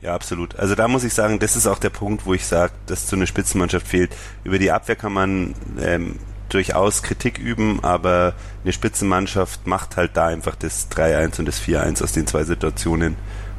Ja, 0.00 0.14
absolut. 0.14 0.56
Also 0.56 0.74
da 0.74 0.88
muss 0.88 1.04
ich 1.04 1.14
sagen, 1.14 1.38
das 1.38 1.54
ist 1.54 1.68
auch 1.68 1.78
der 1.78 1.90
Punkt, 1.90 2.26
wo 2.26 2.34
ich 2.34 2.46
sage, 2.46 2.72
dass 2.86 3.08
so 3.08 3.14
eine 3.14 3.28
Spitzenmannschaft 3.28 3.86
fehlt. 3.86 4.16
Über 4.42 4.58
die 4.58 4.72
Abwehr 4.72 4.96
kann 4.96 5.12
man 5.12 5.54
ähm, 5.80 6.18
durchaus 6.48 7.04
Kritik 7.04 7.38
üben, 7.38 7.78
aber 7.84 8.34
eine 8.64 8.72
Spitzenmannschaft 8.72 9.68
macht 9.68 9.96
halt 9.96 10.16
da 10.16 10.26
einfach 10.26 10.56
das 10.56 10.90
3-1 10.90 11.38
und 11.38 11.46
das 11.46 11.62
4-1 11.62 12.02
aus 12.02 12.10
den 12.10 12.26
zwei 12.26 12.42
Situationen. 12.42 13.16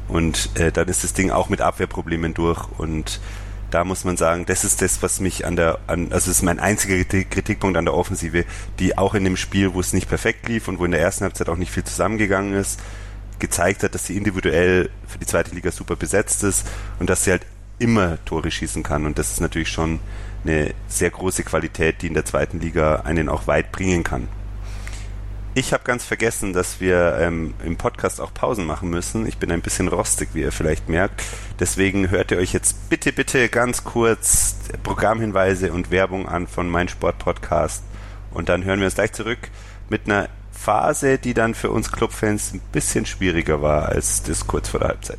Und 0.08 0.50
äh, 0.60 0.72
dann 0.72 0.88
ist 0.88 1.04
das 1.04 1.14
Ding 1.14 1.30
auch 1.30 1.48
mit 1.48 1.62
Abwehrproblemen 1.62 2.34
durch. 2.34 2.68
Und 2.78 3.18
da 3.72 3.84
muss 3.84 4.04
man 4.04 4.16
sagen, 4.16 4.44
das 4.46 4.64
ist 4.64 4.82
das, 4.82 5.02
was 5.02 5.18
mich 5.18 5.46
an 5.46 5.56
der, 5.56 5.78
an, 5.86 6.12
also 6.12 6.30
ist 6.30 6.42
mein 6.42 6.60
einziger 6.60 7.02
Kritikpunkt 7.04 7.76
an 7.76 7.86
der 7.86 7.94
Offensive, 7.94 8.44
die 8.78 8.98
auch 8.98 9.14
in 9.14 9.24
dem 9.24 9.36
Spiel, 9.36 9.72
wo 9.72 9.80
es 9.80 9.92
nicht 9.92 10.08
perfekt 10.08 10.46
lief 10.48 10.68
und 10.68 10.78
wo 10.78 10.84
in 10.84 10.90
der 10.90 11.00
ersten 11.00 11.24
Halbzeit 11.24 11.48
auch 11.48 11.56
nicht 11.56 11.72
viel 11.72 11.84
zusammengegangen 11.84 12.54
ist, 12.54 12.80
gezeigt 13.38 13.82
hat, 13.82 13.94
dass 13.94 14.06
sie 14.06 14.16
individuell 14.16 14.90
für 15.08 15.18
die 15.18 15.26
zweite 15.26 15.54
Liga 15.54 15.72
super 15.72 15.96
besetzt 15.96 16.44
ist 16.44 16.66
und 17.00 17.08
dass 17.08 17.24
sie 17.24 17.30
halt 17.30 17.46
immer 17.78 18.22
Tore 18.24 18.50
schießen 18.50 18.82
kann. 18.82 19.06
Und 19.06 19.18
das 19.18 19.32
ist 19.32 19.40
natürlich 19.40 19.70
schon 19.70 20.00
eine 20.44 20.74
sehr 20.88 21.10
große 21.10 21.42
Qualität, 21.42 22.02
die 22.02 22.08
in 22.08 22.14
der 22.14 22.24
zweiten 22.24 22.60
Liga 22.60 22.96
einen 23.04 23.28
auch 23.28 23.46
weit 23.46 23.72
bringen 23.72 24.04
kann. 24.04 24.28
Ich 25.54 25.74
habe 25.74 25.84
ganz 25.84 26.02
vergessen, 26.02 26.54
dass 26.54 26.80
wir 26.80 27.18
ähm, 27.20 27.52
im 27.62 27.76
Podcast 27.76 28.22
auch 28.22 28.32
Pausen 28.32 28.64
machen 28.64 28.88
müssen. 28.88 29.26
Ich 29.26 29.36
bin 29.36 29.52
ein 29.52 29.60
bisschen 29.60 29.88
rostig, 29.88 30.30
wie 30.32 30.40
ihr 30.40 30.50
vielleicht 30.50 30.88
merkt. 30.88 31.22
Deswegen 31.60 32.08
hört 32.10 32.30
ihr 32.30 32.38
euch 32.38 32.54
jetzt 32.54 32.88
bitte, 32.88 33.12
bitte 33.12 33.50
ganz 33.50 33.84
kurz 33.84 34.56
Programmhinweise 34.82 35.70
und 35.74 35.90
Werbung 35.90 36.26
an 36.26 36.46
von 36.46 36.70
mein 36.70 36.88
Sport 36.88 37.18
Podcast. 37.18 37.84
Und 38.30 38.48
dann 38.48 38.64
hören 38.64 38.78
wir 38.78 38.86
uns 38.86 38.94
gleich 38.94 39.12
zurück 39.12 39.50
mit 39.90 40.06
einer 40.06 40.30
Phase, 40.52 41.18
die 41.18 41.34
dann 41.34 41.54
für 41.54 41.70
uns 41.70 41.92
Clubfans 41.92 42.54
ein 42.54 42.62
bisschen 42.72 43.04
schwieriger 43.04 43.60
war 43.60 43.90
als 43.90 44.22
das 44.22 44.46
kurz 44.46 44.70
vor 44.70 44.80
der 44.80 44.88
Halbzeit. 44.88 45.18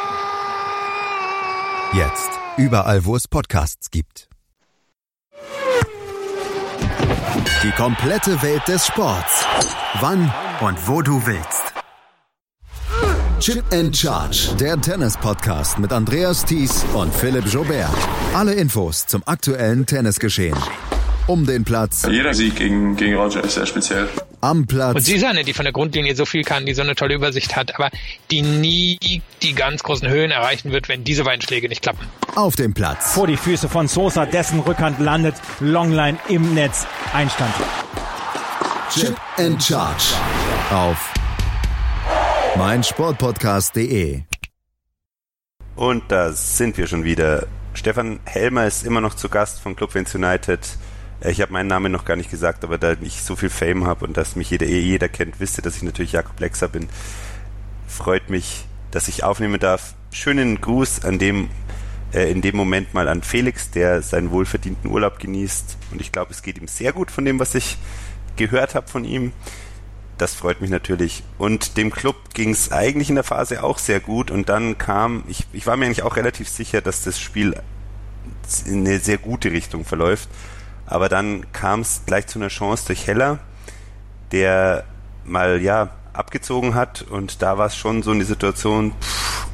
Jetzt. 1.93 2.29
Überall, 2.55 3.03
wo 3.03 3.17
es 3.17 3.27
Podcasts 3.27 3.91
gibt. 3.91 4.29
Die 7.63 7.71
komplette 7.71 8.41
Welt 8.41 8.65
des 8.65 8.87
Sports. 8.87 9.45
Wann 9.99 10.31
und 10.61 10.87
wo 10.87 11.01
du 11.01 11.21
willst. 11.25 11.73
Chip 13.41 13.65
and 13.73 13.95
Charge. 13.95 14.55
Der 14.57 14.79
Tennis-Podcast 14.79 15.79
mit 15.79 15.91
Andreas 15.91 16.45
Thies 16.45 16.85
und 16.93 17.13
Philipp 17.13 17.47
Jobert. 17.47 17.89
Alle 18.33 18.53
Infos 18.53 19.05
zum 19.05 19.21
aktuellen 19.25 19.85
Tennisgeschehen 19.85 20.57
um 21.27 21.45
den 21.45 21.63
Platz. 21.65 22.07
Jeder 22.09 22.33
Sieg 22.33 22.55
gegen, 22.55 22.95
gegen 22.95 23.15
Roger 23.15 23.43
ist 23.43 23.55
sehr 23.55 23.65
speziell. 23.65 24.07
Am 24.41 24.65
Platz. 24.65 24.95
Und 24.95 25.01
sie 25.01 25.15
ist 25.15 25.23
eine, 25.23 25.43
die 25.43 25.53
von 25.53 25.65
der 25.65 25.71
Grundlinie 25.71 26.15
so 26.15 26.25
viel 26.25 26.43
kann, 26.43 26.65
die 26.65 26.73
so 26.73 26.81
eine 26.81 26.95
tolle 26.95 27.13
Übersicht 27.13 27.55
hat, 27.55 27.75
aber 27.75 27.91
die 28.31 28.41
nie 28.41 29.21
die 29.43 29.53
ganz 29.53 29.83
großen 29.83 30.09
Höhen 30.09 30.31
erreichen 30.31 30.71
wird, 30.71 30.89
wenn 30.89 31.03
diese 31.03 31.23
beiden 31.23 31.41
Schläge 31.41 31.69
nicht 31.69 31.83
klappen. 31.83 32.07
Auf 32.35 32.55
dem 32.55 32.73
Platz. 32.73 33.13
Vor 33.13 33.27
die 33.27 33.37
Füße 33.37 33.69
von 33.69 33.87
Sosa, 33.87 34.25
dessen 34.25 34.59
Rückhand 34.61 34.99
landet, 34.99 35.35
Longline 35.59 36.17
im 36.27 36.55
Netz, 36.55 36.87
Einstand. 37.13 37.53
Chip 38.91 39.15
and 39.37 39.63
Charge. 39.63 40.15
Auf 40.71 41.13
meinsportpodcast.de. 42.57 44.23
Und 45.75 46.03
da 46.11 46.31
sind 46.33 46.77
wir 46.77 46.87
schon 46.87 47.03
wieder. 47.03 47.47
Stefan 47.73 48.19
Helmer 48.25 48.65
ist 48.65 48.85
immer 48.85 49.01
noch 49.01 49.13
zu 49.13 49.29
Gast 49.29 49.61
von 49.61 49.75
Club 49.75 49.95
Vince 49.95 50.17
United. 50.17 50.59
Ich 51.23 51.39
habe 51.39 51.53
meinen 51.53 51.67
Namen 51.67 51.91
noch 51.91 52.05
gar 52.05 52.15
nicht 52.15 52.31
gesagt, 52.31 52.63
aber 52.63 52.79
da 52.79 52.95
ich 52.99 53.21
so 53.21 53.35
viel 53.35 53.51
Fame 53.51 53.85
habe 53.85 54.05
und 54.05 54.17
dass 54.17 54.35
mich 54.35 54.49
jeder, 54.49 54.65
eh 54.65 54.79
jeder 54.79 55.07
kennt, 55.07 55.39
wisst 55.39 55.59
ihr, 55.59 55.61
dass 55.61 55.75
ich 55.75 55.83
natürlich 55.83 56.13
Jakob 56.13 56.39
Lexer 56.39 56.67
bin. 56.67 56.89
Freut 57.87 58.31
mich, 58.31 58.65
dass 58.89 59.07
ich 59.07 59.23
aufnehmen 59.23 59.59
darf. 59.59 59.93
Schönen 60.11 60.59
Gruß 60.59 61.05
an 61.05 61.19
dem, 61.19 61.49
äh, 62.11 62.31
in 62.31 62.41
dem 62.41 62.55
Moment 62.55 62.95
mal 62.95 63.07
an 63.07 63.21
Felix, 63.21 63.69
der 63.69 64.01
seinen 64.01 64.31
wohlverdienten 64.31 64.89
Urlaub 64.89 65.19
genießt. 65.19 65.77
Und 65.91 66.01
ich 66.01 66.11
glaube, 66.11 66.31
es 66.31 66.41
geht 66.41 66.57
ihm 66.57 66.67
sehr 66.67 66.91
gut 66.91 67.11
von 67.11 67.23
dem, 67.23 67.39
was 67.39 67.53
ich 67.53 67.77
gehört 68.35 68.73
habe 68.73 68.87
von 68.87 69.05
ihm. 69.05 69.31
Das 70.17 70.33
freut 70.33 70.59
mich 70.59 70.71
natürlich. 70.71 71.23
Und 71.37 71.77
dem 71.77 71.91
Club 71.91 72.33
ging 72.33 72.49
es 72.49 72.71
eigentlich 72.71 73.09
in 73.09 73.15
der 73.15 73.23
Phase 73.23 73.63
auch 73.63 73.77
sehr 73.77 73.99
gut. 73.99 74.31
Und 74.31 74.49
dann 74.49 74.79
kam, 74.79 75.23
ich, 75.27 75.45
ich 75.53 75.67
war 75.67 75.77
mir 75.77 75.85
eigentlich 75.85 76.03
auch 76.03 76.15
relativ 76.15 76.49
sicher, 76.49 76.81
dass 76.81 77.03
das 77.03 77.19
Spiel 77.19 77.55
in 78.65 78.87
eine 78.87 78.97
sehr 78.99 79.19
gute 79.19 79.51
Richtung 79.51 79.85
verläuft. 79.85 80.27
Aber 80.91 81.07
dann 81.07 81.51
kam 81.53 81.79
es 81.79 82.01
gleich 82.05 82.27
zu 82.27 82.37
einer 82.37 82.49
Chance 82.49 82.85
durch 82.87 83.07
Heller, 83.07 83.39
der 84.31 84.83
mal 85.23 85.61
ja 85.61 85.89
abgezogen 86.13 86.75
hat. 86.75 87.01
Und 87.01 87.41
da 87.41 87.57
war 87.57 87.67
es 87.67 87.77
schon 87.77 88.03
so 88.03 88.11
eine 88.11 88.25
Situation, 88.25 88.93
pff, 89.01 89.47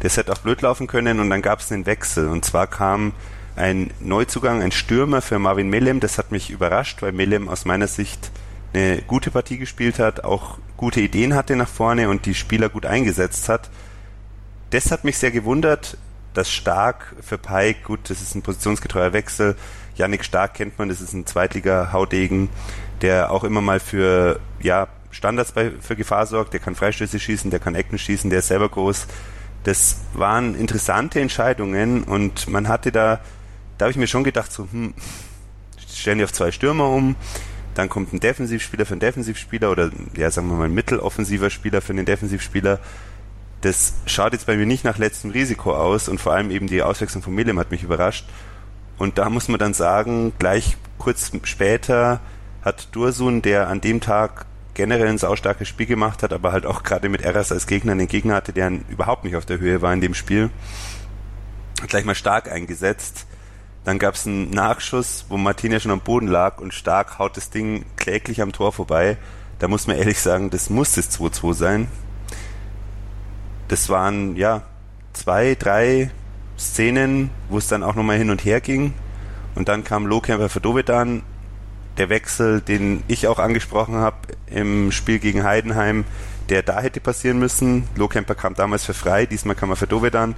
das 0.00 0.16
hätte 0.16 0.32
auch 0.32 0.38
blöd 0.38 0.62
laufen 0.62 0.86
können. 0.86 1.20
Und 1.20 1.28
dann 1.28 1.42
gab 1.42 1.60
es 1.60 1.70
einen 1.70 1.84
Wechsel. 1.84 2.28
Und 2.28 2.46
zwar 2.46 2.66
kam 2.66 3.12
ein 3.56 3.90
Neuzugang, 4.00 4.62
ein 4.62 4.72
Stürmer 4.72 5.20
für 5.20 5.38
Marvin 5.38 5.68
Melem, 5.68 6.00
das 6.00 6.16
hat 6.16 6.32
mich 6.32 6.48
überrascht, 6.48 7.02
weil 7.02 7.12
Melem 7.12 7.48
aus 7.48 7.66
meiner 7.66 7.86
Sicht 7.86 8.30
eine 8.72 9.02
gute 9.02 9.30
Partie 9.30 9.58
gespielt 9.58 9.98
hat, 9.98 10.24
auch 10.24 10.58
gute 10.78 11.00
Ideen 11.00 11.34
hatte 11.34 11.56
nach 11.56 11.68
vorne 11.68 12.08
und 12.08 12.24
die 12.24 12.34
Spieler 12.34 12.70
gut 12.70 12.86
eingesetzt 12.86 13.50
hat. 13.50 13.68
Das 14.70 14.90
hat 14.90 15.04
mich 15.04 15.18
sehr 15.18 15.30
gewundert, 15.30 15.98
dass 16.34 16.50
Stark 16.50 17.14
für 17.20 17.38
Pike, 17.38 17.80
gut, 17.84 18.08
das 18.08 18.22
ist 18.22 18.34
ein 18.34 18.42
positionsgetreuer 18.42 19.12
Wechsel, 19.12 19.56
Yannick 19.96 20.24
Stark 20.24 20.54
kennt 20.54 20.78
man, 20.78 20.88
das 20.88 21.00
ist 21.00 21.12
ein 21.12 21.26
Zweitliga-Haudegen, 21.26 22.48
der 23.02 23.30
auch 23.30 23.44
immer 23.44 23.60
mal 23.60 23.80
für 23.80 24.40
ja, 24.60 24.88
Standards 25.10 25.52
bei, 25.52 25.72
für 25.80 25.96
Gefahr 25.96 26.26
sorgt, 26.26 26.52
der 26.52 26.60
kann 26.60 26.74
Freistöße 26.74 27.18
schießen, 27.18 27.50
der 27.50 27.60
kann 27.60 27.74
Ecken 27.74 27.98
schießen, 27.98 28.30
der 28.30 28.40
ist 28.40 28.48
selber 28.48 28.68
groß. 28.68 29.06
Das 29.64 29.98
waren 30.14 30.54
interessante 30.54 31.20
Entscheidungen 31.20 32.04
und 32.04 32.48
man 32.48 32.68
hatte 32.68 32.92
da, 32.92 33.20
da 33.76 33.84
habe 33.84 33.90
ich 33.90 33.98
mir 33.98 34.06
schon 34.06 34.24
gedacht, 34.24 34.52
so, 34.52 34.66
hm, 34.70 34.94
stellen 35.92 36.18
die 36.18 36.24
auf 36.24 36.32
zwei 36.32 36.50
Stürmer 36.50 36.88
um, 36.88 37.16
dann 37.74 37.88
kommt 37.88 38.12
ein 38.12 38.20
Defensivspieler 38.20 38.86
für 38.86 38.92
einen 38.92 39.00
Defensivspieler 39.00 39.70
oder 39.70 39.90
ja, 40.16 40.30
sagen 40.30 40.48
wir 40.48 40.56
mal 40.56 40.64
ein 40.64 40.74
mitteloffensiver 40.74 41.50
Spieler 41.50 41.80
für 41.80 41.92
einen 41.92 42.06
Defensivspieler. 42.06 42.78
Das 43.60 43.94
schaut 44.06 44.32
jetzt 44.32 44.46
bei 44.46 44.56
mir 44.56 44.66
nicht 44.66 44.84
nach 44.84 44.98
letztem 44.98 45.30
Risiko 45.30 45.74
aus 45.74 46.08
und 46.08 46.20
vor 46.20 46.32
allem 46.32 46.50
eben 46.50 46.66
die 46.66 46.82
Auswechslung 46.82 47.22
von 47.22 47.34
Melem 47.34 47.58
hat 47.58 47.70
mich 47.70 47.82
überrascht. 47.82 48.26
Und 48.98 49.18
da 49.18 49.28
muss 49.28 49.48
man 49.48 49.58
dann 49.58 49.74
sagen, 49.74 50.32
gleich 50.38 50.76
kurz 50.98 51.32
später 51.44 52.20
hat 52.62 52.88
Dursun, 52.92 53.42
der 53.42 53.68
an 53.68 53.80
dem 53.80 54.00
Tag 54.00 54.46
generell 54.74 55.08
ein 55.08 55.18
saustarkes 55.18 55.68
Spiel 55.68 55.86
gemacht 55.86 56.22
hat, 56.22 56.32
aber 56.32 56.52
halt 56.52 56.64
auch 56.64 56.82
gerade 56.82 57.08
mit 57.08 57.22
Eras 57.22 57.52
als 57.52 57.66
Gegner 57.66 57.92
einen 57.92 58.08
Gegner 58.08 58.34
hatte, 58.34 58.52
der 58.52 58.70
überhaupt 58.88 59.24
nicht 59.24 59.36
auf 59.36 59.46
der 59.46 59.58
Höhe 59.58 59.82
war 59.82 59.92
in 59.92 60.00
dem 60.00 60.14
Spiel, 60.14 60.50
gleich 61.86 62.04
mal 62.04 62.14
stark 62.14 62.50
eingesetzt. 62.50 63.26
Dann 63.84 63.98
gab 63.98 64.14
es 64.14 64.26
einen 64.26 64.50
Nachschuss, 64.50 65.24
wo 65.28 65.36
Martina 65.36 65.80
schon 65.80 65.90
am 65.90 66.00
Boden 66.00 66.28
lag 66.28 66.60
und 66.60 66.74
stark 66.74 67.18
haut 67.18 67.36
das 67.36 67.50
Ding 67.50 67.84
kläglich 67.96 68.42
am 68.42 68.52
Tor 68.52 68.72
vorbei. 68.72 69.16
Da 69.58 69.68
muss 69.68 69.86
man 69.86 69.96
ehrlich 69.96 70.20
sagen, 70.20 70.50
das 70.50 70.70
muss 70.70 70.92
das 70.92 71.10
2-2 71.18 71.54
sein. 71.54 71.88
Das 73.70 73.88
waren, 73.88 74.34
ja, 74.34 74.62
zwei, 75.12 75.54
drei 75.54 76.10
Szenen, 76.58 77.30
wo 77.48 77.56
es 77.56 77.68
dann 77.68 77.84
auch 77.84 77.94
nochmal 77.94 78.18
hin 78.18 78.30
und 78.30 78.44
her 78.44 78.60
ging. 78.60 78.94
Und 79.54 79.68
dann 79.68 79.84
kam 79.84 80.06
Lohkämper 80.06 80.48
für 80.48 80.60
Dovedan. 80.60 81.22
Der 81.96 82.08
Wechsel, 82.08 82.62
den 82.62 83.04
ich 83.06 83.28
auch 83.28 83.38
angesprochen 83.38 83.94
habe 83.94 84.16
im 84.46 84.90
Spiel 84.90 85.20
gegen 85.20 85.44
Heidenheim, 85.44 86.04
der 86.48 86.64
da 86.64 86.80
hätte 86.80 86.98
passieren 87.00 87.38
müssen. 87.38 87.84
Lohkämper 87.94 88.34
kam 88.34 88.54
damals 88.54 88.84
für 88.84 88.94
frei, 88.94 89.24
diesmal 89.24 89.54
kam 89.54 89.70
er 89.70 89.76
für 89.76 89.86
Dovedan. 89.86 90.34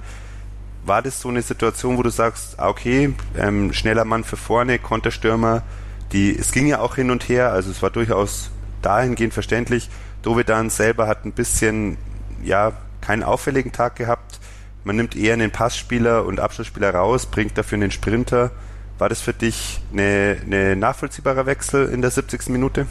War 0.85 1.01
das 1.01 1.19
so 1.19 1.29
eine 1.29 1.41
Situation, 1.41 1.97
wo 1.97 2.03
du 2.03 2.11
sagst, 2.11 2.59
ah, 2.59 2.69
okay, 2.69 3.15
ähm, 3.35 3.73
schneller 3.73 4.05
Mann 4.05 4.23
für 4.23 4.37
vorne, 4.37 4.77
Konterstürmer, 4.77 5.63
die, 6.11 6.37
es 6.37 6.51
ging 6.51 6.67
ja 6.67 6.81
auch 6.81 6.97
hin 6.97 7.09
und 7.09 7.27
her, 7.29 7.51
also 7.51 7.71
es 7.71 7.81
war 7.81 7.89
durchaus 7.89 8.51
dahingehend 8.83 9.33
verständlich. 9.33 9.89
Dovedan 10.21 10.69
selber 10.69 11.07
hat 11.07 11.25
ein 11.25 11.31
bisschen, 11.31 11.97
ja, 12.43 12.73
keinen 13.03 13.23
auffälligen 13.23 13.71
Tag 13.71 13.95
gehabt 13.95 14.39
man 14.83 14.97
nimmt 14.97 15.15
eher 15.15 15.33
einen 15.33 15.51
Passspieler 15.51 16.25
und 16.25 16.39
Abschlussspieler 16.39 16.93
raus, 16.93 17.25
bringt 17.25 17.57
dafür 17.57 17.77
einen 17.77 17.91
Sprinter. 17.91 18.51
War 18.97 19.09
das 19.09 19.21
für 19.21 19.33
dich 19.33 19.79
eine, 19.91 20.41
eine 20.45 20.75
nachvollziehbarer 20.75 21.45
Wechsel 21.45 21.89
in 21.89 22.01
der 22.01 22.11
70. 22.11 22.49
Minute? 22.49 22.87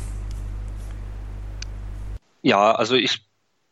Ja, 2.40 2.72
also 2.72 2.96
ich 2.96 3.26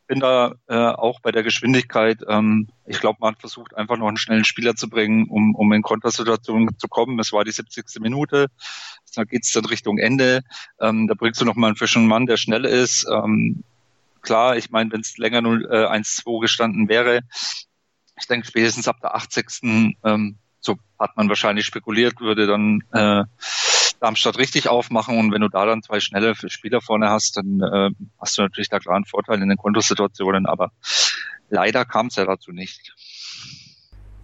bin 0.06 0.20
da 0.20 0.54
äh, 0.68 0.76
auch 0.76 1.20
bei 1.20 1.32
der 1.32 1.42
Geschwindigkeit. 1.42 2.22
Ähm, 2.28 2.68
ich 2.84 3.00
glaube, 3.00 3.18
man 3.20 3.36
versucht, 3.36 3.74
einfach 3.76 3.96
noch 3.96 4.08
einen 4.08 4.16
schnellen 4.16 4.44
Spieler 4.44 4.76
zu 4.76 4.88
bringen, 4.88 5.26
um, 5.28 5.54
um 5.54 5.72
in 5.72 5.82
Kontersituationen 5.82 6.68
zu 6.78 6.88
kommen. 6.88 7.18
Es 7.20 7.32
war 7.32 7.44
die 7.44 7.52
70. 7.52 8.00
Minute. 8.00 8.48
Da 9.14 9.24
geht's 9.24 9.52
dann 9.52 9.64
Richtung 9.64 9.98
Ende. 9.98 10.42
Ähm, 10.80 11.06
da 11.08 11.14
bringst 11.14 11.40
du 11.40 11.44
noch 11.44 11.54
mal 11.54 11.68
einen 11.68 11.76
frischen 11.76 12.06
Mann, 12.06 12.26
der 12.26 12.36
schnell 12.36 12.64
ist. 12.64 13.06
Ähm, 13.10 13.64
klar, 14.22 14.56
ich 14.56 14.70
meine, 14.70 14.92
wenn 14.92 15.00
es 15.00 15.18
länger 15.18 15.40
0, 15.40 15.68
äh, 15.70 15.86
1-2 15.86 16.40
gestanden 16.40 16.88
wäre, 16.88 17.20
ich 18.18 18.26
denke, 18.26 18.46
spätestens 18.46 18.88
ab 18.88 18.96
der 19.00 19.14
80. 19.14 19.94
Ähm, 20.04 20.38
so 20.60 20.76
hat 20.98 21.16
man 21.16 21.28
wahrscheinlich 21.28 21.66
spekuliert, 21.66 22.20
würde 22.20 22.46
dann 22.46 22.82
äh, 22.92 23.24
Darmstadt 24.00 24.38
richtig 24.38 24.68
aufmachen 24.68 25.18
und 25.18 25.32
wenn 25.32 25.42
du 25.42 25.48
da 25.48 25.66
dann 25.66 25.82
zwei 25.82 26.00
schnelle 26.00 26.34
Spieler 26.34 26.80
vorne 26.80 27.10
hast, 27.10 27.36
dann 27.36 27.60
äh, 27.60 27.90
hast 28.18 28.38
du 28.38 28.42
natürlich 28.42 28.68
da 28.68 28.78
klar 28.78 28.96
einen 28.96 29.04
Vorteil 29.04 29.42
in 29.42 29.48
den 29.48 29.58
Kontosituationen, 29.58 30.46
aber 30.46 30.72
leider 31.48 31.84
kam 31.84 32.06
es 32.06 32.16
ja 32.16 32.24
dazu 32.24 32.50
nicht. 32.50 32.94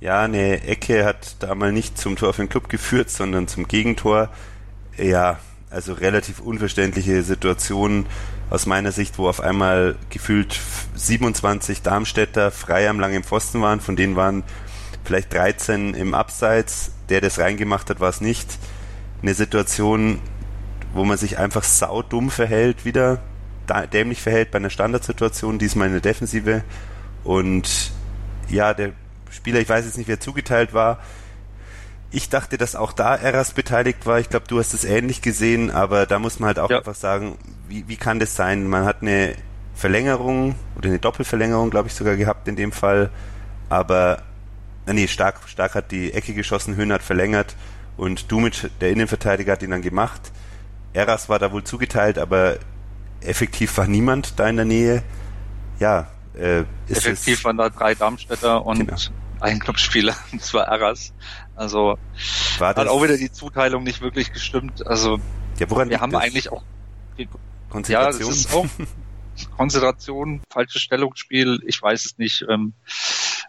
Ja, 0.00 0.22
eine 0.22 0.62
Ecke 0.62 1.04
hat 1.04 1.42
da 1.42 1.54
mal 1.54 1.72
nicht 1.72 1.98
zum 1.98 2.16
Tor 2.16 2.32
für 2.34 2.42
den 2.42 2.48
Club 2.48 2.68
geführt, 2.68 3.10
sondern 3.10 3.48
zum 3.48 3.66
Gegentor. 3.66 4.30
Ja, 4.96 5.38
also 5.76 5.92
relativ 5.92 6.40
unverständliche 6.40 7.22
Situation 7.22 8.06
aus 8.48 8.64
meiner 8.64 8.92
Sicht, 8.92 9.18
wo 9.18 9.28
auf 9.28 9.40
einmal 9.40 9.96
gefühlt 10.08 10.58
27 10.94 11.82
Darmstädter 11.82 12.50
frei 12.50 12.88
am 12.88 12.98
langen 12.98 13.22
Pfosten 13.22 13.60
waren, 13.60 13.80
von 13.80 13.94
denen 13.94 14.16
waren 14.16 14.42
vielleicht 15.04 15.34
13 15.34 15.92
im 15.92 16.14
Abseits. 16.14 16.92
Der, 17.10 17.22
es 17.22 17.38
reingemacht 17.38 17.90
hat, 17.90 18.00
war 18.00 18.08
es 18.08 18.22
nicht. 18.22 18.58
Eine 19.20 19.34
Situation, 19.34 20.20
wo 20.94 21.04
man 21.04 21.18
sich 21.18 21.38
einfach 21.38 21.62
saudumm 21.62 22.30
verhält 22.30 22.86
wieder, 22.86 23.20
dämlich 23.92 24.22
verhält 24.22 24.50
bei 24.50 24.56
einer 24.56 24.70
Standardsituation, 24.70 25.58
diesmal 25.58 25.88
in 25.88 25.92
der 25.92 26.00
Defensive. 26.00 26.64
Und 27.22 27.92
ja, 28.48 28.72
der 28.72 28.92
Spieler, 29.30 29.60
ich 29.60 29.68
weiß 29.68 29.84
jetzt 29.84 29.98
nicht, 29.98 30.08
wer 30.08 30.20
zugeteilt 30.20 30.72
war. 30.72 31.00
Ich 32.16 32.30
dachte, 32.30 32.56
dass 32.56 32.76
auch 32.76 32.94
da 32.94 33.14
Eras 33.14 33.52
beteiligt 33.52 34.06
war. 34.06 34.18
Ich 34.18 34.30
glaube, 34.30 34.46
du 34.48 34.58
hast 34.58 34.72
es 34.72 34.86
ähnlich 34.86 35.20
gesehen, 35.20 35.70
aber 35.70 36.06
da 36.06 36.18
muss 36.18 36.40
man 36.40 36.46
halt 36.46 36.58
auch 36.58 36.70
ja. 36.70 36.78
einfach 36.78 36.94
sagen, 36.94 37.36
wie, 37.68 37.86
wie 37.88 37.98
kann 37.98 38.18
das 38.18 38.34
sein? 38.34 38.66
Man 38.66 38.86
hat 38.86 39.02
eine 39.02 39.34
Verlängerung 39.74 40.54
oder 40.76 40.88
eine 40.88 40.98
Doppelverlängerung, 40.98 41.68
glaube 41.68 41.88
ich, 41.88 41.94
sogar 41.94 42.16
gehabt 42.16 42.48
in 42.48 42.56
dem 42.56 42.72
Fall. 42.72 43.10
Aber, 43.68 44.22
äh, 44.86 44.94
nee, 44.94 45.08
Stark, 45.08 45.40
Stark 45.46 45.74
hat 45.74 45.92
die 45.92 46.14
Ecke 46.14 46.32
geschossen, 46.32 46.76
Höhn 46.76 46.90
hat 46.90 47.02
verlängert 47.02 47.54
und 47.98 48.32
Dumic, 48.32 48.70
der 48.80 48.92
Innenverteidiger, 48.92 49.52
hat 49.52 49.62
ihn 49.62 49.72
dann 49.72 49.82
gemacht. 49.82 50.32
Eras 50.94 51.28
war 51.28 51.38
da 51.38 51.52
wohl 51.52 51.64
zugeteilt, 51.64 52.16
aber 52.16 52.56
effektiv 53.20 53.76
war 53.76 53.88
niemand 53.88 54.40
da 54.40 54.48
in 54.48 54.56
der 54.56 54.64
Nähe. 54.64 55.02
Ja, 55.80 56.06
äh, 56.32 56.64
effektiv 56.88 57.44
waren 57.44 57.58
da 57.58 57.68
drei 57.68 57.94
Darmstädter 57.94 58.64
und 58.64 58.78
genau. 58.78 58.96
ein 59.40 59.58
Clubspieler, 59.58 60.16
und 60.32 60.40
zwar 60.40 60.68
Eras. 60.68 61.12
Also 61.56 61.98
war 62.58 62.74
hat 62.74 62.86
auch 62.86 63.02
wieder 63.02 63.16
die 63.16 63.32
Zuteilung 63.32 63.82
nicht 63.82 64.00
wirklich 64.00 64.32
gestimmt. 64.32 64.86
Also 64.86 65.18
ja, 65.58 65.68
woran 65.70 65.90
wir 65.90 66.00
haben 66.00 66.12
das? 66.12 66.22
eigentlich 66.22 66.52
auch 66.52 66.62
die, 67.18 67.28
Konzentration. 67.68 68.22
Ja, 68.22 68.28
das 68.28 68.38
ist 68.38 68.54
auch 68.54 68.66
Konzentration, 69.56 70.42
falsches 70.50 70.82
Stellungsspiel, 70.82 71.62
ich 71.66 71.80
weiß 71.80 72.04
es 72.06 72.18
nicht. 72.18 72.44
Ähm, 72.48 72.74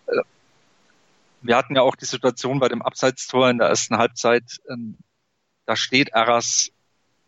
äh, 0.08 0.22
wir 1.42 1.56
hatten 1.56 1.76
ja 1.76 1.82
auch 1.82 1.96
die 1.96 2.06
Situation 2.06 2.60
bei 2.60 2.68
dem 2.68 2.82
Abseitstor 2.82 3.50
in 3.50 3.60
der 3.60 3.70
ersten 3.70 3.98
Halbzeit, 3.98 4.44
ähm, 4.70 4.98
da 5.66 5.76
steht 5.76 6.14
Arras 6.14 6.72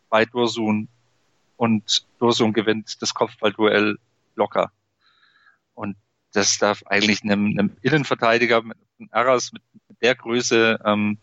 bei 0.10 0.26
Dursun 0.26 0.90
und 1.58 2.06
Dursun 2.20 2.54
gewinnt 2.54 3.02
das 3.02 3.14
Kopfballduell 3.14 3.98
locker. 4.36 4.72
Und 5.74 5.96
das 6.34 6.58
darf 6.58 6.84
eigentlich 6.86 7.24
einem, 7.24 7.48
einem 7.48 7.78
Innenverteidiger 7.82 8.62
mit 8.62 8.78
einem 8.98 9.10
Arras 9.12 9.52
mit 9.52 9.62
der 10.02 10.16
Größe 10.16 10.80
ähm, 10.86 11.18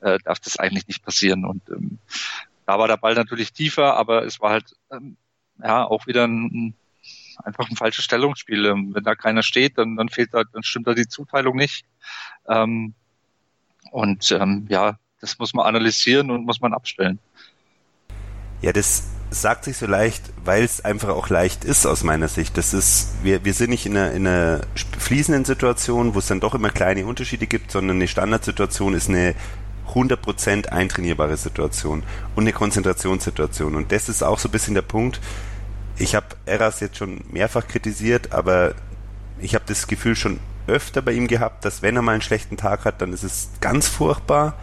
äh, 0.00 0.18
darf 0.24 0.40
das 0.40 0.58
eigentlich 0.58 0.86
nicht 0.86 1.04
passieren. 1.04 1.44
Und 1.44 1.68
ähm, 1.70 1.98
da 2.66 2.78
war 2.78 2.88
der 2.88 2.96
Ball 2.96 3.14
natürlich 3.14 3.52
tiefer, 3.52 3.96
aber 3.96 4.24
es 4.24 4.40
war 4.40 4.50
halt 4.50 4.76
ähm, 4.92 5.16
ja 5.62 5.84
auch 5.84 6.06
wieder 6.06 6.26
ein, 6.26 6.74
einfach 7.42 7.68
ein 7.70 7.76
falsches 7.76 8.04
Stellungsspiel. 8.04 8.66
Ähm, 8.66 8.94
wenn 8.94 9.04
da 9.04 9.14
keiner 9.14 9.42
steht, 9.42 9.78
dann, 9.78 9.96
dann 9.96 10.08
fehlt 10.08 10.34
da, 10.34 10.44
dann 10.44 10.62
stimmt 10.62 10.86
da 10.86 10.94
die 10.94 11.08
Zuteilung 11.08 11.56
nicht. 11.56 11.84
Ähm, 12.48 12.94
und 13.90 14.30
ähm, 14.32 14.66
ja, 14.68 14.98
das 15.20 15.38
muss 15.38 15.54
man 15.54 15.66
analysieren 15.66 16.30
und 16.30 16.44
muss 16.44 16.60
man 16.60 16.74
abstellen. 16.74 17.18
Ja, 18.60 18.72
das 18.72 19.17
sagt 19.30 19.64
sich 19.64 19.76
so 19.76 19.86
leicht, 19.86 20.22
weil 20.44 20.64
es 20.64 20.84
einfach 20.84 21.10
auch 21.10 21.28
leicht 21.28 21.64
ist 21.64 21.86
aus 21.86 22.02
meiner 22.02 22.28
Sicht. 22.28 22.56
Das 22.56 22.72
ist, 22.72 23.08
wir, 23.22 23.44
wir 23.44 23.52
sind 23.52 23.70
nicht 23.70 23.86
in 23.86 23.96
einer, 23.96 24.12
in 24.12 24.26
einer 24.26 24.60
fließenden 24.98 25.44
Situation, 25.44 26.14
wo 26.14 26.18
es 26.18 26.26
dann 26.26 26.40
doch 26.40 26.54
immer 26.54 26.70
kleine 26.70 27.06
Unterschiede 27.06 27.46
gibt, 27.46 27.70
sondern 27.70 27.96
eine 27.96 28.08
Standardsituation 28.08 28.94
ist 28.94 29.08
eine 29.08 29.34
100% 29.94 30.68
eintrainierbare 30.68 31.36
Situation 31.36 32.02
und 32.34 32.44
eine 32.44 32.52
Konzentrationssituation. 32.52 33.74
Und 33.74 33.92
das 33.92 34.08
ist 34.08 34.22
auch 34.22 34.38
so 34.38 34.48
ein 34.48 34.52
bisschen 34.52 34.74
der 34.74 34.82
Punkt. 34.82 35.20
Ich 35.98 36.14
habe 36.14 36.26
Eras 36.46 36.80
jetzt 36.80 36.96
schon 36.96 37.20
mehrfach 37.30 37.66
kritisiert, 37.66 38.32
aber 38.32 38.74
ich 39.40 39.54
habe 39.54 39.64
das 39.66 39.86
Gefühl 39.86 40.16
schon 40.16 40.40
öfter 40.66 41.02
bei 41.02 41.12
ihm 41.12 41.26
gehabt, 41.26 41.64
dass 41.64 41.82
wenn 41.82 41.96
er 41.96 42.02
mal 42.02 42.12
einen 42.12 42.22
schlechten 42.22 42.56
Tag 42.56 42.84
hat, 42.84 43.00
dann 43.00 43.12
ist 43.12 43.24
es 43.24 43.50
ganz 43.60 43.88
furchtbar. 43.88 44.54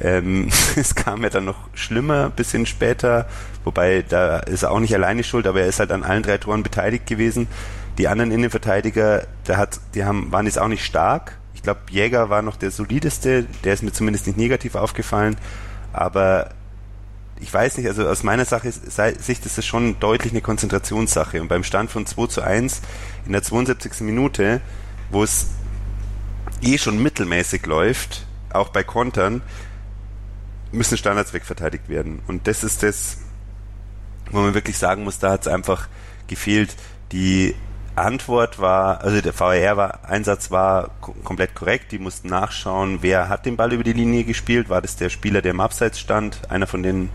Ähm, 0.00 0.48
es 0.76 0.94
kam 0.94 1.22
ja 1.22 1.30
dann 1.30 1.44
noch 1.44 1.68
schlimmer, 1.74 2.30
bisschen 2.30 2.66
später, 2.66 3.28
wobei 3.64 4.04
da 4.08 4.38
ist 4.38 4.62
er 4.62 4.70
auch 4.70 4.80
nicht 4.80 4.94
alleine 4.94 5.24
schuld, 5.24 5.46
aber 5.46 5.60
er 5.60 5.66
ist 5.66 5.80
halt 5.80 5.92
an 5.92 6.04
allen 6.04 6.22
drei 6.22 6.38
Toren 6.38 6.62
beteiligt 6.62 7.06
gewesen. 7.06 7.48
Die 7.98 8.08
anderen 8.08 8.30
Innenverteidiger, 8.30 9.26
der 9.46 9.56
hat, 9.56 9.80
die 9.94 10.04
haben, 10.04 10.30
waren 10.30 10.46
jetzt 10.46 10.58
auch 10.58 10.68
nicht 10.68 10.84
stark, 10.84 11.38
ich 11.58 11.64
glaube, 11.64 11.80
Jäger 11.90 12.30
war 12.30 12.40
noch 12.42 12.56
der 12.56 12.70
solideste, 12.70 13.44
der 13.64 13.74
ist 13.74 13.82
mir 13.82 13.92
zumindest 13.92 14.28
nicht 14.28 14.38
negativ 14.38 14.76
aufgefallen, 14.76 15.36
aber 15.92 16.50
ich 17.40 17.52
weiß 17.52 17.76
nicht, 17.76 17.88
also 17.88 18.06
aus 18.06 18.22
meiner 18.22 18.44
Sache, 18.44 18.70
Sicht 18.70 19.44
ist 19.44 19.58
es 19.58 19.66
schon 19.66 19.98
deutlich 20.00 20.32
eine 20.32 20.40
Konzentrationssache. 20.40 21.40
Und 21.40 21.48
beim 21.48 21.64
Stand 21.64 21.90
von 21.90 22.06
2 22.06 22.26
zu 22.26 22.42
1 22.42 22.80
in 23.26 23.32
der 23.32 23.42
72. 23.42 24.00
Minute, 24.00 24.60
wo 25.10 25.22
es 25.22 25.48
eh 26.62 26.78
schon 26.78 27.02
mittelmäßig 27.02 27.66
läuft, 27.66 28.26
auch 28.50 28.68
bei 28.68 28.82
Kontern, 28.82 29.42
müssen 30.72 30.98
Standards 30.98 31.32
wegverteidigt 31.32 31.88
werden. 31.88 32.20
Und 32.26 32.46
das 32.46 32.64
ist 32.64 32.82
das, 32.82 33.18
wo 34.30 34.40
man 34.40 34.54
wirklich 34.54 34.78
sagen 34.78 35.04
muss, 35.04 35.18
da 35.18 35.30
hat 35.30 35.42
es 35.42 35.48
einfach 35.48 35.88
gefehlt. 36.26 36.76
Die 37.12 37.54
Antwort 37.96 38.58
war, 38.58 39.00
also 39.02 39.20
der 39.20 39.38
VAR-Einsatz 39.38 40.50
war 40.50 40.90
komplett 41.00 41.54
korrekt. 41.54 41.92
Die 41.92 41.98
mussten 41.98 42.28
nachschauen, 42.28 42.98
wer 43.00 43.28
hat 43.28 43.46
den 43.46 43.56
Ball 43.56 43.72
über 43.72 43.84
die 43.84 43.92
Linie 43.92 44.24
gespielt. 44.24 44.68
War 44.68 44.82
das 44.82 44.96
der 44.96 45.08
Spieler, 45.08 45.42
der 45.42 45.52
im 45.52 45.60
Abseits 45.60 45.98
stand? 45.98 46.50
Einer 46.50 46.66
von 46.66 46.82
den 46.82 47.10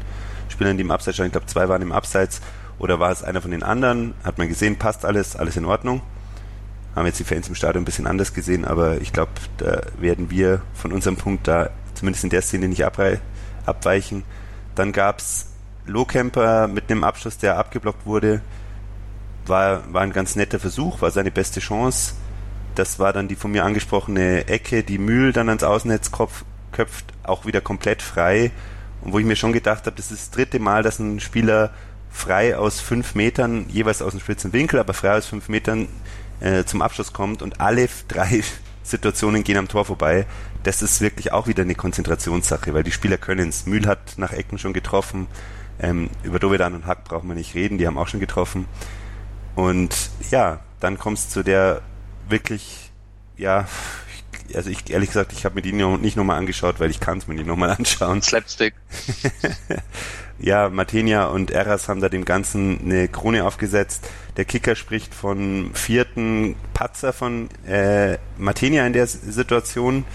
Spielern, 0.50 0.78
die 0.78 0.84
im 0.84 0.92
Abseits 0.92 1.18
standen. 1.18 1.30
Ich 1.30 1.34
glaube, 1.34 1.48
zwei 1.48 1.70
waren 1.70 1.82
im 1.82 1.92
Abseits. 1.92 2.42
Oder 2.80 3.00
war 3.00 3.12
es 3.12 3.24
einer 3.24 3.42
von 3.42 3.52
den 3.52 3.64
anderen? 3.64 4.14
Hat 4.24 4.38
man 4.38 4.48
gesehen, 4.48 4.78
passt 4.78 5.06
alles, 5.06 5.36
alles 5.36 5.56
in 5.58 5.66
Ordnung. 5.66 6.02
Haben 6.96 7.06
jetzt 7.08 7.20
die 7.20 7.24
Fans 7.24 7.48
im 7.48 7.56
Stadion 7.56 7.84
ein 7.84 7.86
bisschen 7.86 8.06
anders 8.08 8.34
gesehen, 8.34 8.66
aber 8.66 9.02
ich 9.02 9.14
glaube, 9.14 9.32
da 9.58 9.82
werden 9.98 10.30
wir 10.30 10.62
von 10.76 10.92
unserem 10.92 11.18
Punkt 11.18 11.48
da 11.48 11.72
zumindest 11.96 12.24
in 12.24 12.30
der 12.30 12.42
Szene 12.42 12.68
nicht 12.68 12.84
abweichen. 13.66 14.24
Dann 14.76 14.92
gab's 14.92 15.50
Lohkemper 15.86 16.68
mit 16.68 16.90
einem 16.90 17.04
Abschluss, 17.04 17.38
der 17.38 17.58
abgeblockt 17.58 18.06
wurde 18.06 18.42
war, 19.48 19.94
war 19.94 20.02
ein 20.02 20.14
ganz 20.14 20.36
netter 20.36 20.60
Versuch, 20.60 21.02
war 21.02 21.12
seine 21.12 21.32
beste 21.32 21.60
Chance. 21.60 22.14
Das 22.76 23.00
war 23.00 23.14
dann 23.14 23.28
die 23.28 23.36
von 23.36 23.52
mir 23.52 23.64
angesprochene 23.64 24.48
Ecke, 24.48 24.84
die 24.84 24.98
Mühl 24.98 25.32
dann 25.32 25.50
ans 25.50 25.64
Außennetz 25.64 26.12
köpft, 26.72 27.06
auch 27.24 27.46
wieder 27.46 27.62
komplett 27.62 28.02
frei. 28.02 28.52
Und 29.02 29.14
wo 29.14 29.20
ich 29.20 29.26
mir 29.26 29.36
schon 29.36 29.54
gedacht 29.54 29.86
habe, 29.86 29.96
das 29.96 30.12
ist 30.12 30.22
das 30.22 30.32
dritte 30.32 30.60
Mal, 30.60 30.82
dass 30.82 31.00
ein 31.00 31.20
Spieler 31.20 31.72
frei 32.10 32.58
aus 32.58 32.80
fünf 32.80 33.16
Metern, 33.16 33.66
jeweils 33.70 34.02
aus 34.02 34.12
dem 34.12 34.20
spitzen 34.20 34.54
Winkel, 34.54 34.80
aber 34.80 34.94
frei 34.94 35.18
aus 35.18 35.26
fünf 35.26 35.50
Metern 35.50 35.88
äh, 36.40 36.64
zum 36.64 36.82
Abschluss 36.82 37.14
kommt 37.14 37.42
und 37.42 37.60
alle 37.60 37.88
drei 38.08 38.44
Situationen 38.84 39.44
gehen 39.44 39.58
am 39.58 39.68
Tor 39.68 39.86
vorbei. 39.86 40.26
Das 40.64 40.82
ist 40.82 41.02
wirklich 41.02 41.32
auch 41.32 41.48
wieder 41.48 41.64
eine 41.64 41.76
Konzentrationssache, 41.76 42.74
weil 42.74 42.84
die 42.84 42.92
Spieler 42.92 43.18
können 43.18 43.50
es. 43.50 43.66
Mühl 43.66 43.86
hat 43.86 44.14
nach 44.18 44.32
Ecken 44.32 44.58
schon 44.58 44.74
getroffen. 44.74 45.28
Ähm, 45.80 46.10
über 46.24 46.40
Dovedan 46.40 46.74
und 46.74 46.86
Hack 46.86 47.04
brauchen 47.04 47.28
wir 47.28 47.36
nicht 47.36 47.56
reden, 47.56 47.78
die 47.78 47.88
haben 47.88 47.98
auch 47.98 48.08
schon 48.08 48.20
getroffen. 48.20 48.68
Und 49.56 49.96
ja, 50.32 50.62
dann 50.80 50.98
kommst 50.98 51.32
zu 51.32 51.44
der 51.44 51.82
wirklich, 52.30 52.92
ja, 53.38 53.68
also 54.54 54.70
ich 54.70 54.90
ehrlich 54.90 55.10
gesagt, 55.10 55.34
ich 55.34 55.46
habe 55.46 55.56
mir 55.56 55.62
die 55.62 55.74
noch, 55.74 55.98
nicht 55.98 56.18
nochmal 56.18 56.38
angeschaut, 56.38 56.80
weil 56.80 56.90
ich 56.90 57.00
kann 57.00 57.18
es 57.18 57.28
mir 57.28 57.36
nicht 57.36 57.48
nochmal 57.48 57.72
anschauen. 57.78 58.22
Slapstick. 58.22 58.74
ja, 60.40 60.70
Matenia 60.70 61.26
und 61.26 61.52
Eras 61.52 61.90
haben 61.90 62.02
da 62.02 62.10
dem 62.10 62.26
Ganzen 62.26 62.80
eine 62.84 63.08
Krone 63.08 63.46
aufgesetzt. 63.46 64.08
Der 64.38 64.46
Kicker 64.46 64.76
spricht 64.76 65.14
von 65.14 65.72
vierten 65.74 66.56
Patzer 66.74 67.14
von 67.14 67.50
äh, 67.66 68.18
Matenia 68.38 68.86
in 68.86 68.94
der 68.94 69.08
Situation. 69.08 70.06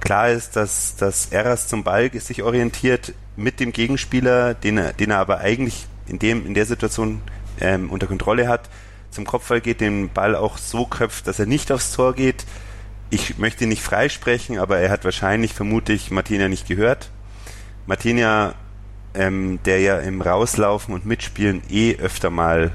Klar 0.00 0.30
ist, 0.30 0.56
dass, 0.56 0.96
dass 0.96 1.26
Eras 1.26 1.68
zum 1.68 1.84
Ball 1.84 2.10
sich 2.12 2.42
orientiert 2.42 3.12
mit 3.36 3.60
dem 3.60 3.72
Gegenspieler, 3.72 4.54
den 4.54 4.78
er, 4.78 4.92
den 4.92 5.10
er 5.10 5.18
aber 5.18 5.38
eigentlich 5.38 5.86
in 6.06 6.18
dem 6.18 6.46
in 6.46 6.54
der 6.54 6.66
Situation 6.66 7.20
ähm, 7.60 7.90
unter 7.90 8.06
Kontrolle 8.06 8.48
hat, 8.48 8.68
zum 9.10 9.24
Kopfball 9.24 9.60
geht, 9.60 9.80
den 9.80 10.10
Ball 10.10 10.34
auch 10.34 10.58
so 10.58 10.86
köpft, 10.86 11.26
dass 11.26 11.38
er 11.38 11.46
nicht 11.46 11.72
aufs 11.72 11.92
Tor 11.92 12.14
geht. 12.14 12.44
Ich 13.10 13.38
möchte 13.38 13.66
nicht 13.66 13.82
freisprechen, 13.82 14.58
aber 14.58 14.78
er 14.78 14.90
hat 14.90 15.04
wahrscheinlich, 15.04 15.54
vermute 15.54 15.92
ich, 15.92 16.10
Martina 16.10 16.48
nicht 16.48 16.68
gehört. 16.68 17.10
Martina, 17.86 18.54
ähm, 19.14 19.58
der 19.64 19.80
ja 19.80 19.98
im 19.98 20.20
Rauslaufen 20.20 20.94
und 20.94 21.06
Mitspielen 21.06 21.62
eh 21.70 21.96
öfter 21.96 22.30
mal 22.30 22.72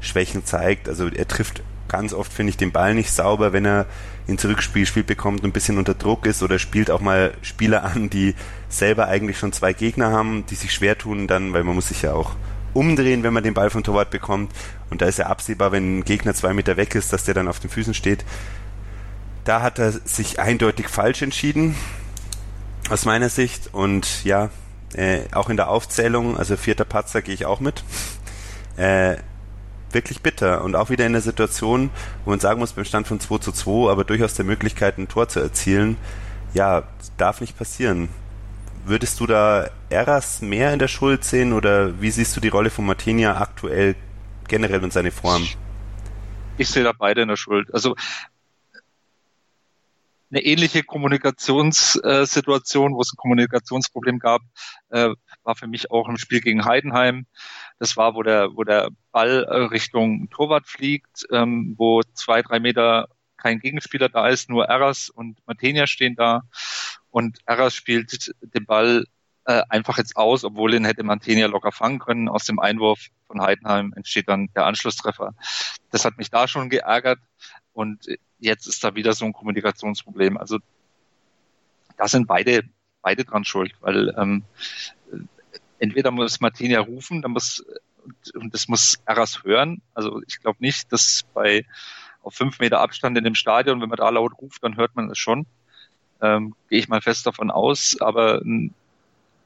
Schwächen 0.00 0.44
zeigt, 0.44 0.88
also 0.88 1.08
er 1.08 1.28
trifft 1.28 1.62
ganz 1.88 2.12
oft, 2.12 2.32
finde 2.32 2.50
ich, 2.50 2.56
den 2.56 2.72
Ball 2.72 2.94
nicht 2.94 3.12
sauber, 3.12 3.52
wenn 3.52 3.64
er 3.64 3.86
ihn 4.28 4.38
Zurückspiel 4.38 4.86
spielt 4.86 5.06
bekommt 5.06 5.42
und 5.42 5.50
ein 5.50 5.52
bisschen 5.52 5.78
unter 5.78 5.94
Druck 5.94 6.26
ist 6.26 6.42
oder 6.42 6.58
spielt 6.58 6.90
auch 6.90 7.00
mal 7.00 7.34
Spieler 7.42 7.84
an, 7.84 8.10
die 8.10 8.34
selber 8.68 9.08
eigentlich 9.08 9.38
schon 9.38 9.52
zwei 9.52 9.72
Gegner 9.72 10.10
haben, 10.10 10.44
die 10.46 10.56
sich 10.56 10.72
schwer 10.72 10.98
tun 10.98 11.26
dann, 11.26 11.52
weil 11.52 11.64
man 11.64 11.74
muss 11.74 11.88
sich 11.88 12.02
ja 12.02 12.12
auch 12.12 12.34
umdrehen, 12.74 13.22
wenn 13.22 13.32
man 13.32 13.42
den 13.42 13.54
Ball 13.54 13.70
vom 13.70 13.82
Torwart 13.82 14.10
bekommt. 14.10 14.52
Und 14.90 15.00
da 15.00 15.06
ist 15.06 15.18
ja 15.18 15.26
absehbar, 15.26 15.72
wenn 15.72 15.98
ein 15.98 16.04
Gegner 16.04 16.34
zwei 16.34 16.52
Meter 16.52 16.76
weg 16.76 16.94
ist, 16.94 17.12
dass 17.12 17.24
der 17.24 17.34
dann 17.34 17.48
auf 17.48 17.60
den 17.60 17.70
Füßen 17.70 17.94
steht. 17.94 18.24
Da 19.44 19.62
hat 19.62 19.78
er 19.78 19.92
sich 19.92 20.40
eindeutig 20.40 20.88
falsch 20.88 21.22
entschieden, 21.22 21.76
aus 22.90 23.04
meiner 23.04 23.28
Sicht. 23.28 23.70
Und 23.72 24.24
ja, 24.24 24.50
äh, 24.94 25.20
auch 25.32 25.48
in 25.48 25.56
der 25.56 25.68
Aufzählung, 25.68 26.36
also 26.36 26.56
vierter 26.56 26.84
Patzer 26.84 27.22
gehe 27.22 27.34
ich 27.34 27.46
auch 27.46 27.60
mit. 27.60 27.82
Äh, 28.76 29.16
wirklich 29.96 30.20
bitter 30.20 30.62
und 30.62 30.76
auch 30.76 30.90
wieder 30.90 31.06
in 31.06 31.12
der 31.12 31.22
Situation, 31.22 31.90
wo 32.24 32.30
man 32.30 32.38
sagen 32.38 32.60
muss, 32.60 32.74
beim 32.74 32.84
Stand 32.84 33.08
von 33.08 33.18
2 33.18 33.38
zu 33.38 33.50
2, 33.50 33.90
aber 33.90 34.04
durchaus 34.04 34.34
der 34.34 34.44
Möglichkeit, 34.44 34.98
ein 34.98 35.08
Tor 35.08 35.28
zu 35.28 35.40
erzielen, 35.40 35.96
ja, 36.54 36.84
darf 37.16 37.40
nicht 37.40 37.58
passieren 37.58 38.08
würdest 38.86 39.20
du 39.20 39.26
da 39.26 39.68
Eras 39.90 40.40
mehr 40.40 40.72
in 40.72 40.78
der 40.78 40.88
Schuld 40.88 41.24
sehen 41.24 41.52
oder 41.52 42.00
wie 42.00 42.10
siehst 42.10 42.34
du 42.36 42.40
die 42.40 42.48
Rolle 42.48 42.70
von 42.70 42.86
Martinia 42.86 43.40
aktuell 43.40 43.96
generell 44.48 44.82
und 44.82 44.92
seine 44.92 45.10
Form? 45.10 45.46
Ich 46.56 46.68
sehe 46.68 46.84
da 46.84 46.92
beide 46.92 47.22
in 47.22 47.28
der 47.28 47.36
Schuld. 47.36 47.74
Also 47.74 47.96
eine 50.30 50.42
ähnliche 50.42 50.82
Kommunikationssituation, 50.82 52.94
wo 52.94 53.00
es 53.00 53.12
ein 53.12 53.16
Kommunikationsproblem 53.16 54.18
gab, 54.18 54.42
äh, 54.90 55.10
war 55.46 55.56
für 55.56 55.66
mich 55.66 55.90
auch 55.90 56.08
im 56.08 56.18
Spiel 56.18 56.40
gegen 56.40 56.64
Heidenheim. 56.64 57.26
Das 57.78 57.96
war, 57.96 58.14
wo 58.14 58.22
der, 58.22 58.54
wo 58.54 58.64
der 58.64 58.90
Ball 59.12 59.44
äh, 59.44 59.56
Richtung 59.64 60.28
Torwart 60.30 60.66
fliegt, 60.66 61.26
ähm, 61.30 61.74
wo 61.78 62.02
zwei, 62.14 62.42
drei 62.42 62.60
Meter 62.60 63.08
kein 63.36 63.60
Gegenspieler 63.60 64.08
da 64.08 64.28
ist, 64.28 64.50
nur 64.50 64.66
Eras 64.66 65.08
und 65.08 65.38
Matenia 65.46 65.86
stehen 65.86 66.16
da. 66.16 66.42
Und 67.10 67.38
Eras 67.46 67.74
spielt 67.74 68.34
den 68.42 68.66
Ball 68.66 69.04
äh, 69.44 69.62
einfach 69.68 69.98
jetzt 69.98 70.16
aus, 70.16 70.44
obwohl 70.44 70.74
ihn 70.74 70.84
hätte 70.84 71.04
Matenia 71.04 71.46
locker 71.46 71.72
fangen 71.72 71.98
können. 71.98 72.28
Aus 72.28 72.44
dem 72.44 72.58
Einwurf 72.58 73.06
von 73.26 73.40
Heidenheim 73.40 73.92
entsteht 73.94 74.28
dann 74.28 74.48
der 74.54 74.66
Anschlusstreffer. 74.66 75.34
Das 75.90 76.04
hat 76.04 76.18
mich 76.18 76.30
da 76.30 76.48
schon 76.48 76.68
geärgert. 76.68 77.20
Und 77.72 78.06
jetzt 78.38 78.66
ist 78.66 78.82
da 78.82 78.94
wieder 78.94 79.12
so 79.12 79.24
ein 79.24 79.32
Kommunikationsproblem. 79.32 80.36
Also 80.36 80.58
da 81.96 82.08
sind 82.08 82.26
beide, 82.26 82.64
beide 83.02 83.24
dran 83.24 83.44
schuld, 83.44 83.72
weil 83.80 84.14
ähm, 84.18 84.44
entweder 85.78 86.10
muss 86.10 86.40
Martinia 86.40 86.80
rufen, 86.80 87.22
dann 87.22 87.32
muss 87.32 87.64
und 88.34 88.54
das 88.54 88.68
muss 88.68 88.98
Eras 89.06 89.42
hören. 89.44 89.82
Also 89.94 90.22
ich 90.26 90.40
glaube 90.40 90.58
nicht, 90.60 90.92
dass 90.92 91.24
bei 91.34 91.64
auf 92.22 92.34
fünf 92.34 92.58
Meter 92.58 92.80
Abstand 92.80 93.16
in 93.16 93.24
dem 93.24 93.34
Stadion, 93.34 93.80
wenn 93.80 93.88
man 93.88 93.96
da 93.96 94.08
laut 94.08 94.38
ruft, 94.38 94.62
dann 94.62 94.76
hört 94.76 94.96
man 94.96 95.10
es 95.10 95.18
schon. 95.18 95.46
Ähm, 96.20 96.54
Gehe 96.68 96.78
ich 96.78 96.88
mal 96.88 97.00
fest 97.00 97.26
davon 97.26 97.50
aus. 97.50 97.96
Aber 98.00 98.42
ähm, 98.42 98.74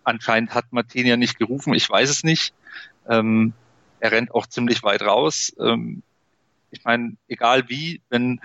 anscheinend 0.05 0.55
hat 0.55 0.73
Martinia 0.73 1.17
nicht 1.17 1.39
gerufen. 1.39 1.75
Ich 1.75 1.89
weiß 1.89 2.09
es 2.09 2.25
nicht. 2.25 2.55
Ähm, 3.09 3.53
er 3.99 4.13
rennt 4.13 4.35
auch 4.35 4.47
ziemlich 4.47 4.83
weit 4.83 5.03
raus. 5.03 5.55
Ähm, 5.61 6.03
ich 6.71 6.85
meine, 6.85 7.17
egal 7.29 7.69
wie, 7.69 8.01
wenn, 8.09 8.41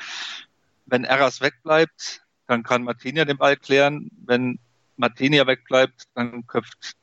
wenn 0.86 1.04
Eras 1.04 1.42
wegbleibt, 1.42 2.24
dann 2.48 2.64
kann 2.64 2.84
Martinia 2.84 3.26
den 3.26 3.38
Ball 3.38 3.56
klären. 3.56 4.12
Wenn 4.26 4.60
Martinia 4.98 5.48
wegbleibt, 5.48 6.06
dann 6.14 6.46
köpft 6.48 6.96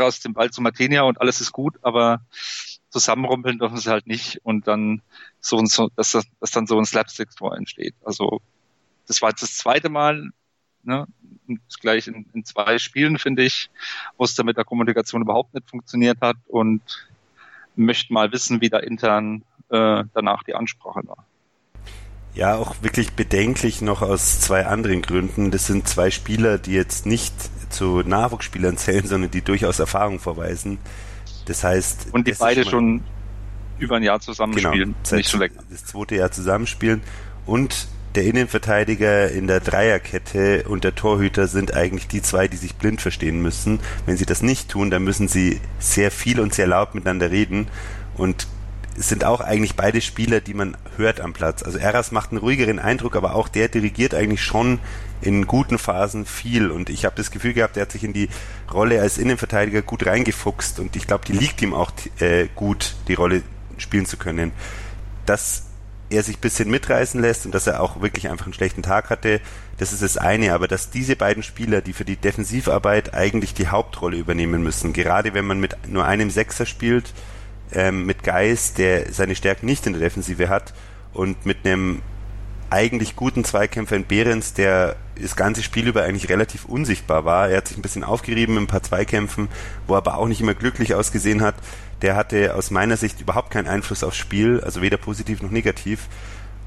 Eras 0.00 0.20
den 0.20 0.34
Ball 0.34 0.50
zu 0.50 0.60
Martinia 0.62 1.02
und 1.02 1.20
alles 1.20 1.40
ist 1.40 1.52
gut, 1.52 1.78
aber 1.82 2.20
zusammenrumpeln 2.90 3.58
dürfen 3.58 3.76
sie 3.76 3.90
halt 3.90 4.06
nicht 4.06 4.40
und 4.42 4.66
dann 4.66 5.02
so, 5.40 5.56
und 5.56 5.70
so 5.70 5.90
dass, 5.96 6.12
dass 6.12 6.50
dann 6.50 6.66
so 6.66 6.78
ein 6.78 6.86
Slapstick-Tor 6.86 7.56
entsteht. 7.56 7.94
Also 8.04 8.40
das 9.06 9.22
war 9.22 9.30
jetzt 9.30 9.42
das 9.42 9.56
zweite 9.56 9.88
Mal, 9.88 10.30
ne, 10.82 11.06
gleich 11.80 12.06
in, 12.08 12.26
in 12.32 12.44
zwei 12.44 12.78
Spielen, 12.78 13.18
finde 13.18 13.44
ich, 13.44 13.70
wo 14.16 14.24
es 14.24 14.34
da 14.34 14.42
mit 14.42 14.56
der 14.56 14.64
Kommunikation 14.64 15.22
überhaupt 15.22 15.54
nicht 15.54 15.68
funktioniert 15.68 16.20
hat 16.20 16.36
und 16.46 16.82
möchte 17.76 18.12
mal 18.12 18.32
wissen, 18.32 18.60
wie 18.60 18.70
da 18.70 18.78
intern 18.78 19.44
äh, 19.68 20.04
danach 20.14 20.42
die 20.44 20.54
Ansprache 20.54 21.02
war. 21.06 21.24
Ja, 22.34 22.56
auch 22.56 22.82
wirklich 22.82 23.12
bedenklich 23.12 23.80
noch 23.80 24.02
aus 24.02 24.40
zwei 24.40 24.66
anderen 24.66 25.00
Gründen. 25.00 25.50
Das 25.50 25.66
sind 25.66 25.88
zwei 25.88 26.10
Spieler, 26.10 26.58
die 26.58 26.72
jetzt 26.72 27.06
nicht 27.06 27.32
zu 27.70 28.02
Nachwuchsspielern 28.04 28.76
zählen, 28.76 29.06
sondern 29.06 29.30
die 29.30 29.42
durchaus 29.42 29.78
Erfahrung 29.78 30.18
vorweisen. 30.18 30.78
Das 31.46 31.64
heißt. 31.64 32.08
Und 32.12 32.26
die 32.26 32.32
beide 32.32 32.64
schon 32.64 33.02
über 33.78 33.96
ein 33.96 34.02
Jahr 34.02 34.20
zusammenspielen, 34.20 34.94
genau, 35.02 35.16
nicht 35.16 35.28
so 35.28 35.38
länger. 35.38 35.62
Das 35.70 35.84
zweite 35.84 36.16
Jahr 36.16 36.30
zusammenspielen 36.30 37.02
und 37.44 37.88
der 38.14 38.24
Innenverteidiger 38.24 39.30
in 39.30 39.46
der 39.46 39.60
Dreierkette 39.60 40.64
und 40.66 40.84
der 40.84 40.94
Torhüter 40.94 41.46
sind 41.46 41.74
eigentlich 41.74 42.08
die 42.08 42.22
zwei, 42.22 42.48
die 42.48 42.56
sich 42.56 42.76
blind 42.76 43.02
verstehen 43.02 43.42
müssen. 43.42 43.80
Wenn 44.06 44.16
sie 44.16 44.24
das 44.24 44.42
nicht 44.42 44.70
tun, 44.70 44.90
dann 44.90 45.04
müssen 45.04 45.28
sie 45.28 45.60
sehr 45.78 46.10
viel 46.10 46.40
und 46.40 46.54
sehr 46.54 46.66
laut 46.66 46.94
miteinander 46.94 47.30
reden 47.30 47.68
und 48.16 48.48
sind 48.96 49.24
auch 49.24 49.40
eigentlich 49.40 49.76
beide 49.76 50.00
Spieler, 50.00 50.40
die 50.40 50.54
man 50.54 50.76
hört 50.96 51.20
am 51.20 51.32
Platz. 51.32 51.62
Also 51.62 51.78
Eras 51.78 52.12
macht 52.12 52.30
einen 52.30 52.38
ruhigeren 52.38 52.78
Eindruck, 52.78 53.16
aber 53.16 53.34
auch 53.34 53.48
der 53.48 53.68
dirigiert 53.68 54.14
eigentlich 54.14 54.42
schon 54.42 54.78
in 55.20 55.46
guten 55.46 55.78
Phasen 55.78 56.26
viel. 56.26 56.70
Und 56.70 56.90
ich 56.90 57.04
habe 57.04 57.16
das 57.16 57.30
Gefühl 57.30 57.52
gehabt, 57.52 57.76
er 57.76 57.82
hat 57.82 57.92
sich 57.92 58.04
in 58.04 58.12
die 58.12 58.28
Rolle 58.72 59.00
als 59.00 59.18
Innenverteidiger 59.18 59.82
gut 59.82 60.06
reingefuchst 60.06 60.80
und 60.80 60.96
ich 60.96 61.06
glaube, 61.06 61.24
die 61.26 61.32
liegt 61.32 61.60
ihm 61.62 61.74
auch 61.74 61.92
äh, 62.20 62.46
gut, 62.54 62.96
die 63.08 63.14
Rolle 63.14 63.42
spielen 63.78 64.06
zu 64.06 64.16
können. 64.16 64.52
Dass 65.26 65.64
er 66.08 66.22
sich 66.22 66.38
bisschen 66.38 66.70
mitreißen 66.70 67.20
lässt 67.20 67.46
und 67.46 67.54
dass 67.54 67.66
er 67.66 67.80
auch 67.80 68.00
wirklich 68.00 68.28
einfach 68.28 68.46
einen 68.46 68.54
schlechten 68.54 68.82
Tag 68.82 69.10
hatte, 69.10 69.40
das 69.78 69.92
ist 69.92 70.02
das 70.02 70.16
eine. 70.16 70.54
Aber 70.54 70.68
dass 70.68 70.90
diese 70.90 71.16
beiden 71.16 71.42
Spieler, 71.42 71.80
die 71.80 71.92
für 71.92 72.04
die 72.04 72.16
Defensivarbeit 72.16 73.14
eigentlich 73.14 73.54
die 73.54 73.68
Hauptrolle 73.68 74.16
übernehmen 74.16 74.62
müssen, 74.62 74.92
gerade 74.92 75.34
wenn 75.34 75.44
man 75.44 75.58
mit 75.58 75.76
nur 75.88 76.04
einem 76.04 76.30
Sechser 76.30 76.64
spielt, 76.64 77.12
ähm, 77.72 78.06
mit 78.06 78.22
Geist, 78.22 78.78
der 78.78 79.12
seine 79.12 79.34
Stärken 79.34 79.66
nicht 79.66 79.86
in 79.86 79.92
der 79.92 80.02
Defensive 80.02 80.48
hat 80.48 80.74
und 81.12 81.46
mit 81.46 81.58
einem 81.64 82.02
eigentlich 82.68 83.16
guten 83.16 83.44
Zweikämpfer 83.44 83.96
in 83.96 84.04
Behrens, 84.04 84.54
der 84.54 84.96
das 85.20 85.36
ganze 85.36 85.62
Spiel 85.62 85.86
über 85.86 86.02
eigentlich 86.02 86.28
relativ 86.28 86.64
unsichtbar 86.64 87.24
war. 87.24 87.48
Er 87.48 87.58
hat 87.58 87.68
sich 87.68 87.78
ein 87.78 87.82
bisschen 87.82 88.04
aufgerieben 88.04 88.56
in 88.56 88.64
ein 88.64 88.66
paar 88.66 88.82
Zweikämpfen, 88.82 89.48
wo 89.86 89.94
er 89.94 89.98
aber 89.98 90.18
auch 90.18 90.26
nicht 90.26 90.40
immer 90.40 90.54
glücklich 90.54 90.94
ausgesehen 90.94 91.42
hat. 91.42 91.54
Der 92.02 92.16
hatte 92.16 92.54
aus 92.54 92.70
meiner 92.70 92.96
Sicht 92.96 93.20
überhaupt 93.20 93.50
keinen 93.50 93.68
Einfluss 93.68 94.04
aufs 94.04 94.16
Spiel, 94.16 94.60
also 94.60 94.82
weder 94.82 94.96
positiv 94.96 95.42
noch 95.42 95.50
negativ. 95.50 96.08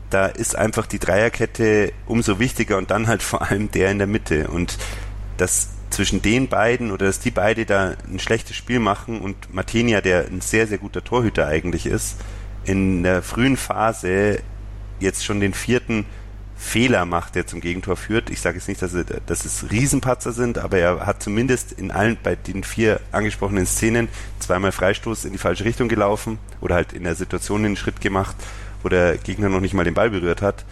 Da 0.10 0.26
ist 0.26 0.56
einfach 0.56 0.88
die 0.88 1.00
Dreierkette 1.00 1.92
umso 2.08 2.40
wichtiger 2.40 2.78
und 2.78 2.90
dann 2.90 3.08
halt 3.08 3.22
vor 3.22 3.44
allem 3.44 3.70
der 3.70 3.92
in 3.92 4.00
der 4.00 4.08
Mitte. 4.08 4.48
Und 4.48 4.78
das 5.38 5.70
zwischen 5.90 6.22
den 6.22 6.48
beiden 6.48 6.92
oder 6.92 7.08
dass 7.08 7.20
die 7.20 7.32
beide 7.32 7.66
da 7.66 7.96
ein 8.12 8.20
schlechtes 8.20 8.56
Spiel 8.56 8.80
machen 8.80 9.22
und 9.22 9.54
Martinia, 9.54 10.02
der 10.02 10.28
ein 10.28 10.42
sehr, 10.42 10.68
sehr 10.68 10.78
guter 10.78 11.04
Torhüter 11.04 11.48
eigentlich 11.48 11.86
ist, 11.86 12.18
in 12.64 13.04
der 13.04 13.22
frühen 13.22 13.58
Phase 13.58 14.40
jetzt 15.00 15.26
schon 15.26 15.40
den 15.40 15.54
vierten 15.54 16.06
Fehler 16.60 17.06
macht, 17.06 17.36
der 17.36 17.48
zum 17.48 17.62
Gegentor 17.62 17.96
führt. 17.96 18.30
Ich 18.30 18.42
sage 18.42 18.58
jetzt 18.58 18.68
nicht, 18.68 18.82
dass, 18.82 18.94
er, 18.94 19.06
dass 19.06 19.46
es 19.46 19.72
Riesenpatzer 19.72 20.34
sind, 20.34 20.58
aber 20.58 20.78
er 20.78 21.06
hat 21.06 21.24
zumindest 21.24 21.72
in 21.72 21.90
allen 21.90 22.18
bei 22.22 22.36
den 22.36 22.66
vier 22.66 23.00
angesprochenen 23.14 23.66
Szenen 23.66 24.10
zweimal 24.40 24.74
Freistoß 24.74 25.24
in 25.24 25.32
die 25.32 25.38
falsche 25.38 25.64
Richtung 25.64 25.88
gelaufen 25.88 26.38
oder 26.60 26.76
halt 26.76 26.92
in 26.92 27.06
der 27.06 27.16
Situation 27.16 27.64
einen 27.64 27.78
Schritt 27.78 28.02
gemacht, 28.02 28.36
wo 28.84 28.90
der 28.90 29.18
Gegner 29.18 29.48
noch 29.48 29.62
nicht 29.62 29.74
mal 29.74 29.86
den 29.86 29.94
Ball 29.94 30.10
berührt 30.10 30.42
hat. 30.42 30.66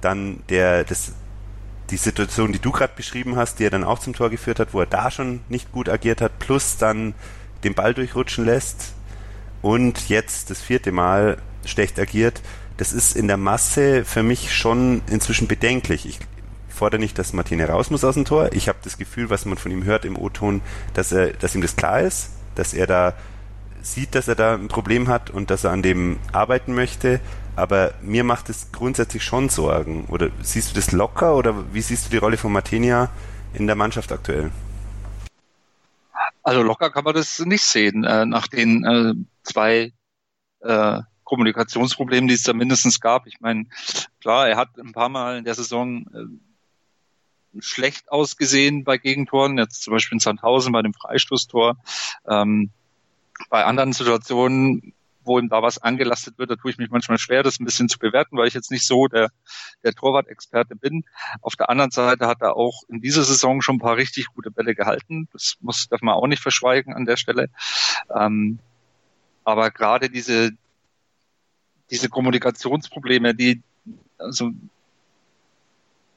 Dann 0.00 0.38
der 0.48 0.84
das 0.84 1.12
die 1.92 1.98
Situation, 1.98 2.52
die 2.52 2.58
du 2.58 2.72
gerade 2.72 2.94
beschrieben 2.96 3.36
hast, 3.36 3.58
die 3.58 3.64
er 3.64 3.70
dann 3.70 3.84
auch 3.84 3.98
zum 3.98 4.14
Tor 4.14 4.30
geführt 4.30 4.58
hat, 4.58 4.72
wo 4.72 4.80
er 4.80 4.86
da 4.86 5.10
schon 5.10 5.40
nicht 5.48 5.70
gut 5.72 5.88
agiert 5.88 6.22
hat, 6.22 6.38
plus 6.38 6.78
dann 6.78 7.14
den 7.62 7.74
Ball 7.74 7.94
durchrutschen 7.94 8.46
lässt 8.46 8.94
und 9.60 10.08
jetzt 10.08 10.50
das 10.50 10.60
vierte 10.60 10.90
Mal 10.90 11.36
schlecht 11.66 12.00
agiert, 12.00 12.40
das 12.78 12.92
ist 12.94 13.14
in 13.14 13.28
der 13.28 13.36
Masse 13.36 14.04
für 14.04 14.22
mich 14.22 14.56
schon 14.56 15.02
inzwischen 15.08 15.46
bedenklich. 15.46 16.06
Ich 16.06 16.18
fordere 16.68 16.98
nicht, 16.98 17.18
dass 17.18 17.34
Martine 17.34 17.68
raus 17.68 17.90
muss 17.90 18.02
aus 18.02 18.14
dem 18.14 18.24
Tor. 18.24 18.52
Ich 18.54 18.68
habe 18.68 18.78
das 18.82 18.96
Gefühl, 18.96 19.28
was 19.28 19.44
man 19.44 19.58
von 19.58 19.70
ihm 19.70 19.84
hört 19.84 20.06
im 20.06 20.18
O-Ton, 20.18 20.62
dass 20.94 21.10
dass 21.10 21.54
ihm 21.54 21.60
das 21.60 21.76
klar 21.76 22.00
ist, 22.00 22.30
dass 22.54 22.72
er 22.72 22.86
da 22.86 23.14
sieht, 23.82 24.14
dass 24.14 24.28
er 24.28 24.34
da 24.34 24.54
ein 24.54 24.68
Problem 24.68 25.08
hat 25.08 25.30
und 25.30 25.50
dass 25.50 25.64
er 25.64 25.72
an 25.72 25.82
dem 25.82 26.18
arbeiten 26.32 26.74
möchte. 26.74 27.20
Aber 27.54 27.92
mir 28.00 28.24
macht 28.24 28.48
es 28.48 28.72
grundsätzlich 28.72 29.22
schon 29.24 29.48
Sorgen. 29.48 30.06
Oder 30.06 30.30
siehst 30.42 30.70
du 30.70 30.74
das 30.74 30.92
locker 30.92 31.36
oder 31.36 31.72
wie 31.74 31.82
siehst 31.82 32.06
du 32.06 32.10
die 32.10 32.16
Rolle 32.16 32.36
von 32.36 32.52
Martinia 32.52 33.10
in 33.52 33.66
der 33.66 33.76
Mannschaft 33.76 34.10
aktuell? 34.10 34.50
Also 36.42 36.62
locker 36.62 36.90
kann 36.90 37.04
man 37.04 37.14
das 37.14 37.38
nicht 37.40 37.64
sehen. 37.64 38.04
Äh, 38.04 38.26
nach 38.26 38.48
den 38.48 38.84
äh, 38.84 39.14
zwei 39.42 39.92
äh, 40.60 41.00
Kommunikationsproblemen, 41.24 42.28
die 42.28 42.34
es 42.34 42.42
da 42.42 42.52
mindestens 42.52 43.00
gab. 43.00 43.26
Ich 43.26 43.40
meine, 43.40 43.66
klar, 44.20 44.48
er 44.48 44.56
hat 44.56 44.78
ein 44.78 44.92
paar 44.92 45.08
Mal 45.08 45.38
in 45.38 45.44
der 45.44 45.54
Saison 45.54 46.06
schlecht 47.58 48.10
ausgesehen 48.10 48.84
bei 48.84 48.98
Gegentoren, 48.98 49.58
jetzt 49.58 49.82
zum 49.82 49.92
Beispiel 49.92 50.16
in 50.16 50.20
Sandhausen 50.20 50.72
bei 50.72 50.82
dem 50.82 50.94
Freistoßtor. 50.94 51.76
Ähm, 52.26 52.70
bei 53.50 53.64
anderen 53.64 53.92
Situationen 53.92 54.94
wo 55.24 55.38
ihm 55.38 55.48
da 55.48 55.62
was 55.62 55.78
angelastet 55.78 56.38
wird, 56.38 56.50
da 56.50 56.56
tue 56.56 56.70
ich 56.70 56.78
mich 56.78 56.90
manchmal 56.90 57.18
schwer, 57.18 57.42
das 57.42 57.60
ein 57.60 57.64
bisschen 57.64 57.88
zu 57.88 57.98
bewerten, 57.98 58.36
weil 58.36 58.48
ich 58.48 58.54
jetzt 58.54 58.70
nicht 58.70 58.86
so 58.86 59.08
der, 59.08 59.30
der 59.84 59.94
Torwart-Experte 59.94 60.76
bin. 60.76 61.04
Auf 61.40 61.56
der 61.56 61.70
anderen 61.70 61.90
Seite 61.90 62.26
hat 62.26 62.40
er 62.40 62.56
auch 62.56 62.82
in 62.88 63.00
dieser 63.00 63.24
Saison 63.24 63.62
schon 63.62 63.76
ein 63.76 63.80
paar 63.80 63.96
richtig 63.96 64.26
gute 64.34 64.50
Bälle 64.50 64.74
gehalten. 64.74 65.28
Das 65.32 65.56
muss, 65.60 65.88
darf 65.88 66.02
man 66.02 66.14
auch 66.14 66.26
nicht 66.26 66.42
verschweigen 66.42 66.94
an 66.94 67.06
der 67.06 67.16
Stelle. 67.16 67.48
Ähm, 68.14 68.58
aber 69.44 69.70
gerade 69.70 70.10
diese, 70.10 70.50
diese 71.90 72.08
Kommunikationsprobleme, 72.08 73.34
die, 73.34 73.62
also, 74.18 74.50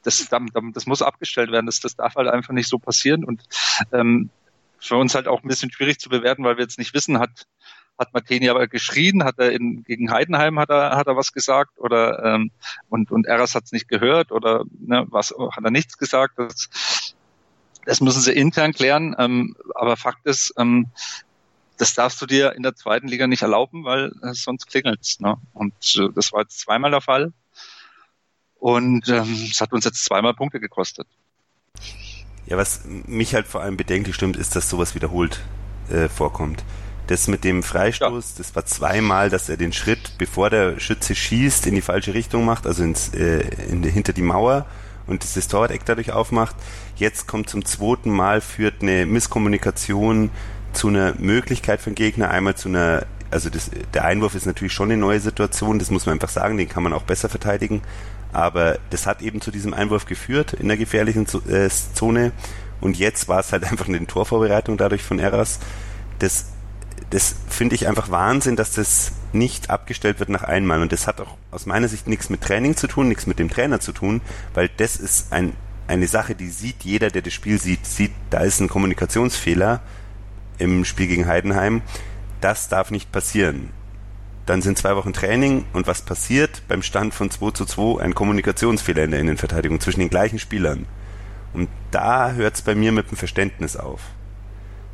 das, 0.03 0.29
das 0.29 0.85
muss 0.85 1.01
abgestellt 1.01 1.51
werden. 1.51 1.65
Das, 1.65 1.79
das 1.79 1.95
darf 1.95 2.15
halt 2.15 2.27
einfach 2.27 2.53
nicht 2.53 2.69
so 2.69 2.77
passieren 2.77 3.23
und 3.25 3.43
ähm, 3.91 4.29
für 4.77 4.97
uns 4.97 5.15
halt 5.15 5.27
auch 5.27 5.41
ein 5.41 5.47
bisschen 5.47 5.71
schwierig 5.71 5.99
zu 5.99 6.09
bewerten, 6.09 6.43
weil 6.43 6.57
wir 6.57 6.63
jetzt 6.63 6.77
nicht 6.77 6.93
wissen, 6.93 7.19
hat 7.19 7.47
hat 7.97 8.13
Martini 8.13 8.49
aber 8.49 8.67
geschrien, 8.67 9.23
hat 9.23 9.39
er 9.39 9.51
in, 9.51 9.83
gegen 9.83 10.11
Heidenheim 10.11 10.59
hat 10.59 10.69
er, 10.69 10.95
hat 10.97 11.07
er 11.07 11.15
was 11.15 11.31
gesagt 11.31 11.79
oder 11.79 12.23
ähm, 12.23 12.51
und, 12.89 13.11
und 13.11 13.25
Eras 13.25 13.55
hat 13.55 13.65
es 13.65 13.71
nicht 13.71 13.87
gehört 13.87 14.31
oder 14.31 14.65
ne, 14.79 15.05
was 15.09 15.33
hat 15.51 15.63
er 15.63 15.71
nichts 15.71 15.97
gesagt. 15.97 16.37
Das, 16.37 17.15
das 17.85 18.01
müssen 18.01 18.21
sie 18.21 18.33
intern 18.33 18.73
klären. 18.73 19.15
Ähm, 19.17 19.55
aber 19.75 19.95
Fakt 19.95 20.25
ist, 20.25 20.53
ähm, 20.57 20.87
das 21.77 21.93
darfst 21.93 22.21
du 22.21 22.25
dir 22.25 22.53
in 22.53 22.63
der 22.63 22.75
zweiten 22.75 23.07
Liga 23.07 23.27
nicht 23.27 23.41
erlauben, 23.41 23.85
weil 23.85 24.11
äh, 24.21 24.33
sonst 24.33 24.67
klingelt's. 24.67 25.19
Ne? 25.19 25.35
Und 25.53 25.73
äh, 25.97 26.09
das 26.13 26.33
war 26.33 26.41
jetzt 26.41 26.59
zweimal 26.59 26.91
der 26.91 27.01
Fall. 27.01 27.33
Und 28.55 29.07
ähm, 29.09 29.47
es 29.51 29.61
hat 29.61 29.73
uns 29.73 29.85
jetzt 29.85 30.03
zweimal 30.03 30.33
Punkte 30.33 30.59
gekostet. 30.59 31.07
Ja, 32.47 32.57
was 32.57 32.83
mich 32.85 33.33
halt 33.35 33.47
vor 33.47 33.61
allem 33.61 33.77
bedenklich 33.77 34.15
stimmt, 34.15 34.37
ist, 34.37 34.55
dass 34.55 34.69
sowas 34.69 34.95
wiederholt 34.95 35.41
äh, 35.89 36.07
vorkommt. 36.09 36.63
Das 37.07 37.27
mit 37.27 37.43
dem 37.43 37.61
Freistoß, 37.61 38.31
ja. 38.31 38.35
das 38.37 38.55
war 38.55 38.65
zweimal, 38.65 39.29
dass 39.29 39.47
er 39.49 39.57
den 39.57 39.73
Schritt, 39.73 40.17
bevor 40.17 40.49
der 40.49 40.79
Schütze 40.79 41.13
schießt, 41.13 41.67
in 41.67 41.75
die 41.75 41.81
falsche 41.81 42.13
Richtung 42.13 42.45
macht, 42.45 42.65
also 42.65 42.83
ins, 42.83 43.13
äh, 43.13 43.41
in, 43.69 43.83
hinter 43.83 44.13
die 44.13 44.23
Mauer 44.23 44.65
und 45.07 45.23
das 45.23 45.47
Torwart-Eck 45.47 45.85
dadurch 45.85 46.11
aufmacht. 46.11 46.55
Jetzt 46.95 47.27
kommt 47.27 47.49
zum 47.49 47.63
zweiten 47.63 48.09
Mal, 48.09 48.41
führt 48.41 48.81
eine 48.81 49.05
Misskommunikation 49.05 50.31
zu 50.73 50.87
einer 50.87 51.13
Möglichkeit 51.19 51.85
den 51.85 51.95
Gegner, 51.95 52.31
einmal 52.31 52.55
zu 52.55 52.69
einer, 52.69 53.05
also 53.29 53.49
das, 53.49 53.69
der 53.93 54.05
Einwurf 54.05 54.35
ist 54.35 54.45
natürlich 54.45 54.73
schon 54.73 54.91
eine 54.91 54.99
neue 54.99 55.19
Situation, 55.19 55.79
das 55.79 55.91
muss 55.91 56.05
man 56.05 56.13
einfach 56.13 56.29
sagen, 56.29 56.57
den 56.57 56.69
kann 56.69 56.83
man 56.83 56.93
auch 56.93 57.03
besser 57.03 57.29
verteidigen, 57.29 57.81
aber 58.33 58.79
das 58.89 59.05
hat 59.05 59.21
eben 59.21 59.41
zu 59.41 59.51
diesem 59.51 59.73
Einwurf 59.73 60.05
geführt 60.05 60.53
in 60.53 60.67
der 60.67 60.77
gefährlichen 60.77 61.27
äh, 61.47 61.69
Zone 61.69 62.31
und 62.81 62.97
jetzt 62.97 63.27
war 63.27 63.39
es 63.39 63.51
halt 63.51 63.63
einfach 63.71 63.87
eine 63.87 64.05
Torvorbereitung 64.05 64.77
dadurch 64.77 65.03
von 65.03 65.19
Eras. 65.19 65.59
Das 66.19 66.47
das 67.09 67.35
finde 67.47 67.75
ich 67.75 67.87
einfach 67.87 68.09
Wahnsinn, 68.09 68.55
dass 68.55 68.71
das 68.71 69.11
nicht 69.33 69.69
abgestellt 69.69 70.19
wird 70.19 70.29
nach 70.29 70.43
einmal. 70.43 70.81
Und 70.81 70.91
das 70.91 71.07
hat 71.07 71.21
auch 71.21 71.37
aus 71.51 71.65
meiner 71.65 71.87
Sicht 71.87 72.07
nichts 72.07 72.29
mit 72.29 72.41
Training 72.41 72.75
zu 72.75 72.87
tun, 72.87 73.07
nichts 73.07 73.27
mit 73.27 73.39
dem 73.39 73.49
Trainer 73.49 73.79
zu 73.79 73.91
tun, 73.91 74.21
weil 74.53 74.69
das 74.77 74.95
ist 74.95 75.31
ein, 75.31 75.53
eine 75.87 76.07
Sache, 76.07 76.35
die 76.35 76.49
sieht 76.49 76.83
jeder, 76.83 77.09
der 77.09 77.21
das 77.21 77.33
Spiel 77.33 77.59
sieht, 77.59 77.85
sieht, 77.85 78.11
da 78.29 78.39
ist 78.39 78.59
ein 78.59 78.69
Kommunikationsfehler 78.69 79.81
im 80.57 80.85
Spiel 80.85 81.07
gegen 81.07 81.27
Heidenheim. 81.27 81.81
Das 82.41 82.69
darf 82.69 82.91
nicht 82.91 83.11
passieren. 83.11 83.69
Dann 84.45 84.61
sind 84.61 84.77
zwei 84.77 84.95
Wochen 84.95 85.13
Training 85.13 85.65
und 85.73 85.87
was 85.87 86.03
passiert? 86.03 86.61
Beim 86.67 86.83
Stand 86.83 87.13
von 87.13 87.31
2 87.31 87.51
zu 87.51 87.65
2 87.65 88.01
ein 88.01 88.13
Kommunikationsfehler 88.13 89.03
in 89.03 89.11
der 89.11 89.19
Innenverteidigung 89.19 89.79
zwischen 89.79 90.01
den 90.01 90.09
gleichen 90.09 90.37
Spielern. 90.37 90.85
Und 91.53 91.69
da 91.89 92.33
hört 92.33 92.55
es 92.55 92.61
bei 92.61 92.75
mir 92.75 92.91
mit 92.91 93.09
dem 93.09 93.17
Verständnis 93.17 93.75
auf. 93.75 94.01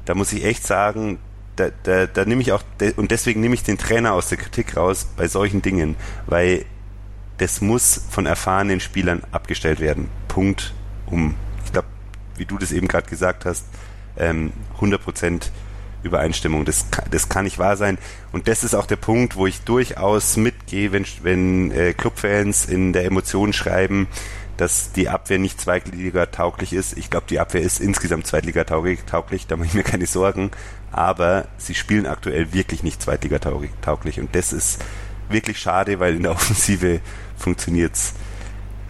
Da 0.05 0.15
muss 0.15 0.31
ich 0.31 0.45
echt 0.45 0.65
sagen, 0.65 1.19
da, 1.61 1.69
da, 1.83 2.07
da 2.07 2.25
nehme 2.25 2.41
ich 2.41 2.51
auch, 2.51 2.63
und 2.95 3.11
deswegen 3.11 3.41
nehme 3.41 3.55
ich 3.55 3.63
den 3.63 3.77
Trainer 3.77 4.13
aus 4.13 4.29
der 4.29 4.37
Kritik 4.37 4.77
raus 4.77 5.07
bei 5.15 5.27
solchen 5.27 5.61
Dingen, 5.61 5.95
weil 6.25 6.65
das 7.37 7.61
muss 7.61 8.01
von 8.09 8.25
erfahrenen 8.25 8.79
Spielern 8.79 9.23
abgestellt 9.31 9.79
werden. 9.79 10.09
Punkt 10.27 10.73
um. 11.07 11.35
Ich 11.65 11.71
glaube, 11.71 11.87
wie 12.37 12.45
du 12.45 12.57
das 12.57 12.71
eben 12.71 12.87
gerade 12.87 13.09
gesagt 13.09 13.45
hast, 13.45 13.65
ähm, 14.17 14.53
100% 14.79 15.49
Übereinstimmung. 16.03 16.65
Das, 16.65 16.85
das 17.09 17.29
kann 17.29 17.45
nicht 17.45 17.59
wahr 17.59 17.77
sein. 17.77 17.97
Und 18.31 18.47
das 18.47 18.63
ist 18.63 18.75
auch 18.75 18.85
der 18.85 18.95
Punkt, 18.95 19.35
wo 19.35 19.47
ich 19.47 19.61
durchaus 19.61 20.37
mitgehe, 20.37 20.91
wenn, 20.91 21.05
wenn 21.21 21.71
äh, 21.71 21.93
Clubfans 21.93 22.65
in 22.65 22.93
der 22.93 23.05
Emotion 23.05 23.53
schreiben, 23.53 24.07
dass 24.57 24.91
die 24.91 25.09
Abwehr 25.09 25.39
nicht 25.39 25.59
Zweitliga-tauglich 25.59 26.73
ist. 26.73 26.97
Ich 26.97 27.09
glaube, 27.09 27.25
die 27.29 27.39
Abwehr 27.39 27.61
ist 27.61 27.79
insgesamt 27.79 28.27
Zweitliga-tauglich, 28.27 29.47
da 29.47 29.57
mache 29.57 29.67
ich 29.67 29.73
mir 29.73 29.83
keine 29.83 30.05
Sorgen. 30.05 30.51
Aber 30.91 31.47
sie 31.57 31.75
spielen 31.75 32.05
aktuell 32.05 32.53
wirklich 32.53 32.83
nicht 32.83 33.01
Zweitliga-tauglich. 33.01 34.19
Und 34.19 34.35
das 34.35 34.53
ist 34.53 34.83
wirklich 35.29 35.59
schade, 35.59 35.99
weil 35.99 36.15
in 36.15 36.23
der 36.23 36.31
Offensive 36.33 36.99
funktioniert 37.37 37.95
es 37.95 38.13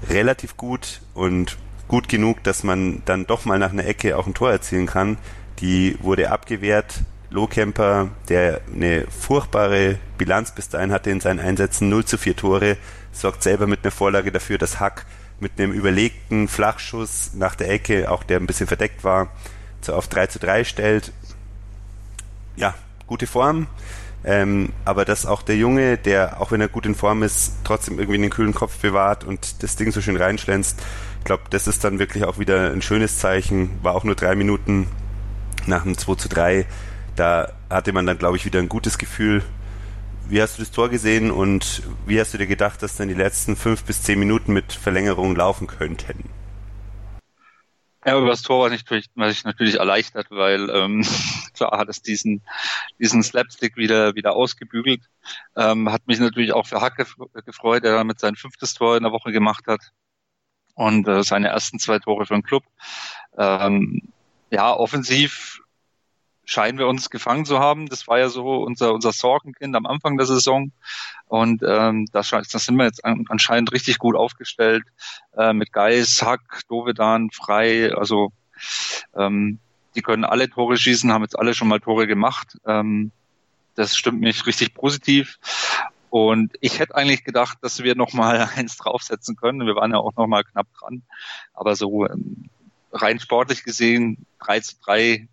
relativ 0.10 0.58
gut 0.58 1.02
und 1.14 1.58
gut 1.88 2.08
genug, 2.10 2.44
dass 2.44 2.64
man 2.64 3.02
dann 3.06 3.28
doch 3.28 3.46
mal 3.46 3.60
nach 3.60 3.72
einer 3.72 3.86
Ecke 3.86 4.18
auch 4.18 4.26
ein 4.26 4.34
Tor 4.34 4.52
erzielen 4.52 4.88
kann. 4.88 5.18
Die 5.60 5.98
wurde 6.02 6.32
abgewehrt. 6.32 7.02
Lohkemper, 7.30 8.10
der 8.28 8.62
eine 8.74 9.08
furchtbare 9.08 9.98
Bilanz 10.18 10.52
bis 10.54 10.68
dahin 10.68 10.92
hatte 10.92 11.12
in 11.12 11.22
seinen 11.22 11.40
Einsätzen, 11.40 11.88
0 11.88 12.04
zu 12.04 12.18
4 12.18 12.36
Tore, 12.36 12.78
sorgt 13.14 13.42
selber 13.42 13.68
mit 13.68 13.84
einer 13.84 13.92
Vorlage 13.92 14.32
dafür, 14.34 14.58
dass 14.58 14.82
Hack 14.82 15.06
mit 15.40 15.54
einem 15.58 15.72
überlegten 15.72 16.48
Flachschuss 16.48 17.32
nach 17.34 17.56
der 17.56 17.70
Ecke, 17.70 18.12
auch 18.12 18.24
der 18.24 18.38
ein 18.38 18.48
bisschen 18.48 18.68
verdeckt 18.68 19.04
war, 19.04 19.32
auf 19.88 20.08
3 20.08 20.28
zu 20.28 20.40
3 20.40 20.64
stellt. 20.64 21.12
Ja, 22.56 22.74
gute 23.08 23.28
Form. 23.28 23.68
Ähm, 24.24 24.72
aber 24.86 25.04
dass 25.04 25.26
auch 25.26 25.42
der 25.42 25.58
Junge, 25.58 25.98
der, 25.98 26.40
auch 26.42 26.52
wenn 26.52 26.62
er 26.62 26.68
gut 26.68 26.86
in 26.86 26.94
Form 26.94 27.24
ist, 27.24 27.54
trotzdem 27.64 27.98
irgendwie 27.98 28.20
den 28.20 28.30
kühlen 28.30 28.54
Kopf 28.54 28.78
bewahrt 28.78 29.24
und 29.24 29.64
das 29.64 29.76
Ding 29.76 29.92
so 29.92 30.00
schön 30.00 30.16
reinschlänzt, 30.16 30.80
ich 31.20 31.26
glaube, 31.26 31.44
das 31.50 31.68
ist 31.68 31.84
dann 31.84 32.00
wirklich 32.00 32.24
auch 32.26 32.40
wieder 32.40 32.72
ein 32.72 32.82
schönes 32.82 33.20
Zeichen. 33.20 33.80
War 33.84 33.96
auch 33.96 34.04
nur 34.04 34.16
drei 34.16 34.36
Minuten 34.36 34.88
nach 35.68 35.84
dem 35.84 35.98
2 35.98 36.16
zu 36.16 36.30
3. 36.30 36.66
Da 37.16 37.52
hatte 37.70 37.94
man 37.94 38.06
dann, 38.06 38.18
glaube 38.18 38.38
ich, 38.38 38.46
wieder 38.46 38.60
ein 38.60 38.70
gutes 38.70 38.98
Gefühl, 38.98 39.44
wie 40.28 40.42
hast 40.42 40.58
du 40.58 40.62
das 40.64 40.72
Tor 40.72 40.90
gesehen 40.90 41.30
und 41.30 41.84
wie 42.06 42.20
hast 42.20 42.34
du 42.34 42.38
dir 42.38 42.48
gedacht, 42.48 42.82
dass 42.82 42.96
dann 42.96 43.08
die 43.08 43.14
letzten 43.14 43.56
fünf 43.56 43.84
bis 43.84 44.02
zehn 44.02 44.18
Minuten 44.18 44.54
mit 44.54 44.72
Verlängerung 44.74 45.36
laufen 45.36 45.68
könnten? 45.68 46.30
Ja, 48.04 48.18
über 48.18 48.30
das 48.30 48.42
Tor 48.42 48.62
war 48.62 48.72
ich, 48.72 48.84
war 49.16 49.30
ich 49.30 49.44
natürlich 49.44 49.76
erleichtert, 49.76 50.28
weil 50.32 50.70
ähm, 50.72 51.06
klar 51.54 51.78
hat 51.78 51.90
es 51.90 52.02
diesen, 52.02 52.42
diesen 53.00 53.22
Slapstick 53.22 53.78
wieder, 53.78 54.16
wieder 54.16 54.36
ausgebügelt. 54.36 55.02
Ähm, 55.56 55.92
hat 55.92 56.08
mich 56.08 56.20
natürlich 56.20 56.54
auch 56.54 56.66
für 56.66 56.82
Hack 56.82 56.98
gefreut, 57.46 57.84
der 57.84 57.94
damit 57.94 58.20
sein 58.20 58.36
fünftes 58.36 58.74
Tor 58.74 58.98
in 58.98 59.04
der 59.04 59.12
Woche 59.12 59.32
gemacht 59.32 59.66
hat 59.68 59.82
und 60.74 61.08
äh, 61.08 61.24
seine 61.24 61.50
ersten 61.50 61.78
zwei 61.78 62.00
Tore 62.00 62.26
für 62.26 62.34
den 62.34 62.44
Club. 62.44 62.64
Ähm, 63.38 64.02
ja, 64.50 64.74
offensiv 64.74 65.51
scheinen 66.52 66.78
wir 66.78 66.88
uns 66.88 67.10
gefangen 67.10 67.46
zu 67.46 67.60
haben. 67.60 67.88
Das 67.88 68.10
war 68.10 68.20
ja 68.20 68.28
so 68.28 68.58
unser, 68.58 68.94
unser 68.94 69.14
Sorgenkind 69.14 69.74
am 69.74 69.86
Anfang 69.86 70.18
der 70.18 70.28
Saison. 70.28 70.74
Und 71.28 71.64
ähm, 71.66 72.08
da, 72.12 72.24
sind 72.24 72.76
wir 72.76 72.84
jetzt 72.84 73.06
anscheinend 73.06 73.72
richtig 73.72 74.00
gut 74.00 74.18
aufgestellt. 74.18 74.84
Äh, 75.38 75.54
mit 75.54 75.72
Geis, 75.72 76.22
Hack, 76.22 76.62
Dovedan, 76.68 77.32
Frei. 77.32 77.96
Also 77.96 78.34
ähm, 79.16 79.60
die 79.96 80.02
können 80.02 80.26
alle 80.26 80.50
Tore 80.50 80.76
schießen, 80.76 81.14
haben 81.14 81.22
jetzt 81.24 81.40
alle 81.40 81.54
schon 81.54 81.70
mal 81.70 81.80
Tore 81.80 82.06
gemacht. 82.06 82.58
Ähm, 82.66 83.12
das 83.76 83.96
stimmt 83.96 84.20
mich 84.20 84.46
richtig 84.46 84.74
positiv. 84.74 85.40
Und 86.10 86.52
ich 86.60 86.80
hätte 86.80 86.96
eigentlich 86.96 87.24
gedacht, 87.24 87.60
dass 87.62 87.82
wir 87.82 87.96
noch 87.96 88.12
mal 88.12 88.50
eins 88.58 88.76
draufsetzen 88.76 89.38
können. 89.38 89.66
Wir 89.66 89.76
waren 89.76 89.92
ja 89.92 90.00
auch 90.00 90.18
noch 90.18 90.28
mal 90.28 90.44
knapp 90.44 90.68
dran. 90.78 91.04
Aber 91.54 91.78
so 91.78 92.06
ähm, 92.08 92.50
rein 92.92 93.22
sportlich 93.22 93.64
gesehen, 93.64 94.26
3 94.40 94.60
zu 94.60 94.76
3 94.84 95.30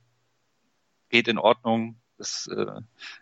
geht 1.08 1.28
in 1.28 1.38
Ordnung. 1.38 1.96
Das 2.16 2.48
äh, 2.48 2.66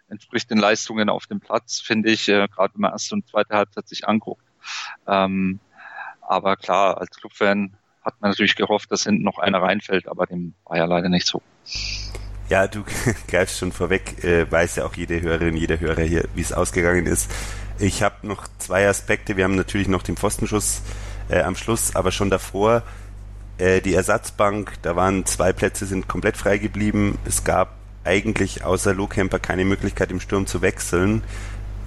entspricht 0.09 0.51
den 0.51 0.59
Leistungen 0.59 1.11
auf 1.11 1.27
dem 1.27 1.41
Platz, 1.41 1.81
finde 1.81 2.11
ich, 2.11 2.29
äh, 2.29 2.49
gerade 2.49 2.75
wenn 2.75 2.83
man 2.83 2.93
erste 2.93 3.15
und 3.15 3.29
zweite 3.29 3.55
Halbzeit 3.55 3.89
sich 3.89 4.09
anguckt. 4.09 4.45
Ähm, 5.07 5.61
aber 6.23 6.57
klar, 6.57 6.99
als 6.99 7.11
Clubfan 7.17 7.77
hat 8.03 8.21
man 8.21 8.31
natürlich 8.31 8.57
gehofft, 8.57 8.91
dass 8.91 9.05
hinten 9.05 9.23
noch 9.23 9.39
einer 9.39 9.61
reinfällt, 9.61 10.09
aber 10.09 10.27
dem 10.27 10.55
war 10.65 10.79
ja 10.79 10.87
leider 10.87 11.09
nicht 11.09 11.27
so. 11.27 11.43
Ja, 12.49 12.69
du 12.69 12.85
greifst 13.29 13.59
schon 13.59 13.73
vorweg, 13.73 14.25
äh, 14.25 14.51
weiß 14.51 14.77
ja 14.77 14.87
auch 14.87 14.95
jede 14.95 15.21
Hörerin, 15.21 15.57
jeder 15.57 15.79
Hörer 15.79 16.03
hier, 16.03 16.25
wie 16.35 16.41
es 16.41 16.53
ausgegangen 16.53 17.07
ist. 17.07 17.31
Ich 17.79 18.03
habe 18.03 18.27
noch 18.27 18.49
zwei 18.59 18.89
Aspekte. 18.89 19.37
Wir 19.37 19.45
haben 19.45 19.57
natürlich 19.57 19.89
noch 19.89 20.03
den 20.03 20.17
Pfostenschuss 20.17 20.81
äh, 21.29 21.43
am 21.43 21.57
Schluss, 21.57 21.95
aber 21.95 22.13
schon 22.13 22.31
davor 22.31 22.83
äh, 23.59 23.81
die 23.81 23.95
Ersatzbank, 23.95 24.75
da 24.83 24.97
waren 24.97 25.25
zwei 25.27 25.53
Plätze, 25.53 25.87
sind 25.87 26.09
komplett 26.09 26.37
frei 26.37 26.59
geblieben. 26.59 27.19
Es 27.25 27.45
gab 27.45 27.76
eigentlich 28.07 28.65
außer 28.65 28.95
Lohkemper 28.95 29.39
keine 29.39 29.65
Möglichkeit 29.65 30.11
im 30.11 30.21
Sturm 30.21 30.47
zu 30.47 30.63
wechseln. 30.63 31.23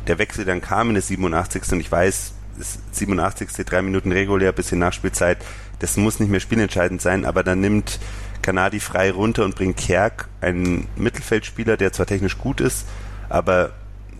Der 0.07 0.19
Wechsel 0.19 0.45
dann 0.45 0.61
kam 0.61 0.89
in 0.89 0.95
der 0.95 1.03
87. 1.03 1.71
und 1.71 1.79
ich 1.79 1.91
weiß, 1.91 2.33
das 2.57 2.79
87. 2.91 3.65
drei 3.65 3.81
Minuten 3.81 4.11
regulär 4.11 4.51
bis 4.51 4.71
in 4.71 4.79
Nachspielzeit, 4.79 5.37
das 5.79 5.97
muss 5.97 6.19
nicht 6.19 6.29
mehr 6.29 6.39
spielentscheidend 6.39 7.01
sein, 7.01 7.25
aber 7.25 7.43
dann 7.43 7.61
nimmt 7.61 7.99
Kanadi 8.41 8.79
frei 8.79 9.11
runter 9.11 9.45
und 9.45 9.55
bringt 9.55 9.77
Kerk, 9.77 10.27
einen 10.41 10.87
Mittelfeldspieler, 10.95 11.77
der 11.77 11.93
zwar 11.93 12.05
technisch 12.05 12.37
gut 12.37 12.61
ist, 12.61 12.85
aber 13.29 13.71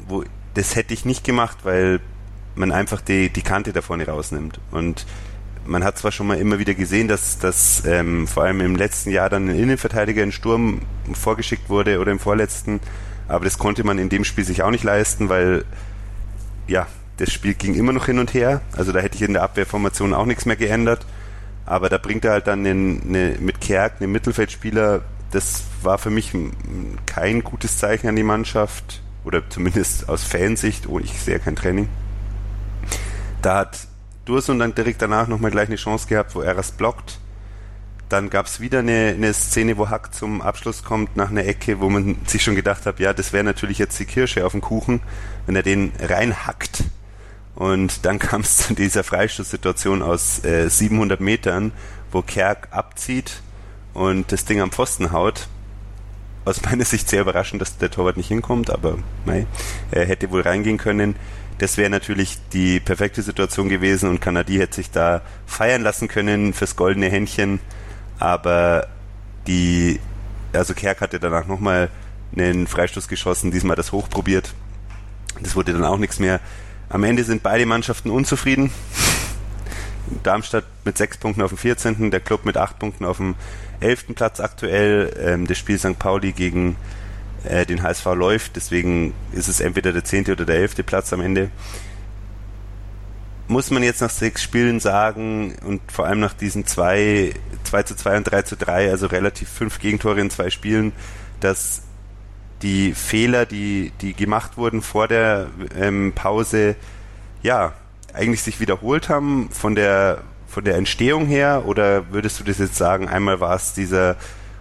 wo 0.08 0.24
das 0.54 0.76
hätte 0.76 0.94
ich 0.94 1.06
nicht 1.06 1.24
gemacht, 1.24 1.60
weil 1.64 2.00
man 2.56 2.72
einfach 2.72 3.02
die, 3.02 3.30
die 3.30 3.42
Kante 3.42 3.72
da 3.72 3.82
vorne 3.82 4.06
rausnimmt. 4.06 4.60
Und 4.72 5.06
man 5.70 5.84
hat 5.84 5.98
zwar 5.98 6.12
schon 6.12 6.28
mal 6.28 6.38
immer 6.38 6.60
wieder 6.60 6.74
gesehen, 6.74 7.08
dass, 7.08 7.38
dass 7.38 7.84
ähm, 7.86 8.28
vor 8.28 8.44
allem 8.44 8.60
im 8.62 8.76
letzten 8.76 9.12
Jahr 9.12 9.30
dann 9.30 9.50
ein 9.50 9.56
Innenverteidiger 9.56 10.24
in 10.24 10.32
Sturm 10.32 10.82
vorgeschickt 11.14 11.70
wurde 11.70 12.00
oder 12.00 12.12
im 12.12 12.20
vorletzten, 12.20 12.80
aber 13.28 13.46
das 13.46 13.60
konnte 13.60 13.84
man 13.84 14.00
in 14.00 14.10
dem 14.10 14.24
Spiel 14.24 14.44
sich 14.44 14.64
auch 14.64 14.72
nicht 14.72 14.84
leisten, 14.84 15.30
weil 15.30 15.64
ja, 16.68 16.88
das 17.18 17.32
Spiel 17.32 17.54
ging 17.54 17.76
immer 17.76 17.94
noch 17.94 18.08
hin 18.08 18.18
und 18.18 18.34
her. 18.34 18.62
Also 18.76 18.92
da 18.92 19.00
hätte 19.00 19.16
ich 19.16 19.22
in 19.22 19.34
der 19.34 19.44
Abwehrformation 19.44 20.14
auch 20.14 20.26
nichts 20.26 20.46
mehr 20.46 20.56
geändert. 20.56 21.06
Aber 21.66 21.90
da 21.90 21.98
bringt 21.98 22.26
er 22.26 22.32
halt 22.32 22.48
dann 22.48 22.66
eine, 22.66 22.72
eine, 22.72 23.36
mit 23.40 23.62
Kerk 23.62 23.96
einen 24.00 24.12
Mittelfeldspieler. 24.12 25.02
Das 25.32 25.64
war 25.84 25.98
für 25.98 26.10
mich 26.10 26.32
kein 27.06 27.44
gutes 27.44 27.78
Zeichen 27.78 28.08
an 28.08 28.16
die 28.16 28.24
Mannschaft. 28.24 29.02
Oder 29.26 29.48
zumindest 29.50 30.08
aus 30.08 30.24
Fansicht. 30.24 30.88
Oh, 30.88 31.00
ich 31.00 31.20
sehe 31.20 31.40
kein 31.40 31.56
Training. 31.56 31.90
Da 33.42 33.58
hat 33.58 33.80
Dursun 34.30 34.60
dann 34.60 34.76
direkt 34.76 35.02
danach 35.02 35.28
nochmal 35.28 35.50
gleich 35.50 35.68
eine 35.68 35.76
Chance 35.76 36.08
gehabt, 36.08 36.36
wo 36.36 36.42
er 36.42 36.58
es 36.58 36.72
blockt. 36.72 37.20
dann 38.10 38.30
gab 38.30 38.46
es 38.46 38.60
wieder 38.60 38.80
eine, 38.80 39.14
eine 39.16 39.34
Szene, 39.34 39.78
wo 39.78 39.90
Hack 39.90 40.14
zum 40.14 40.42
Abschluss 40.42 40.84
kommt 40.84 41.16
nach 41.16 41.30
einer 41.30 41.46
Ecke, 41.46 41.80
wo 41.80 41.90
man 41.90 42.16
sich 42.26 42.44
schon 42.44 42.56
gedacht 42.56 42.86
hat, 42.86 43.00
ja, 43.00 43.14
das 43.14 43.34
wäre 43.34 43.44
natürlich 43.44 43.78
jetzt 43.78 44.00
die 44.00 44.06
Kirsche 44.06 44.46
auf 44.46 44.52
dem 44.52 44.62
Kuchen, 44.62 45.02
wenn 45.46 45.56
er 45.56 45.64
den 45.64 45.92
reinhackt. 46.00 46.84
Und 47.56 48.06
dann 48.06 48.20
kam 48.28 48.42
es 48.42 48.58
zu 48.58 48.74
dieser 48.74 49.04
Freistoßsituation 49.04 50.02
aus 50.02 50.44
äh, 50.44 50.70
700 50.70 51.20
Metern, 51.20 51.72
wo 52.12 52.22
Kerk 52.22 52.68
abzieht 52.72 53.42
und 53.94 54.32
das 54.32 54.46
Ding 54.46 54.62
am 54.62 54.72
Pfosten 54.72 55.12
haut. 55.12 55.48
Aus 56.46 56.62
meiner 56.64 56.86
Sicht 56.86 57.10
sehr 57.10 57.22
überraschend, 57.22 57.62
dass 57.62 57.78
der 57.78 57.92
Torwart 57.92 58.18
nicht 58.18 58.30
hinkommt, 58.30 58.70
aber 58.70 58.98
mei, 59.26 59.46
er 59.92 60.06
hätte 60.06 60.32
wohl 60.32 60.42
reingehen 60.42 60.78
können. 60.78 61.16
Das 61.60 61.76
wäre 61.76 61.90
natürlich 61.90 62.38
die 62.54 62.80
perfekte 62.80 63.22
Situation 63.22 63.68
gewesen 63.68 64.10
und 64.10 64.22
Kanadi 64.22 64.56
hätte 64.56 64.76
sich 64.76 64.92
da 64.92 65.22
feiern 65.46 65.84
lassen 65.84 66.08
können 66.08 66.54
fürs 66.54 66.78
goldene 66.78 67.10
Händchen. 67.10 67.60
Aber 68.18 68.88
die, 69.46 70.00
also 70.54 70.74
Kerk 70.74 71.02
hatte 71.02 71.20
danach 71.20 71.48
nochmal 71.48 71.90
einen 72.36 72.66
Freistoß 72.66 73.10
geschossen, 73.10 73.52
diesmal 73.52 73.76
das 73.76 73.92
hoch 73.92 74.10
probiert. 74.10 74.54
Das 75.42 75.58
wurde 75.58 75.74
dann 75.74 75.84
auch 75.84 75.98
nichts 75.98 76.20
mehr. 76.20 76.40
Am 76.88 77.04
Ende 77.04 77.26
sind 77.26 77.44
beide 77.44 77.66
Mannschaften 77.66 78.10
unzufrieden. 78.10 78.72
Darmstadt 80.24 80.64
mit 80.86 80.98
sechs 80.98 81.18
Punkten 81.18 81.42
auf 81.42 81.50
dem 81.50 81.58
14., 81.58 82.10
der 82.10 82.22
Club 82.22 82.46
mit 82.46 82.56
acht 82.56 82.80
Punkten 82.80 83.04
auf 83.04 83.18
dem 83.18 83.36
11. 83.82 84.16
Platz 84.16 84.40
aktuell. 84.40 85.14
Ähm, 85.22 85.46
das 85.46 85.58
Spiel 85.58 85.78
St. 85.78 86.00
Pauli 86.00 86.32
gegen 86.32 86.78
äh, 87.44 87.66
den 87.66 87.84
HSV 87.84 88.06
läuft, 88.16 88.56
deswegen 88.56 89.14
ist 89.32 89.48
es 89.48 89.60
entweder 89.60 89.94
der 89.94 90.04
10. 90.04 90.32
oder 90.32 90.46
der 90.46 90.58
11. 90.58 90.86
Platz 90.86 91.14
am 91.14 91.22
Ende. 91.22 91.50
Muss 93.48 93.72
man 93.72 93.82
jetzt 93.82 94.02
nach 94.02 94.10
sechs 94.12 94.44
Spielen 94.44 94.80
sagen 94.80 95.56
und 95.66 95.82
vor 95.92 96.06
allem 96.06 96.20
nach 96.20 96.34
diesen 96.34 96.68
zwei, 96.68 97.34
2 97.64 97.84
zu 97.84 97.96
2 97.96 98.18
und 98.18 98.24
3 98.26 98.42
zu 98.44 98.56
3, 98.56 98.92
also 98.92 99.08
relativ 99.08 99.50
fünf 99.50 99.80
Gegentore 99.80 100.22
in 100.22 100.30
zwei 100.30 100.50
Spielen, 100.52 100.92
dass 101.40 101.82
die 102.62 102.94
Fehler, 102.94 103.46
die, 103.46 103.92
die 104.02 104.14
gemacht 104.14 104.58
wurden 104.58 104.82
vor 104.82 105.08
der 105.08 105.48
ähm, 105.76 106.14
Pause, 106.14 106.76
ja, 107.42 107.74
eigentlich 108.14 108.44
sich 108.44 108.60
wiederholt 108.60 109.10
haben 109.10 109.50
von 109.52 109.76
der, 109.76 110.22
von 110.48 110.64
der 110.64 110.76
Entstehung 110.76 111.26
her? 111.26 111.64
Oder 111.66 112.12
würdest 112.12 112.40
du 112.40 112.44
das 112.44 112.58
jetzt 112.58 112.76
sagen, 112.76 113.08
einmal 113.08 113.40
war 113.40 113.56
es 113.56 113.74
dieser 113.74 114.18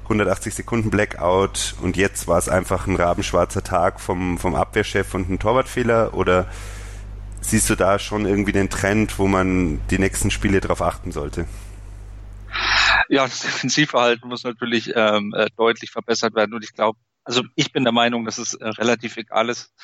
180 0.08 0.54
Sekunden 0.54 0.88
Blackout 0.88 1.74
und 1.82 1.98
jetzt 1.98 2.28
war 2.28 2.38
es 2.38 2.48
einfach 2.48 2.86
ein 2.86 2.96
rabenschwarzer 2.96 3.62
Tag 3.62 4.00
vom, 4.00 4.38
vom 4.38 4.54
Abwehrchef 4.54 5.14
und 5.14 5.28
ein 5.28 5.38
Torwartfehler? 5.38 6.14
Oder 6.14 6.50
siehst 7.42 7.68
du 7.68 7.74
da 7.74 7.98
schon 7.98 8.24
irgendwie 8.24 8.52
den 8.52 8.70
Trend, 8.70 9.18
wo 9.18 9.26
man 9.26 9.86
die 9.88 9.98
nächsten 9.98 10.30
Spiele 10.30 10.60
darauf 10.60 10.80
achten 10.80 11.12
sollte? 11.12 11.46
Ja, 13.10 13.24
das 13.24 13.40
Defensivverhalten 13.40 14.28
muss 14.28 14.44
natürlich 14.44 14.92
ähm, 14.96 15.34
äh, 15.36 15.48
deutlich 15.56 15.90
verbessert 15.90 16.34
werden 16.34 16.54
und 16.54 16.64
ich 16.64 16.72
glaube, 16.72 16.98
also 17.24 17.42
ich 17.54 17.72
bin 17.72 17.84
der 17.84 17.92
Meinung, 17.92 18.24
dass 18.24 18.38
es 18.38 18.54
äh, 18.54 18.66
relativ 18.66 19.18
egal 19.18 19.50
ist, 19.50 19.74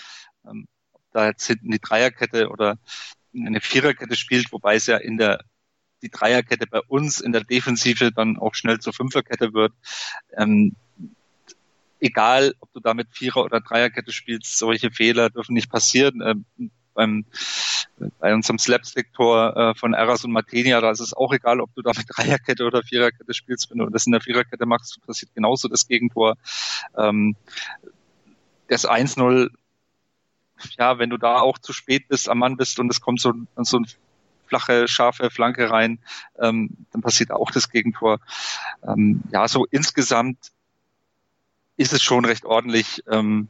ähm, 0.46 0.66
ob 0.92 1.02
da 1.12 1.26
jetzt 1.26 1.46
hinten 1.46 1.70
die 1.70 1.80
Dreierkette 1.80 2.48
oder 2.48 2.78
eine 3.34 3.60
Viererkette 3.60 4.16
spielt, 4.16 4.50
wobei 4.52 4.76
es 4.76 4.86
ja 4.86 4.96
in 4.96 5.18
der 5.18 5.40
die 6.04 6.10
Dreierkette 6.10 6.66
bei 6.66 6.80
uns 6.86 7.20
in 7.20 7.32
der 7.32 7.42
Defensive 7.42 8.12
dann 8.12 8.38
auch 8.38 8.54
schnell 8.54 8.78
zur 8.78 8.92
Fünferkette 8.92 9.52
wird. 9.54 9.72
Ähm, 10.36 10.76
egal, 12.00 12.54
ob 12.60 12.72
du 12.72 12.80
damit 12.80 13.08
Vierer- 13.10 13.44
oder 13.44 13.60
Dreierkette 13.60 14.12
spielst, 14.12 14.58
solche 14.58 14.90
Fehler 14.90 15.30
dürfen 15.30 15.54
nicht 15.54 15.70
passieren. 15.70 16.22
Ähm, 16.24 16.70
beim, 16.94 17.24
bei 18.20 18.32
unserem 18.34 18.58
Slapstick-Tor 18.58 19.56
äh, 19.56 19.74
von 19.74 19.94
Eras 19.94 20.24
und 20.24 20.32
Martenia, 20.32 20.80
da 20.80 20.90
ist 20.90 21.00
es 21.00 21.12
auch 21.12 21.32
egal, 21.32 21.60
ob 21.60 21.74
du 21.74 21.82
da 21.82 21.90
mit 21.96 22.06
Dreierkette 22.08 22.64
oder 22.64 22.82
Viererkette 22.82 23.34
spielst. 23.34 23.70
Wenn 23.70 23.78
du 23.78 23.86
das 23.90 24.06
in 24.06 24.12
der 24.12 24.20
Viererkette 24.20 24.66
machst, 24.66 25.00
passiert 25.06 25.34
genauso 25.34 25.68
das 25.68 25.88
Gegentor. 25.88 26.36
Ähm, 26.96 27.36
das 28.68 28.88
1-0, 28.88 29.50
ja, 30.78 30.98
wenn 30.98 31.10
du 31.10 31.16
da 31.16 31.40
auch 31.40 31.58
zu 31.58 31.72
spät 31.72 32.08
bist, 32.08 32.28
am 32.28 32.38
Mann 32.38 32.56
bist 32.56 32.78
und 32.78 32.90
es 32.90 33.00
kommt 33.00 33.20
so, 33.20 33.32
so 33.56 33.78
ein 33.78 33.86
flache, 34.46 34.88
scharfe 34.88 35.30
Flanke 35.30 35.70
rein, 35.70 35.98
ähm, 36.40 36.70
dann 36.92 37.02
passiert 37.02 37.30
auch 37.30 37.50
das 37.50 37.70
Gegentor. 37.70 38.20
Ähm, 38.86 39.22
ja, 39.30 39.48
so 39.48 39.66
insgesamt 39.70 40.52
ist 41.76 41.92
es 41.92 42.02
schon 42.02 42.24
recht 42.24 42.44
ordentlich, 42.44 43.02
ähm, 43.10 43.48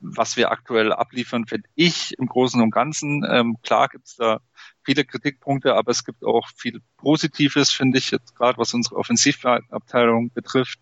was 0.00 0.36
wir 0.36 0.50
aktuell 0.50 0.92
abliefern, 0.92 1.46
finde 1.46 1.68
ich 1.74 2.18
im 2.18 2.26
Großen 2.26 2.60
und 2.60 2.70
Ganzen. 2.70 3.24
Ähm, 3.28 3.56
klar 3.62 3.88
gibt 3.88 4.06
es 4.06 4.16
da 4.16 4.40
viele 4.84 5.04
Kritikpunkte, 5.04 5.74
aber 5.74 5.90
es 5.90 6.04
gibt 6.04 6.24
auch 6.24 6.48
viel 6.54 6.80
Positives, 6.98 7.72
finde 7.72 7.98
ich, 7.98 8.10
jetzt 8.10 8.36
gerade 8.36 8.58
was 8.58 8.74
unsere 8.74 8.96
Offensivabteilung 8.96 10.30
betrifft. 10.30 10.78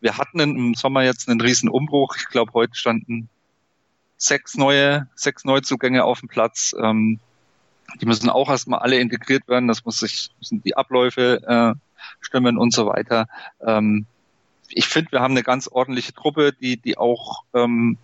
Wir 0.00 0.18
hatten 0.18 0.40
im 0.40 0.74
Sommer 0.74 1.02
jetzt 1.02 1.28
einen 1.28 1.40
riesen 1.40 1.68
Umbruch. 1.68 2.16
Ich 2.16 2.26
glaube, 2.26 2.52
heute 2.52 2.74
standen 2.74 3.28
sechs 4.16 4.56
neue, 4.56 5.08
sechs 5.14 5.44
Neuzugänge 5.44 6.04
auf 6.04 6.20
dem 6.20 6.28
Platz. 6.28 6.74
Ähm, 6.78 7.18
die 8.00 8.06
müssen 8.06 8.30
auch 8.30 8.50
erstmal 8.50 8.80
alle 8.80 8.98
integriert 8.98 9.48
werden. 9.48 9.68
Das 9.68 9.84
muss 9.84 9.98
sich, 9.98 10.30
müssen 10.38 10.62
die 10.62 10.76
Abläufe 10.76 11.42
äh, 11.46 12.04
stimmen 12.20 12.58
und 12.58 12.72
so 12.72 12.86
weiter. 12.86 13.26
Ähm, 13.64 14.06
ich 14.68 14.86
finde, 14.86 15.12
wir 15.12 15.20
haben 15.20 15.32
eine 15.32 15.42
ganz 15.42 15.68
ordentliche 15.68 16.12
Truppe, 16.12 16.52
die, 16.52 16.76
die 16.76 16.96
auch 16.96 17.44
ähm, 17.54 17.98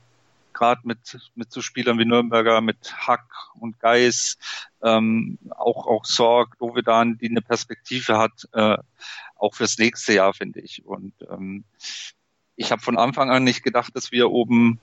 gerade 0.53 0.81
mit, 0.85 1.19
mit 1.35 1.53
so 1.53 1.61
Spielern 1.61 1.99
wie 1.99 2.07
Nürnberger, 2.07 2.61
mit 2.61 2.95
Hack 3.07 3.27
und 3.61 3.79
Geis, 3.79 4.39
ähm, 4.83 5.39
auch, 5.51 5.87
auch 5.87 6.05
Sorg, 6.07 6.59
Dovedan, 6.59 7.19
die 7.19 7.29
eine 7.29 7.43
Perspektive 7.43 8.19
hat, 8.19 8.49
äh, 8.53 8.79
auch 9.37 9.55
fürs 9.55 9.79
nächste 9.79 10.15
Jahr, 10.15 10.33
finde 10.33 10.61
ich. 10.61 10.85
Und 10.85 11.13
ähm, 11.31 11.65
ich 12.57 12.73
habe 12.73 12.81
von 12.81 12.97
Anfang 12.97 13.31
an 13.31 13.45
nicht 13.45 13.63
gedacht, 13.63 13.95
dass 13.95 14.13
wir 14.13 14.31
oben 14.31 14.81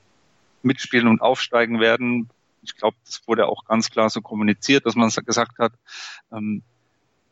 mitspielen 0.62 1.08
und 1.08 1.22
aufsteigen 1.22 1.80
werden. 1.80 2.30
Ich 2.64 2.76
glaube, 2.76 2.98
das 3.06 3.22
wurde 3.28 3.48
auch 3.48 3.66
ganz 3.66 3.90
klar 3.90 4.10
so 4.10 4.22
kommuniziert, 4.22 4.86
dass 4.86 4.96
man 4.96 5.10
gesagt 5.10 5.60
hat, 5.60 5.74
ähm, 6.32 6.64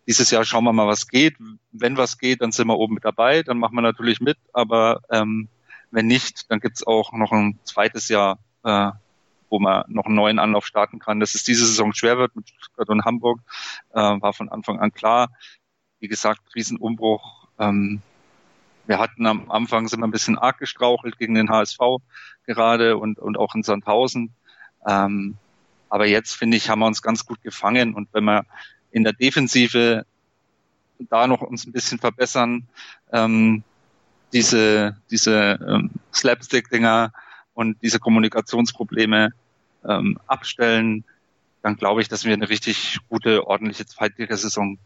dieses 0.07 0.31
Jahr 0.31 0.43
schauen 0.43 0.63
wir 0.63 0.73
mal, 0.73 0.87
was 0.87 1.07
geht. 1.07 1.35
Wenn 1.71 1.97
was 1.97 2.17
geht, 2.17 2.41
dann 2.41 2.51
sind 2.51 2.67
wir 2.67 2.77
oben 2.77 2.95
mit 2.95 3.05
dabei, 3.05 3.43
dann 3.43 3.59
machen 3.59 3.75
wir 3.75 3.81
natürlich 3.81 4.19
mit, 4.19 4.37
aber 4.51 5.01
ähm, 5.09 5.47
wenn 5.91 6.07
nicht, 6.07 6.49
dann 6.49 6.59
gibt's 6.59 6.85
auch 6.85 7.11
noch 7.13 7.31
ein 7.31 7.59
zweites 7.63 8.07
Jahr, 8.09 8.39
äh, 8.63 8.91
wo 9.49 9.59
man 9.59 9.83
noch 9.87 10.05
einen 10.05 10.15
neuen 10.15 10.39
Anlauf 10.39 10.65
starten 10.65 10.99
kann. 10.99 11.19
Dass 11.19 11.35
es 11.35 11.43
diese 11.43 11.65
Saison 11.65 11.93
schwer 11.93 12.17
wird 12.17 12.35
mit 12.35 12.49
Stuttgart 12.49 12.89
und 12.89 13.05
Hamburg, 13.05 13.41
äh, 13.91 13.99
war 13.99 14.33
von 14.33 14.49
Anfang 14.49 14.79
an 14.79 14.91
klar. 14.91 15.29
Wie 15.99 16.07
gesagt, 16.07 16.41
Riesenumbruch. 16.55 17.47
Ähm, 17.59 18.01
wir 18.87 18.97
hatten 18.97 19.25
am 19.27 19.51
Anfang 19.51 19.87
sind 19.87 19.99
wir 19.99 20.07
ein 20.07 20.11
bisschen 20.11 20.37
arg 20.37 20.57
gestrauchelt 20.57 21.17
gegen 21.17 21.35
den 21.35 21.49
HSV 21.49 21.79
gerade 22.45 22.97
und, 22.97 23.19
und 23.19 23.37
auch 23.37 23.53
in 23.53 23.63
Sandhausen. 23.63 24.33
Ähm, 24.87 25.35
aber 25.89 26.07
jetzt, 26.07 26.35
finde 26.35 26.57
ich, 26.57 26.69
haben 26.69 26.79
wir 26.79 26.87
uns 26.87 27.01
ganz 27.01 27.25
gut 27.25 27.41
gefangen. 27.43 27.93
Und 27.93 28.09
wenn 28.13 28.23
wir 28.23 28.45
in 28.91 29.03
der 29.03 29.13
Defensive 29.13 30.05
da 31.09 31.27
noch 31.27 31.41
uns 31.41 31.65
ein 31.65 31.71
bisschen 31.71 31.99
verbessern, 31.99 32.67
ähm, 33.11 33.63
diese, 34.33 34.97
diese 35.09 35.59
ähm, 35.67 35.91
Slapstick-Dinger 36.13 37.11
und 37.53 37.81
diese 37.81 37.99
Kommunikationsprobleme 37.99 39.31
ähm, 39.87 40.19
abstellen, 40.27 41.03
dann 41.61 41.75
glaube 41.75 42.01
ich, 42.01 42.07
dass 42.07 42.25
wir 42.25 42.33
eine 42.33 42.49
richtig 42.49 42.99
gute, 43.09 43.47
ordentliche 43.47 43.85
Zweitligasaison 43.85 44.79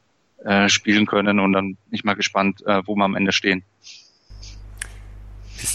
äh, 0.43 0.70
spielen 0.70 1.06
können 1.06 1.39
und 1.39 1.54
dann 1.54 1.76
bin 1.76 1.91
ich 1.91 2.04
mal 2.04 2.16
gespannt, 2.16 2.66
äh, 2.66 2.82
wo 2.86 2.96
wir 2.96 3.06
am 3.06 3.16
Ende 3.16 3.32
stehen. 3.32 3.64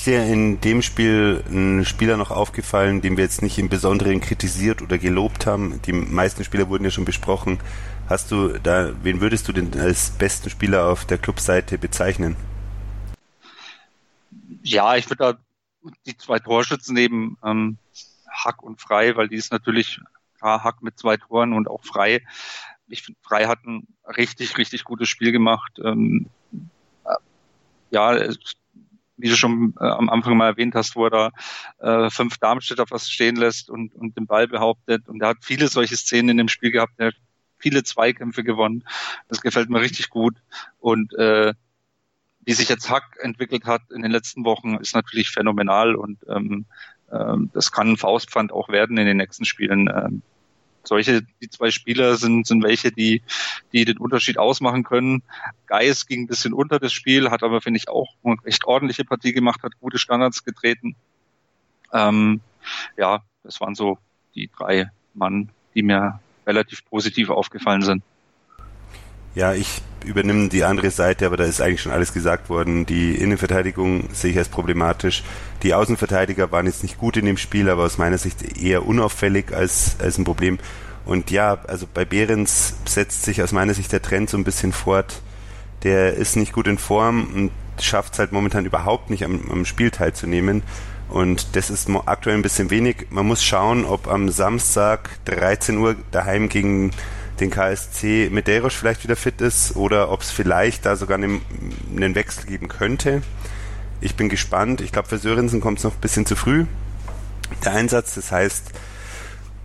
Ist 0.01 0.07
dir 0.07 0.25
in 0.25 0.63
dem 0.63 0.81
Spiel 0.81 1.45
ein 1.51 1.85
Spieler 1.85 2.17
noch 2.17 2.31
aufgefallen, 2.31 3.03
den 3.03 3.19
wir 3.19 3.25
jetzt 3.25 3.43
nicht 3.43 3.59
im 3.59 3.69
Besonderen 3.69 4.23
kritisiert 4.23 4.81
oder 4.81 4.97
gelobt 4.97 5.45
haben? 5.45 5.83
Die 5.83 5.93
meisten 5.93 6.43
Spieler 6.43 6.71
wurden 6.71 6.85
ja 6.85 6.91
schon 6.91 7.05
besprochen. 7.05 7.61
Hast 8.09 8.31
du 8.31 8.59
da, 8.61 8.95
wen 9.03 9.21
würdest 9.21 9.47
du 9.47 9.53
denn 9.53 9.79
als 9.79 10.13
besten 10.13 10.49
Spieler 10.49 10.89
auf 10.89 11.05
der 11.05 11.19
Clubseite 11.19 11.77
bezeichnen? 11.77 12.35
Ja, 14.63 14.97
ich 14.97 15.05
würde 15.11 15.35
da 15.35 15.39
die 16.07 16.17
zwei 16.17 16.39
Torschützen 16.39 16.95
nehmen, 16.95 17.37
ähm, 17.45 17.77
Hack 18.27 18.63
und 18.63 18.81
Frei, 18.81 19.15
weil 19.17 19.29
die 19.29 19.37
ist 19.37 19.53
natürlich 19.53 20.01
klar 20.39 20.65
Hack 20.65 20.81
mit 20.81 20.99
zwei 20.99 21.19
Toren 21.19 21.53
und 21.53 21.69
auch 21.69 21.85
Frei. 21.85 22.23
Ich 22.89 23.03
finde, 23.03 23.21
Frei 23.21 23.49
hat 23.49 23.67
ein 23.67 23.87
richtig, 24.17 24.57
richtig 24.57 24.85
gutes 24.85 25.11
Spiel 25.11 25.31
gemacht. 25.31 25.79
Ähm, 25.85 26.31
äh, 27.05 27.17
ja, 27.91 28.19
wie 29.21 29.29
du 29.29 29.37
schon 29.37 29.75
äh, 29.81 29.85
am 29.85 30.09
Anfang 30.09 30.37
mal 30.37 30.49
erwähnt 30.49 30.75
hast, 30.75 30.97
wo 30.97 31.07
er 31.07 31.11
da 31.11 31.31
äh, 31.79 32.11
fünf 32.11 32.39
Darmstädter 32.39 32.87
fast 32.87 33.13
stehen 33.13 33.37
lässt 33.37 33.71
und, 33.71 33.95
und 33.95 34.17
den 34.17 34.27
Ball 34.27 34.49
behauptet. 34.49 35.09
Und 35.09 35.23
er 35.23 35.29
hat 35.29 35.39
viele 35.43 35.69
solche 35.69 35.97
Szenen 35.97 36.31
in 36.31 36.37
dem 36.39 36.49
Spiel 36.49 36.71
gehabt. 36.71 36.95
Er 36.99 37.09
hat 37.09 37.17
viele 37.59 37.83
Zweikämpfe 37.85 38.43
gewonnen. 38.45 38.85
Das 39.29 39.41
gefällt 39.41 39.71
mir 39.71 39.81
richtig 39.81 40.11
gut. 40.11 40.37
Und 40.79 41.15
äh, 41.15 41.53
wie 42.45 42.53
sich 42.53 42.69
jetzt 42.69 42.91
Hack 42.91 43.19
entwickelt 43.21 43.67
hat 43.67 43.83
in 43.95 44.03
den 44.03 44.11
letzten 44.11 44.45
Wochen, 44.45 44.77
ist 44.77 44.95
natürlich 44.95 45.31
phänomenal 45.31 45.95
und 45.95 46.19
ähm, 46.29 46.65
ähm, 47.13 47.51
das 47.53 47.71
kann 47.71 47.91
ein 47.91 47.97
Faustpfand 47.97 48.53
auch 48.53 48.69
werden 48.69 48.97
in 48.97 49.07
den 49.07 49.19
nächsten 49.19 49.45
Spielen. 49.45 49.89
Ähm, 49.89 50.23
solche, 50.83 51.23
die 51.41 51.51
zwei 51.51 51.71
Spieler 51.71 52.17
sind, 52.17 52.47
sind 52.47 52.63
welche, 52.63 52.93
die, 52.93 53.23
die 53.73 53.85
den 53.85 53.99
Unterschied 53.99 54.39
ausmachen 54.39 54.83
können. 54.83 55.23
Geis 55.67 56.07
ging 56.07 56.23
ein 56.23 56.27
bisschen 56.27 56.53
unter 56.53 56.79
das 56.79 56.93
Spiel, 56.93 57.31
hat 57.31 57.43
aber, 57.43 57.61
finde 57.61 57.79
ich, 57.79 57.89
auch 57.89 58.09
eine 58.25 58.37
recht 58.45 58.65
ordentliche 58.65 59.05
Partie 59.05 59.33
gemacht, 59.33 59.63
hat 59.63 59.79
gute 59.81 59.99
Standards 59.99 60.45
getreten. 60.45 60.97
Ähm, 61.93 62.41
ja, 62.97 63.23
das 63.43 63.61
waren 63.61 63.75
so 63.75 63.99
die 64.35 64.51
drei 64.57 64.91
Mann, 65.15 65.51
die 65.75 65.83
mir 65.83 66.21
relativ 66.47 66.85
positiv 66.85 67.31
aufgefallen 67.31 67.83
sind. 67.83 68.03
Ja, 69.35 69.55
ich 69.55 69.83
übernehme 70.05 70.49
die 70.49 70.65
andere 70.65 70.91
Seite, 70.91 71.27
aber 71.27 71.37
da 71.37 71.45
ist 71.45 71.61
eigentlich 71.61 71.83
schon 71.83 71.93
alles 71.93 72.13
gesagt 72.13 72.49
worden. 72.49 72.87
Die 72.87 73.15
Innenverteidigung 73.15 74.09
sehe 74.13 74.33
ich 74.33 74.39
als 74.39 74.49
problematisch. 74.49 75.23
Die 75.63 75.75
Außenverteidiger 75.75 76.51
waren 76.53 76.67
jetzt 76.67 76.83
nicht 76.83 76.99
gut 76.99 77.17
in 77.17 77.27
dem 77.27 77.37
Spiel, 77.37 77.69
aber 77.69 77.85
aus 77.85 77.99
meiner 77.99 78.19
Sicht 78.19 78.59
eher 78.61 78.87
unauffällig 78.87 79.53
als, 79.53 79.97
als 79.99 80.19
ein 80.19 80.25
Problem. 80.25 80.59
Und 81.05 81.31
ja, 81.31 81.59
also 81.67 81.87
bei 81.93 82.05
Behrens 82.05 82.75
setzt 82.85 83.23
sich 83.23 83.43
aus 83.43 83.53
meiner 83.53 83.75
Sicht 83.75 83.93
der 83.93 84.03
Trend 84.03 84.31
so 84.31 84.37
ein 84.37 84.45
bisschen 84.45 84.73
fort. 84.73 85.23
Der 85.83 86.15
ist 86.15 86.37
nicht 86.37 86.53
gut 86.53 86.67
in 86.67 86.79
Form 86.79 87.29
und 87.35 87.51
schafft 87.83 88.13
es 88.13 88.19
halt 88.19 88.33
momentan 88.33 88.67
überhaupt 88.67 89.11
nicht 89.11 89.25
am, 89.25 89.51
am 89.51 89.65
Spiel 89.65 89.91
teilzunehmen. 89.91 90.63
Und 91.09 91.57
das 91.57 91.71
ist 91.71 91.89
aktuell 92.07 92.37
ein 92.37 92.43
bisschen 92.43 92.71
wenig. 92.71 93.09
Man 93.11 93.27
muss 93.27 93.43
schauen, 93.43 93.85
ob 93.85 94.07
am 94.07 94.29
Samstag 94.29 95.11
13 95.25 95.77
Uhr 95.79 95.97
daheim 96.13 96.49
gegen 96.49 96.93
den 97.41 97.51
KSC 97.51 98.29
Medeiros 98.31 98.75
vielleicht 98.75 99.05
wieder 99.05 99.17
fit 99.17 99.41
ist 99.41 99.77
oder 99.77 100.11
ob 100.11 100.21
es 100.23 100.31
vielleicht 100.31 100.87
da 100.87 100.97
sogar 100.97 101.17
einen, 101.17 101.41
einen, 101.97 102.15
Wechsel 102.15 102.47
geben 102.47 102.69
könnte. 102.69 103.23
Ich 104.01 104.15
bin 104.15 104.29
gespannt. 104.29 104.81
Ich 104.81 104.93
glaube, 104.93 105.09
für 105.09 105.19
Sörensen 105.19 105.61
kommt 105.61 105.79
es 105.79 105.85
noch 105.85 105.95
ein 105.95 106.01
bisschen 106.01 106.27
zu 106.27 106.37
früh, 106.37 106.67
der 107.65 107.73
Einsatz. 107.73 108.15
Das 108.15 108.33
heißt, 108.33 108.71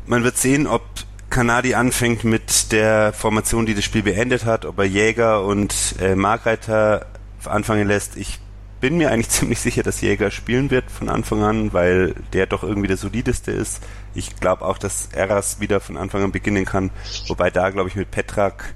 man 0.08 0.24
wird 0.24 0.38
sehen, 0.38 0.68
ob 0.68 0.84
Kanadi 1.30 1.74
anfängt 1.74 2.24
mit 2.24 2.72
der 2.72 3.12
Formation, 3.14 3.66
die 3.66 3.74
das 3.74 3.84
Spiel 3.84 4.04
beendet 4.04 4.46
hat, 4.46 4.66
ob 4.66 4.80
er 4.80 4.86
Jäger 4.86 5.44
und 5.44 5.96
äh, 6.00 6.16
Markreiter 6.16 7.08
anfangen 7.46 7.88
lässt. 7.88 8.16
Ich 8.18 8.40
bin 8.80 8.98
mir 8.98 9.12
eigentlich 9.12 9.30
ziemlich 9.30 9.60
sicher, 9.60 9.84
dass 9.84 10.02
Jäger 10.02 10.32
spielen 10.32 10.72
wird 10.72 10.92
von 10.92 11.10
Anfang 11.10 11.44
an, 11.44 11.74
weil 11.74 12.16
der 12.34 12.46
doch 12.46 12.64
irgendwie 12.64 12.88
der 12.88 12.98
solideste 12.98 13.52
ist. 13.52 13.84
Ich 14.14 14.36
glaube 14.38 14.64
auch, 14.64 14.78
dass 14.78 15.14
Eras 15.14 15.60
wieder 15.60 15.80
von 15.80 15.98
Anfang 15.98 16.24
an 16.24 16.32
beginnen 16.32 16.66
kann, 16.66 16.92
wobei 17.28 17.50
da 17.50 17.70
glaube 17.70 17.90
ich 17.90 17.96
mit 17.96 18.12
Petrak, 18.12 18.76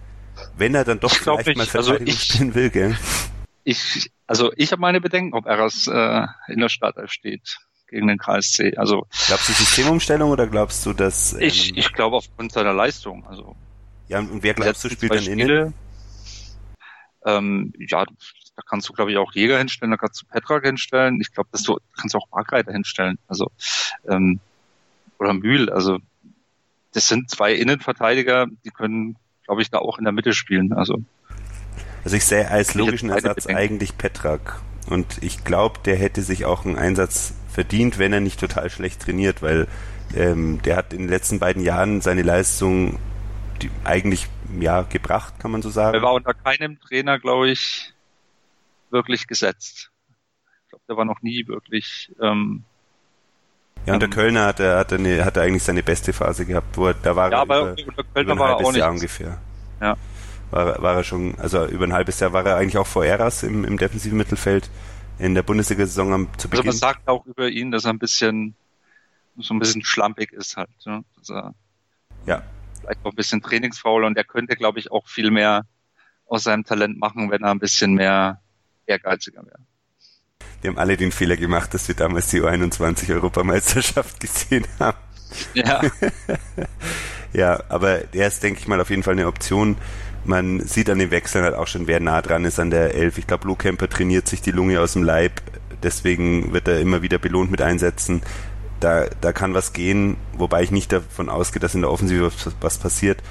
wenn 0.58 0.76
er 0.76 0.84
dann 0.84 1.00
doch 1.00 1.12
ich 1.12 1.20
vielleicht 1.20 1.58
mal 1.58 1.64
also 1.64 1.94
Verteidigung 1.94 2.08
also 2.08 2.24
ich, 2.24 2.24
spielen 2.24 2.56
will, 2.56 2.70
gell? 2.70 2.98
Ich, 3.64 4.12
also 4.28 4.52
ich 4.56 4.72
habe 4.72 4.82
meine 4.82 5.02
Bedenken, 5.02 5.34
ob 5.34 5.46
Eras 5.46 5.88
äh, 5.88 6.26
in 6.48 6.60
der 6.60 6.70
Startelf 6.70 7.12
steht 7.12 7.58
gegen 7.90 8.08
den 8.08 8.18
KSC. 8.18 8.78
Also 8.78 9.08
glaubst 9.28 9.50
du 9.50 9.54
Systemumstellung 9.54 10.32
oder 10.32 10.48
glaubst 10.48 10.86
du, 10.86 10.94
dass 10.94 11.34
ähm, 11.34 11.42
ich 11.42 11.78
ich 11.78 11.94
glaube 11.94 12.16
aufgrund 12.18 12.52
seiner 12.52 12.74
Leistung. 12.74 13.26
Also 13.28 13.56
ja 14.08 14.20
und 14.20 14.44
wer 14.44 14.54
glaubst 14.54 14.84
du 14.84 14.90
spielt 14.90 15.14
dann 15.14 15.24
Spiele, 15.24 15.44
innen? 15.44 15.74
Ähm, 17.26 17.74
ja, 17.78 18.06
da 18.60 18.66
kannst 18.68 18.90
du, 18.90 18.94
glaube 18.94 19.12
ich, 19.12 19.18
auch 19.18 19.32
Jäger 19.32 19.58
hinstellen, 19.58 19.92
da 19.92 19.98
kannst 19.98 20.22
du 20.22 20.26
Petrak 20.26 20.66
hinstellen. 20.66 21.22
Ich 21.22 21.32
glaube, 21.32 21.50
dass 21.52 21.64
du 21.64 21.78
kannst 21.98 22.14
auch 22.16 22.28
Markreiter 22.32 22.74
hinstellen. 22.74 23.18
Also 23.28 23.52
ähm, 24.08 24.40
oder 25.18 25.34
Mühl. 25.34 25.70
Also 25.70 26.00
das 26.92 27.08
sind 27.08 27.30
zwei 27.30 27.54
Innenverteidiger, 27.54 28.48
die 28.66 28.70
können, 28.70 29.16
glaube 29.46 29.62
ich, 29.62 29.70
da 29.70 29.78
auch 29.78 29.98
in 29.98 30.04
der 30.04 30.12
Mitte 30.12 30.34
spielen. 30.34 30.74
Also 30.74 31.02
also 32.04 32.18
ich 32.18 32.26
sehe 32.26 32.50
als 32.50 32.74
logischen 32.76 33.10
Ersatz 33.10 33.44
bedenken. 33.44 33.62
eigentlich 33.62 33.98
Petrak. 33.98 34.62
Und 34.90 35.22
ich 35.22 35.44
glaube, 35.44 35.80
der 35.86 35.96
hätte 35.96 36.22
sich 36.22 36.46
auch 36.46 36.66
einen 36.66 36.76
Einsatz 36.76 37.34
verdient, 37.50 37.98
wenn 37.98 38.12
er 38.12 38.20
nicht 38.20 38.40
total 38.40 38.70
schlecht 38.70 39.02
trainiert, 39.02 39.42
weil 39.42 39.68
ähm, 40.16 40.62
der 40.64 40.76
hat 40.76 40.92
in 40.92 41.00
den 41.00 41.10
letzten 41.10 41.40
beiden 41.40 41.62
Jahren 41.62 42.02
seine 42.02 42.24
Leistung 42.24 43.00
eigentlich 43.84 44.28
ja 44.60 44.82
gebracht, 44.82 45.36
kann 45.40 45.52
man 45.52 45.62
so 45.62 45.70
sagen. 45.70 45.96
Er 45.96 46.02
war 46.02 46.14
unter 46.14 46.34
keinem 46.34 46.80
Trainer, 46.80 47.20
glaube 47.20 47.50
ich, 47.50 47.94
wirklich 48.92 49.28
gesetzt. 49.28 49.92
Ich 50.64 50.70
glaube, 50.70 50.84
der 50.88 50.98
war 50.98 51.06
noch 51.06 51.22
nie 51.22 51.48
wirklich. 51.48 52.12
Ähm, 52.22 52.64
ja, 53.86 53.94
und 53.94 54.00
der 54.02 54.10
ähm, 54.10 54.14
Kölner 54.14 54.46
hatte, 54.46 54.78
hatte, 54.78 54.96
eine, 54.96 55.26
hatte 55.26 55.42
eigentlich 55.42 55.64
seine 55.64 55.84
beste 55.84 56.14
Phase 56.14 56.46
gehabt, 56.46 56.78
wo 56.78 56.88
er, 56.88 56.94
da 56.94 57.16
war 57.16 57.32
ja, 57.32 57.38
er 57.38 57.42
aber 57.42 57.60
über, 57.72 57.88
unter 57.88 58.04
Kölner 58.04 58.34
über 58.34 58.46
ein 58.46 58.56
halbes 58.56 58.76
Jahr 58.76 58.92
ungefähr. 58.92 59.42
Ja. 59.82 59.98
War, 60.52 60.82
war 60.82 60.96
er 60.96 61.04
schon, 61.04 61.36
also 61.40 61.66
über 61.66 61.86
ein 61.86 61.94
halbes 61.94 62.20
Jahr 62.20 62.34
war 62.34 62.46
er 62.46 62.58
eigentlich 62.58 62.78
auch 62.78 62.88
vor 62.88 63.06
Eras 63.06 63.44
im, 63.44 63.64
im 63.64 63.78
defensiven 63.78 64.18
Mittelfeld 64.18 64.70
in 65.20 65.36
der 65.36 65.44
Bundesliga-Saison 65.44 66.14
am 66.14 66.28
zu 66.38 66.50
Beginn. 66.50 66.68
Also 66.68 66.86
man 66.86 66.94
sagt 66.94 67.08
auch 67.08 67.26
über 67.26 67.50
ihn, 67.50 67.72
dass 67.72 67.86
er 67.86 67.94
ein 67.94 68.00
bisschen 68.00 68.56
so 69.38 69.54
ein 69.54 69.60
bisschen 69.60 69.84
schlampig 69.84 70.34
ist 70.34 70.58
halt. 70.58 70.70
Ne? 70.86 71.04
Dass 71.18 71.30
er 71.30 71.54
ja. 72.26 72.44
Vielleicht 72.80 73.06
auch 73.06 73.12
ein 73.12 73.16
bisschen 73.16 73.42
trainingsfaul 73.42 74.04
und 74.04 74.18
er 74.18 74.24
könnte, 74.24 74.56
glaube 74.56 74.80
ich, 74.80 74.92
auch 74.92 75.08
viel 75.08 75.32
mehr 75.32 75.66
aus 76.26 76.44
seinem 76.44 76.64
Talent 76.64 76.98
machen, 76.98 77.32
wenn 77.32 77.44
er 77.44 77.52
ein 77.52 77.60
bisschen 77.60 77.94
mehr 77.94 78.42
ehrgeiziger 78.90 79.46
wäre. 79.46 79.60
Wir 80.62 80.72
haben 80.72 80.78
alle 80.78 80.98
den 80.98 81.12
Fehler 81.12 81.38
gemacht, 81.38 81.74
dass 81.74 81.88
wir 81.88 81.96
damals 81.96 82.30
die 82.30 82.42
U21-Europameisterschaft 82.42 84.20
gesehen 84.20 84.66
haben. 84.80 84.98
Ja. 85.54 85.82
ja, 87.34 87.64
aber 87.70 88.00
der 88.00 88.28
ist, 88.28 88.44
denke 88.44 88.60
ich 88.60 88.68
mal, 88.68 88.82
auf 88.82 88.90
jeden 88.90 89.04
Fall 89.04 89.14
eine 89.14 89.28
Option. 89.28 89.78
Man 90.26 90.60
sieht 90.60 90.90
an 90.90 91.00
den 91.00 91.12
Wechseln 91.12 91.46
halt 91.46 91.56
auch 91.56 91.68
schon, 91.68 91.88
wer 91.88 92.00
nah 92.02 92.22
dran 92.22 92.44
ist 92.44 92.60
an 92.60 92.72
der 92.72 92.94
Elf. 92.94 93.18
Ich 93.18 93.28
glaube, 93.28 93.48
Lou 93.48 93.56
Kemper 93.56 93.88
trainiert 93.88 94.28
sich 94.28 94.42
die 94.42 94.52
Lunge 94.52 94.82
aus 94.82 94.94
dem 94.94 95.04
Leib. 95.04 95.42
Deswegen 95.82 96.52
wird 96.52 96.68
er 96.68 96.82
immer 96.82 97.02
wieder 97.02 97.20
belohnt 97.20 97.52
mit 97.52 97.62
Einsätzen. 97.62 98.22
Da, 98.82 99.08
da 99.22 99.32
kann 99.32 99.54
was 99.54 99.72
gehen, 99.72 100.18
wobei 100.34 100.64
ich 100.64 100.72
nicht 100.72 100.92
davon 100.92 101.30
ausgehe, 101.30 101.60
dass 101.62 101.76
in 101.76 101.82
der 101.82 101.92
Offensive 101.92 102.26
was, 102.26 102.56
was 102.60 102.78
passiert 102.78 103.22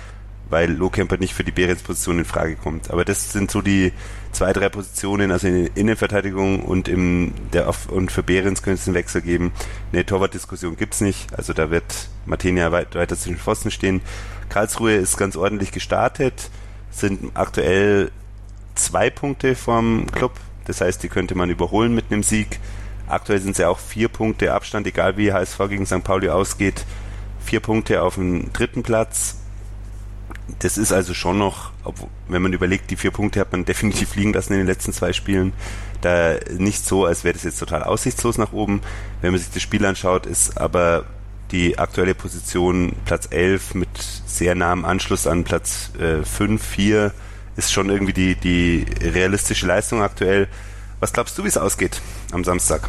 weil 0.51 0.73
Lohkemper 0.73 1.19
nicht 1.19 1.35
für 1.35 1.45
die 1.45 1.53
Behrens-Position 1.53 2.21
in 2.21 2.25
Frage 2.25 2.57
kommt. 2.57 2.91
Aber 2.91 3.05
das 3.05 3.33
sind 3.33 3.51
so 3.51 3.61
die 3.61 3.93
zwei, 4.33 4.53
drei 4.53 4.69
Positionen, 4.69 5.31
also 5.31 5.47
in 5.47 5.65
der 5.65 5.77
Innenverteidigung 5.77 6.63
und 6.63 6.89
im 6.89 7.33
der 7.53 7.73
und 7.91 8.11
für 8.11 8.23
Behrens 8.23 8.63
könnte 8.63 8.81
es 8.81 8.87
einen 8.87 8.95
Wechsel 8.95 9.23
geben. 9.23 9.53
Eine 9.93 10.07
Torwartdiskussion 10.07 10.77
gibt's 10.77 11.01
nicht, 11.01 11.33
also 11.37 11.53
da 11.53 11.71
wird 11.71 12.09
Martinia 12.27 12.73
weit, 12.73 12.95
weiter 12.95 13.17
zwischen 13.17 13.39
Pfosten 13.39 13.71
stehen. 13.71 14.01
Karlsruhe 14.49 14.95
ist 14.95 15.17
ganz 15.17 15.37
ordentlich 15.37 15.73
gestartet, 15.73 16.51
sind 16.91 17.31
aktuell 17.35 18.11
zwei 18.75 19.11
Punkte 19.11 19.55
vom 19.55 20.07
Club, 20.11 20.33
das 20.65 20.81
heißt, 20.81 21.03
die 21.03 21.09
könnte 21.09 21.35
man 21.35 21.51
überholen 21.51 21.95
mit 21.95 22.07
einem 22.11 22.23
Sieg. 22.23 22.59
Aktuell 23.09 23.41
sind 23.41 23.57
sie 23.57 23.65
auch 23.65 23.79
vier 23.79 24.09
Punkte 24.09 24.53
Abstand, 24.53 24.87
egal 24.87 25.17
wie 25.17 25.33
HSV 25.33 25.59
gegen 25.69 25.87
St. 25.87 26.05
Pauli 26.05 26.29
ausgeht. 26.29 26.85
Vier 27.43 27.61
Punkte 27.61 28.03
auf 28.03 28.17
dem 28.17 28.53
dritten 28.53 28.83
Platz 28.83 29.37
das 30.61 30.79
ist 30.79 30.93
also 30.93 31.15
schon 31.15 31.39
noch, 31.39 31.73
wenn 32.29 32.43
man 32.43 32.53
überlegt, 32.53 32.91
die 32.91 32.97
vier 32.97 33.11
Punkte 33.11 33.41
hat 33.41 33.53
man 33.53 33.65
definitiv 33.67 34.15
liegen 34.15 34.33
lassen 34.33 34.55
in 34.55 34.61
den 34.61 34.67
letzten 34.67 34.93
zwei 34.93 35.13
Spielen. 35.13 35.53
Da 36.01 36.37
nicht 36.57 36.85
so, 36.85 37.05
als 37.07 37.25
wäre 37.25 37.35
das 37.35 37.43
jetzt 37.43 37.59
total 37.59 37.83
aussichtslos 37.83 38.39
nach 38.39 38.53
oben. 38.53 38.81
Wenn 39.21 39.33
man 39.33 39.41
sich 39.41 39.51
das 39.51 39.63
Spiel 39.63 39.85
anschaut, 39.85 40.27
ist 40.27 40.59
aber 40.59 41.05
die 41.51 41.79
aktuelle 41.79 42.15
Position 42.15 42.95
Platz 43.05 43.29
11 43.31 43.75
mit 43.75 43.89
sehr 44.27 44.55
nahem 44.55 44.85
Anschluss 44.85 45.27
an 45.27 45.45
Platz 45.45 45.91
äh, 45.99 46.25
5, 46.25 46.63
4 46.63 47.13
ist 47.57 47.73
schon 47.73 47.91
irgendwie 47.91 48.13
die, 48.13 48.37
die 48.37 48.87
realistische 49.03 49.67
Leistung 49.67 50.03
aktuell. 50.03 50.49
Was 51.01 51.13
glaubst 51.13 51.37
du, 51.39 51.45
wie 51.45 51.49
es 51.49 51.57
ausgeht 51.57 52.01
am 52.33 52.45
Samstag? 52.45 52.89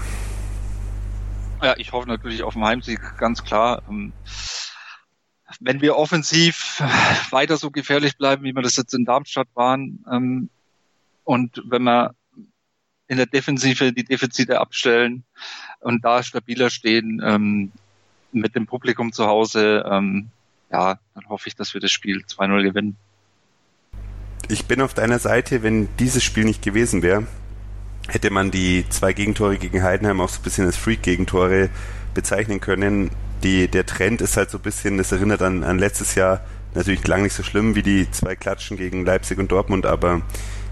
Ja, 1.61 1.75
ich 1.77 1.91
hoffe 1.91 2.07
natürlich 2.07 2.43
auf 2.43 2.53
den 2.53 2.63
Heimsieg, 2.63 2.99
ganz 3.17 3.43
klar. 3.43 3.81
Ähm, 3.89 4.13
wenn 5.59 5.81
wir 5.81 5.95
offensiv 5.95 6.81
weiter 7.31 7.57
so 7.57 7.71
gefährlich 7.71 8.17
bleiben, 8.17 8.43
wie 8.43 8.53
wir 8.53 8.61
das 8.61 8.77
jetzt 8.77 8.93
in 8.93 9.05
Darmstadt 9.05 9.47
waren, 9.53 10.03
ähm, 10.11 10.49
und 11.23 11.61
wenn 11.65 11.83
wir 11.83 12.15
in 13.07 13.17
der 13.17 13.27
Defensive 13.27 13.93
die 13.93 14.03
Defizite 14.03 14.59
abstellen 14.59 15.23
und 15.79 16.03
da 16.03 16.23
stabiler 16.23 16.69
stehen 16.69 17.21
ähm, 17.23 17.71
mit 18.31 18.55
dem 18.55 18.65
Publikum 18.65 19.11
zu 19.11 19.25
Hause, 19.27 19.83
ähm, 19.89 20.29
ja, 20.71 20.99
dann 21.13 21.29
hoffe 21.29 21.47
ich, 21.47 21.55
dass 21.55 21.73
wir 21.73 21.81
das 21.81 21.91
Spiel 21.91 22.23
2-0 22.27 22.63
gewinnen. 22.63 22.95
Ich 24.47 24.65
bin 24.65 24.81
auf 24.81 24.93
deiner 24.93 25.19
Seite, 25.19 25.61
wenn 25.61 25.87
dieses 25.97 26.23
Spiel 26.23 26.45
nicht 26.45 26.63
gewesen 26.63 27.03
wäre, 27.03 27.27
hätte 28.07 28.31
man 28.31 28.49
die 28.49 28.85
zwei 28.89 29.13
Gegentore 29.13 29.57
gegen 29.57 29.83
Heidenheim 29.83 30.21
auch 30.21 30.29
so 30.29 30.39
ein 30.39 30.43
bisschen 30.43 30.65
als 30.65 30.77
Freak-Gegentore 30.77 31.69
bezeichnen 32.13 32.59
können 32.59 33.11
die, 33.43 33.67
der 33.67 33.85
Trend 33.85 34.21
ist 34.21 34.37
halt 34.37 34.49
so 34.49 34.57
ein 34.57 34.61
bisschen, 34.61 34.97
das 34.97 35.11
erinnert 35.11 35.41
an, 35.41 35.63
an 35.63 35.79
letztes 35.79 36.15
Jahr, 36.15 36.41
natürlich 36.73 37.05
lang 37.07 37.23
nicht 37.23 37.33
so 37.33 37.43
schlimm 37.43 37.75
wie 37.75 37.83
die 37.83 38.09
zwei 38.11 38.35
Klatschen 38.35 38.77
gegen 38.77 39.05
Leipzig 39.05 39.39
und 39.39 39.51
Dortmund, 39.51 39.85
aber 39.85 40.21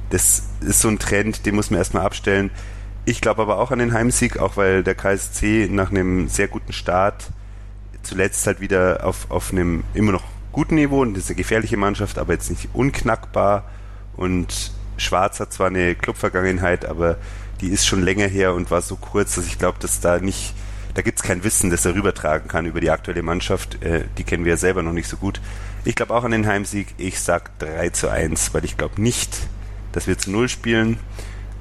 das 0.10 0.44
ist 0.62 0.82
so 0.82 0.88
ein 0.88 1.00
Trend, 1.00 1.46
den 1.46 1.56
muss 1.56 1.70
man 1.70 1.80
erstmal 1.80 2.06
abstellen. 2.06 2.52
Ich 3.06 3.22
glaube 3.22 3.42
aber 3.42 3.58
auch 3.58 3.72
an 3.72 3.80
den 3.80 3.94
Heimsieg, 3.94 4.38
auch 4.38 4.58
weil 4.58 4.84
der 4.84 4.96
KSC 4.96 5.70
nach 5.72 5.92
einem 5.92 6.28
sehr 6.28 6.48
guten 6.48 6.74
Start 6.74 7.30
zuletzt 8.04 8.48
halt 8.48 8.62
wieder 8.62 9.02
auf, 9.04 9.30
auf 9.30 9.52
einem 9.52 9.84
immer 9.94 10.14
noch 10.14 10.24
guten 10.52 10.76
Niveau 10.76 11.02
und 11.02 11.14
das 11.14 11.24
ist 11.24 11.30
eine 11.30 11.36
gefährliche 11.38 11.78
Mannschaft, 11.78 12.18
aber 12.18 12.34
jetzt 12.34 12.50
nicht 12.50 12.70
unknackbar 12.74 13.66
und 14.16 14.72
Schwarz 14.98 15.40
hat 15.40 15.54
zwar 15.54 15.68
eine 15.68 15.94
Clubvergangenheit, 15.96 16.86
aber 16.86 17.18
die 17.62 17.68
ist 17.68 17.86
schon 17.86 18.02
länger 18.02 18.28
her 18.28 18.54
und 18.54 18.72
war 18.72 18.82
so 18.82 18.96
kurz, 18.96 19.36
dass 19.36 19.46
ich 19.46 19.60
glaube, 19.60 19.78
dass 19.80 20.00
da 20.00 20.20
nicht 20.20 20.54
da 20.98 21.04
gibt's 21.04 21.22
kein 21.22 21.44
Wissen, 21.44 21.70
das 21.70 21.86
er 21.86 21.94
rübertragen 21.94 22.48
kann 22.48 22.66
über 22.66 22.82
die 22.82 22.90
aktuelle 22.90 23.22
Mannschaft. 23.22 23.84
Äh, 23.84 24.06
die 24.18 24.24
kennen 24.24 24.46
wir 24.46 24.54
ja 24.54 24.58
selber 24.58 24.82
noch 24.82 24.94
nicht 24.94 25.08
so 25.08 25.16
gut. 25.16 25.40
Ich 25.86 25.96
glaube 25.96 26.12
auch 26.16 26.24
an 26.24 26.32
den 26.32 26.48
Heimsieg. 26.48 26.96
Ich 26.98 27.20
sag 27.20 27.60
3 27.60 27.90
zu 27.90 28.10
1, 28.10 28.56
weil 28.56 28.66
ich 28.66 28.78
glaube 28.78 29.00
nicht, 29.00 29.38
dass 29.92 30.08
wir 30.08 30.18
zu 30.18 30.32
Null 30.32 30.50
spielen. 30.50 30.98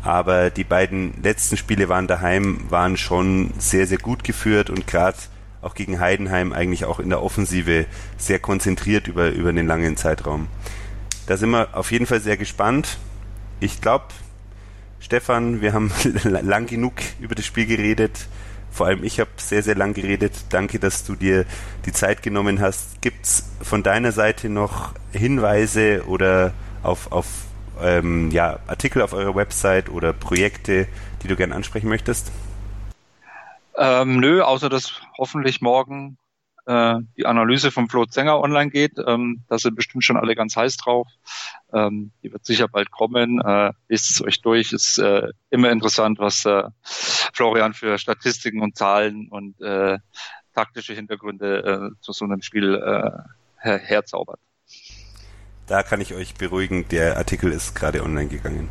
Aber 0.01 0.49
die 0.49 0.65
beiden 0.65 1.23
letzten 1.23 1.59
Spiele 1.59 1.91
waren 1.91 2.07
daheim, 2.07 2.63
waren 2.71 2.97
schon 2.97 3.53
sehr, 3.59 3.87
sehr 3.87 3.99
gut 3.99 4.25
geführt 4.25 4.71
und 4.71 4.87
gerade 4.87 5.19
auch 5.61 5.75
gegen 5.75 6.01
Heidenheim 6.01 6.55
eigentlich 6.55 6.87
auch 6.87 6.99
in 6.99 7.11
der 7.11 7.23
Offensive 7.23 7.85
sehr 8.17 8.39
konzentriert 8.39 9.07
über, 9.07 9.29
über 9.29 9.53
den 9.53 9.67
langen 9.67 9.99
Zeitraum. 9.99 10.49
Da 11.27 11.37
sind 11.37 11.51
wir 11.51 11.77
auf 11.77 11.93
jeden 11.93 12.07
Fall 12.07 12.21
sehr 12.21 12.39
gespannt. 12.39 12.97
Ich 13.61 13.83
glaube, 13.83 14.07
Stefan, 14.99 15.61
wir 15.61 15.75
haben 15.75 15.93
lang 16.25 16.65
genug 16.65 16.95
über 17.21 17.35
das 17.35 17.45
Spiel 17.45 17.67
geredet. 17.67 18.29
Vor 18.77 18.89
allem 18.89 19.05
ich 19.05 19.21
habe 19.21 19.31
sehr, 19.37 19.63
sehr 19.63 19.75
lang 19.75 19.95
geredet. 19.95 20.35
Danke, 20.51 20.79
dass 20.79 21.03
du 21.03 21.15
dir 21.15 21.47
die 21.87 21.93
Zeit 21.93 22.23
genommen 22.23 22.61
hast. 22.61 23.01
Gibt 23.01 23.25
es 23.25 23.51
von 23.63 23.83
deiner 23.83 24.13
Seite 24.13 24.51
noch 24.51 24.93
Hinweise 25.13 26.05
oder 26.07 26.53
auf, 26.83 27.11
auf 27.11 27.27
ähm, 27.81 28.31
ja, 28.33 28.59
Artikel 28.67 29.01
auf 29.01 29.15
eurer 29.15 29.35
Website 29.35 29.89
oder 29.89 30.13
Projekte, 30.13 30.89
die 31.23 31.29
du 31.29 31.37
gerne 31.37 31.55
ansprechen 31.55 31.89
möchtest? 31.89 32.31
Ähm, 33.79 34.21
nö, 34.21 34.43
außer 34.43 34.69
dass 34.69 35.01
hoffentlich 35.17 35.63
morgen 35.63 36.19
äh, 36.67 36.97
die 37.17 37.27
Analyse 37.27 37.71
vom 37.71 37.89
Flo 37.89 38.07
Zenger 38.07 38.41
online 38.41 38.71
geht. 38.71 38.99
Ähm, 39.07 39.45
da 39.49 39.59
sind 39.59 39.77
bestimmt 39.77 40.05
schon 40.05 40.17
alle 40.17 40.35
ganz 40.35 40.57
heiß 40.57 40.77
drauf. 40.77 41.09
Ähm, 41.73 42.13
die 42.23 42.33
wird 42.33 42.45
sicher 42.45 42.69
bald 42.69 42.91
kommen. 42.91 43.41
Äh, 43.41 43.73
lest 43.89 44.11
es 44.11 44.23
euch 44.23 44.41
durch. 44.43 44.73
Ist 44.73 44.99
äh, 44.99 45.29
immer 45.51 45.71
interessant, 45.71 46.19
was 46.19 46.45
äh, 46.45 46.65
Florian 46.83 47.75
für 47.75 47.99
Statistiken 47.99 48.63
und 48.63 48.77
Zahlen 48.77 49.29
und 49.31 49.61
äh, 49.61 49.99
taktische 50.55 50.95
Hintergründe 50.95 51.93
äh, 51.93 52.03
zu 52.03 52.13
so 52.13 52.25
einem 52.25 52.43
Spiel 52.43 52.75
äh, 52.75 53.11
her 53.59 53.79
herzaubert. 53.79 54.41
Da 55.67 55.83
kann 55.83 56.01
ich 56.01 56.15
euch 56.15 56.35
beruhigen, 56.35 56.87
der 56.89 57.17
Artikel 57.17 57.53
ist 57.53 57.75
gerade 57.75 58.03
online 58.03 58.29
gegangen. 58.29 58.69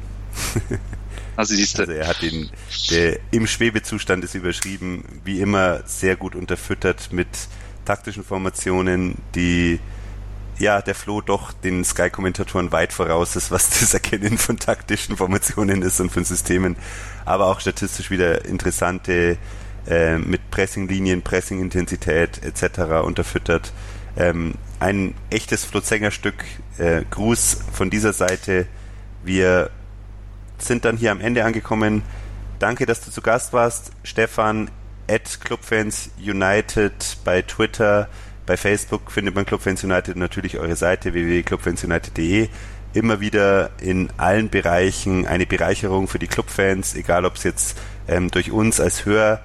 Also, 1.38 1.54
siehst 1.54 1.78
du. 1.78 1.82
also 1.82 1.91
er 1.91 2.08
hat 2.08 2.22
den, 2.22 2.50
der 2.89 3.20
im 3.32 3.46
Schwebezustand 3.46 4.24
ist 4.24 4.36
überschrieben, 4.36 5.22
wie 5.26 5.41
immer 5.41 5.86
sehr 5.86 6.16
gut 6.16 6.34
unterfüttert 6.34 7.12
mit 7.12 7.28
taktischen 7.86 8.23
Formationen, 8.23 9.15
die 9.36 9.79
ja, 10.57 10.81
der 10.81 10.95
Flo 10.95 11.21
doch 11.21 11.51
den 11.51 11.83
Sky-Kommentatoren 11.83 12.71
weit 12.71 12.93
voraus 12.93 13.36
ist, 13.36 13.51
was 13.51 13.69
das 13.79 13.93
Erkennen 13.93 14.38
von 14.38 14.57
taktischen 14.57 15.17
Formationen 15.17 15.81
ist 15.81 15.99
und 15.99 16.11
von 16.11 16.23
Systemen, 16.23 16.75
aber 17.25 17.47
auch 17.47 17.59
statistisch 17.59 18.09
wieder 18.09 18.45
interessante 18.45 19.38
äh, 19.88 20.17
mit 20.17 20.49
Pressinglinien, 20.51 21.21
Pressingintensität 21.21 22.41
etc. 22.43 23.03
unterfüttert. 23.05 23.71
Ähm, 24.17 24.55
ein 24.79 25.13
echtes 25.29 25.65
Flo-Sänger-Stück. 25.65 26.43
Äh, 26.77 27.03
Gruß 27.09 27.59
von 27.73 27.89
dieser 27.89 28.13
Seite. 28.13 28.67
Wir 29.23 29.69
sind 30.57 30.86
dann 30.86 30.97
hier 30.97 31.11
am 31.11 31.21
Ende 31.21 31.43
angekommen. 31.43 32.03
Danke, 32.59 32.86
dass 32.86 33.01
du 33.01 33.11
zu 33.11 33.21
Gast 33.21 33.51
warst, 33.53 33.91
Stefan 34.03 34.71
at 35.08 35.39
Clubfans 35.41 36.10
United 36.20 37.18
bei 37.24 37.41
Twitter, 37.41 38.10
bei 38.45 38.58
Facebook 38.58 39.12
findet 39.12 39.34
man 39.34 39.45
Clubfans 39.45 39.84
United 39.84 40.16
natürlich 40.18 40.60
eure 40.60 40.76
Seite 40.76 41.14
www.clubfansunited.de. 41.14 42.49
Immer 42.93 43.20
wieder 43.20 43.72
in 43.82 44.10
allen 44.18 44.49
Bereichen 44.49 45.26
eine 45.26 45.45
Bereicherung 45.45 46.08
für 46.08 46.20
die 46.20 46.28
Clubfans, 46.28 46.95
egal 46.95 47.26
ob 47.26 47.36
es 47.36 47.43
jetzt 47.43 47.78
ähm, 48.08 48.30
durch 48.30 48.51
uns 48.51 48.80
als 48.80 49.06
Hör 49.06 49.41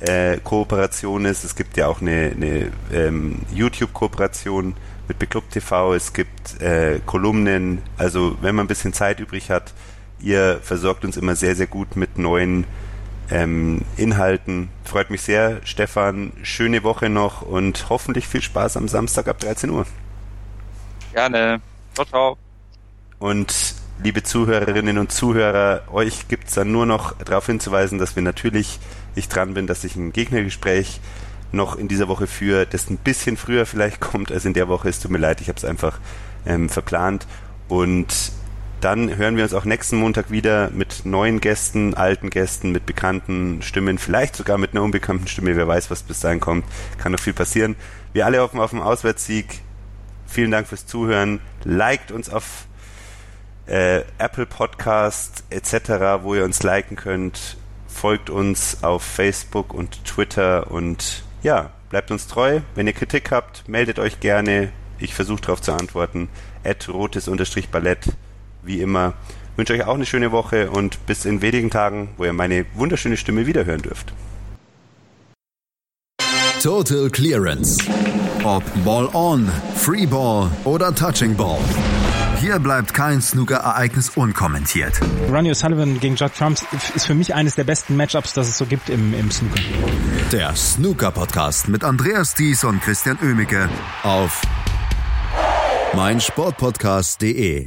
äh, 0.00 0.38
ist. 0.38 1.44
Es 1.44 1.54
gibt 1.54 1.76
ja 1.76 1.86
auch 1.86 2.00
eine, 2.00 2.32
eine 2.34 2.72
ähm, 2.92 3.40
YouTube-Kooperation 3.54 4.74
mit 5.06 5.18
Beclub 5.18 5.48
TV. 5.50 5.94
Es 5.94 6.12
gibt 6.12 6.60
äh, 6.60 7.00
Kolumnen. 7.06 7.82
Also 7.96 8.36
wenn 8.40 8.54
man 8.54 8.64
ein 8.64 8.68
bisschen 8.68 8.92
Zeit 8.92 9.20
übrig 9.20 9.50
hat, 9.50 9.72
ihr 10.20 10.60
versorgt 10.62 11.04
uns 11.04 11.16
immer 11.16 11.36
sehr, 11.36 11.54
sehr 11.54 11.66
gut 11.66 11.96
mit 11.96 12.18
neuen 12.18 12.64
ähm, 13.30 13.82
Inhalten. 13.96 14.68
Freut 14.84 15.10
mich 15.10 15.22
sehr, 15.22 15.60
Stefan. 15.64 16.32
Schöne 16.42 16.82
Woche 16.82 17.08
noch 17.08 17.42
und 17.42 17.88
hoffentlich 17.88 18.26
viel 18.26 18.42
Spaß 18.42 18.76
am 18.76 18.88
Samstag 18.88 19.28
ab 19.28 19.38
13 19.38 19.70
Uhr. 19.70 19.86
Gerne. 21.12 21.60
Ciao, 21.94 22.06
ciao. 22.06 22.38
Und 23.18 23.74
liebe 24.02 24.22
Zuhörerinnen 24.22 24.98
und 24.98 25.12
Zuhörer, 25.12 25.82
euch 25.92 26.28
gibt 26.28 26.48
es 26.48 26.54
dann 26.54 26.72
nur 26.72 26.86
noch 26.86 27.16
darauf 27.18 27.46
hinzuweisen, 27.46 27.98
dass 27.98 28.16
wir 28.16 28.22
natürlich, 28.22 28.78
ich 29.14 29.28
dran 29.28 29.54
bin, 29.54 29.66
dass 29.66 29.84
ich 29.84 29.96
ein 29.96 30.12
Gegnergespräch 30.12 31.00
noch 31.52 31.76
in 31.76 31.88
dieser 31.88 32.08
Woche 32.08 32.26
führe, 32.26 32.66
das 32.66 32.88
ein 32.90 32.96
bisschen 32.96 33.36
früher 33.36 33.66
vielleicht 33.66 34.00
kommt 34.00 34.32
als 34.32 34.44
in 34.44 34.54
der 34.54 34.68
Woche. 34.68 34.88
Es 34.88 35.00
tut 35.00 35.10
mir 35.10 35.18
leid, 35.18 35.40
ich 35.40 35.48
habe 35.48 35.58
es 35.58 35.64
einfach 35.64 35.98
ähm, 36.46 36.68
verplant. 36.68 37.26
Und 37.68 38.32
dann 38.80 39.16
hören 39.16 39.36
wir 39.36 39.44
uns 39.44 39.54
auch 39.54 39.64
nächsten 39.64 39.96
Montag 39.96 40.30
wieder 40.30 40.70
mit 40.70 41.04
neuen 41.04 41.40
Gästen, 41.40 41.94
alten 41.94 42.30
Gästen, 42.30 42.72
mit 42.72 42.86
bekannten 42.86 43.62
Stimmen, 43.62 43.98
vielleicht 43.98 44.36
sogar 44.36 44.58
mit 44.58 44.72
einer 44.72 44.82
unbekannten 44.82 45.26
Stimme. 45.26 45.56
Wer 45.56 45.68
weiß, 45.68 45.90
was 45.90 46.02
bis 46.02 46.20
dahin 46.20 46.40
kommt. 46.40 46.64
Kann 46.98 47.12
noch 47.12 47.20
viel 47.20 47.32
passieren. 47.32 47.76
Wir 48.12 48.26
alle 48.26 48.40
hoffen 48.40 48.60
auf 48.60 48.72
einen 48.72 48.82
Auswärtssieg. 48.82 49.60
Vielen 50.26 50.50
Dank 50.50 50.66
fürs 50.66 50.86
Zuhören. 50.86 51.40
Liked 51.64 52.12
uns 52.12 52.30
auf 52.30 52.66
äh, 53.66 54.02
Apple 54.18 54.46
Podcast 54.46 55.44
etc., 55.50 56.22
wo 56.22 56.34
ihr 56.34 56.44
uns 56.44 56.62
liken 56.62 56.96
könnt. 56.96 57.56
Folgt 57.86 58.30
uns 58.30 58.82
auf 58.82 59.02
Facebook 59.02 59.74
und 59.74 60.04
Twitter 60.04 60.70
und 60.70 61.24
ja, 61.42 61.70
bleibt 61.90 62.10
uns 62.10 62.26
treu. 62.26 62.60
Wenn 62.74 62.86
ihr 62.86 62.92
Kritik 62.92 63.30
habt, 63.30 63.68
meldet 63.68 63.98
euch 63.98 64.20
gerne. 64.20 64.72
Ich 64.98 65.14
versuche 65.14 65.40
darauf 65.40 65.60
zu 65.60 65.72
antworten. 65.72 66.28
At 66.64 66.88
rotes-ballett 66.88 68.10
wie 68.62 68.80
immer. 68.80 69.14
Ich 69.52 69.58
wünsche 69.58 69.74
euch 69.74 69.84
auch 69.84 69.94
eine 69.94 70.06
schöne 70.06 70.32
Woche 70.32 70.70
und 70.70 71.04
bis 71.06 71.24
in 71.24 71.42
wenigen 71.42 71.70
Tagen, 71.70 72.10
wo 72.16 72.24
ihr 72.24 72.32
meine 72.32 72.64
wunderschöne 72.74 73.16
Stimme 73.16 73.46
wiederhören 73.46 73.82
dürft. 73.82 74.12
Total 76.62 77.08
Clearance. 77.08 77.78
Ob 78.44 78.62
Ball 78.84 79.08
on, 79.14 79.50
Free 79.74 80.06
Ball 80.06 80.50
oder 80.64 80.94
Touching 80.94 81.34
Ball. 81.34 81.58
Hier 82.40 82.58
bleibt 82.58 82.94
kein 82.94 83.20
Snooker-Ereignis 83.20 84.10
unkommentiert. 84.16 84.98
Ronnie 85.30 85.50
O'Sullivan 85.50 86.00
gegen 86.00 86.16
Judd 86.16 86.32
Trumps 86.36 86.64
ist 86.94 87.06
für 87.06 87.14
mich 87.14 87.34
eines 87.34 87.54
der 87.54 87.64
besten 87.64 87.96
Matchups, 87.96 88.32
das 88.32 88.48
es 88.48 88.56
so 88.56 88.64
gibt 88.64 88.88
im, 88.88 89.12
im 89.12 89.30
Snooker. 89.30 89.60
Der 90.32 90.54
Snooker-Podcast 90.56 91.68
mit 91.68 91.84
Andreas 91.84 92.34
Thies 92.34 92.64
und 92.64 92.80
Christian 92.82 93.18
Oemicke 93.22 93.68
auf 94.02 94.40
meinsportpodcast.de. 95.94 97.66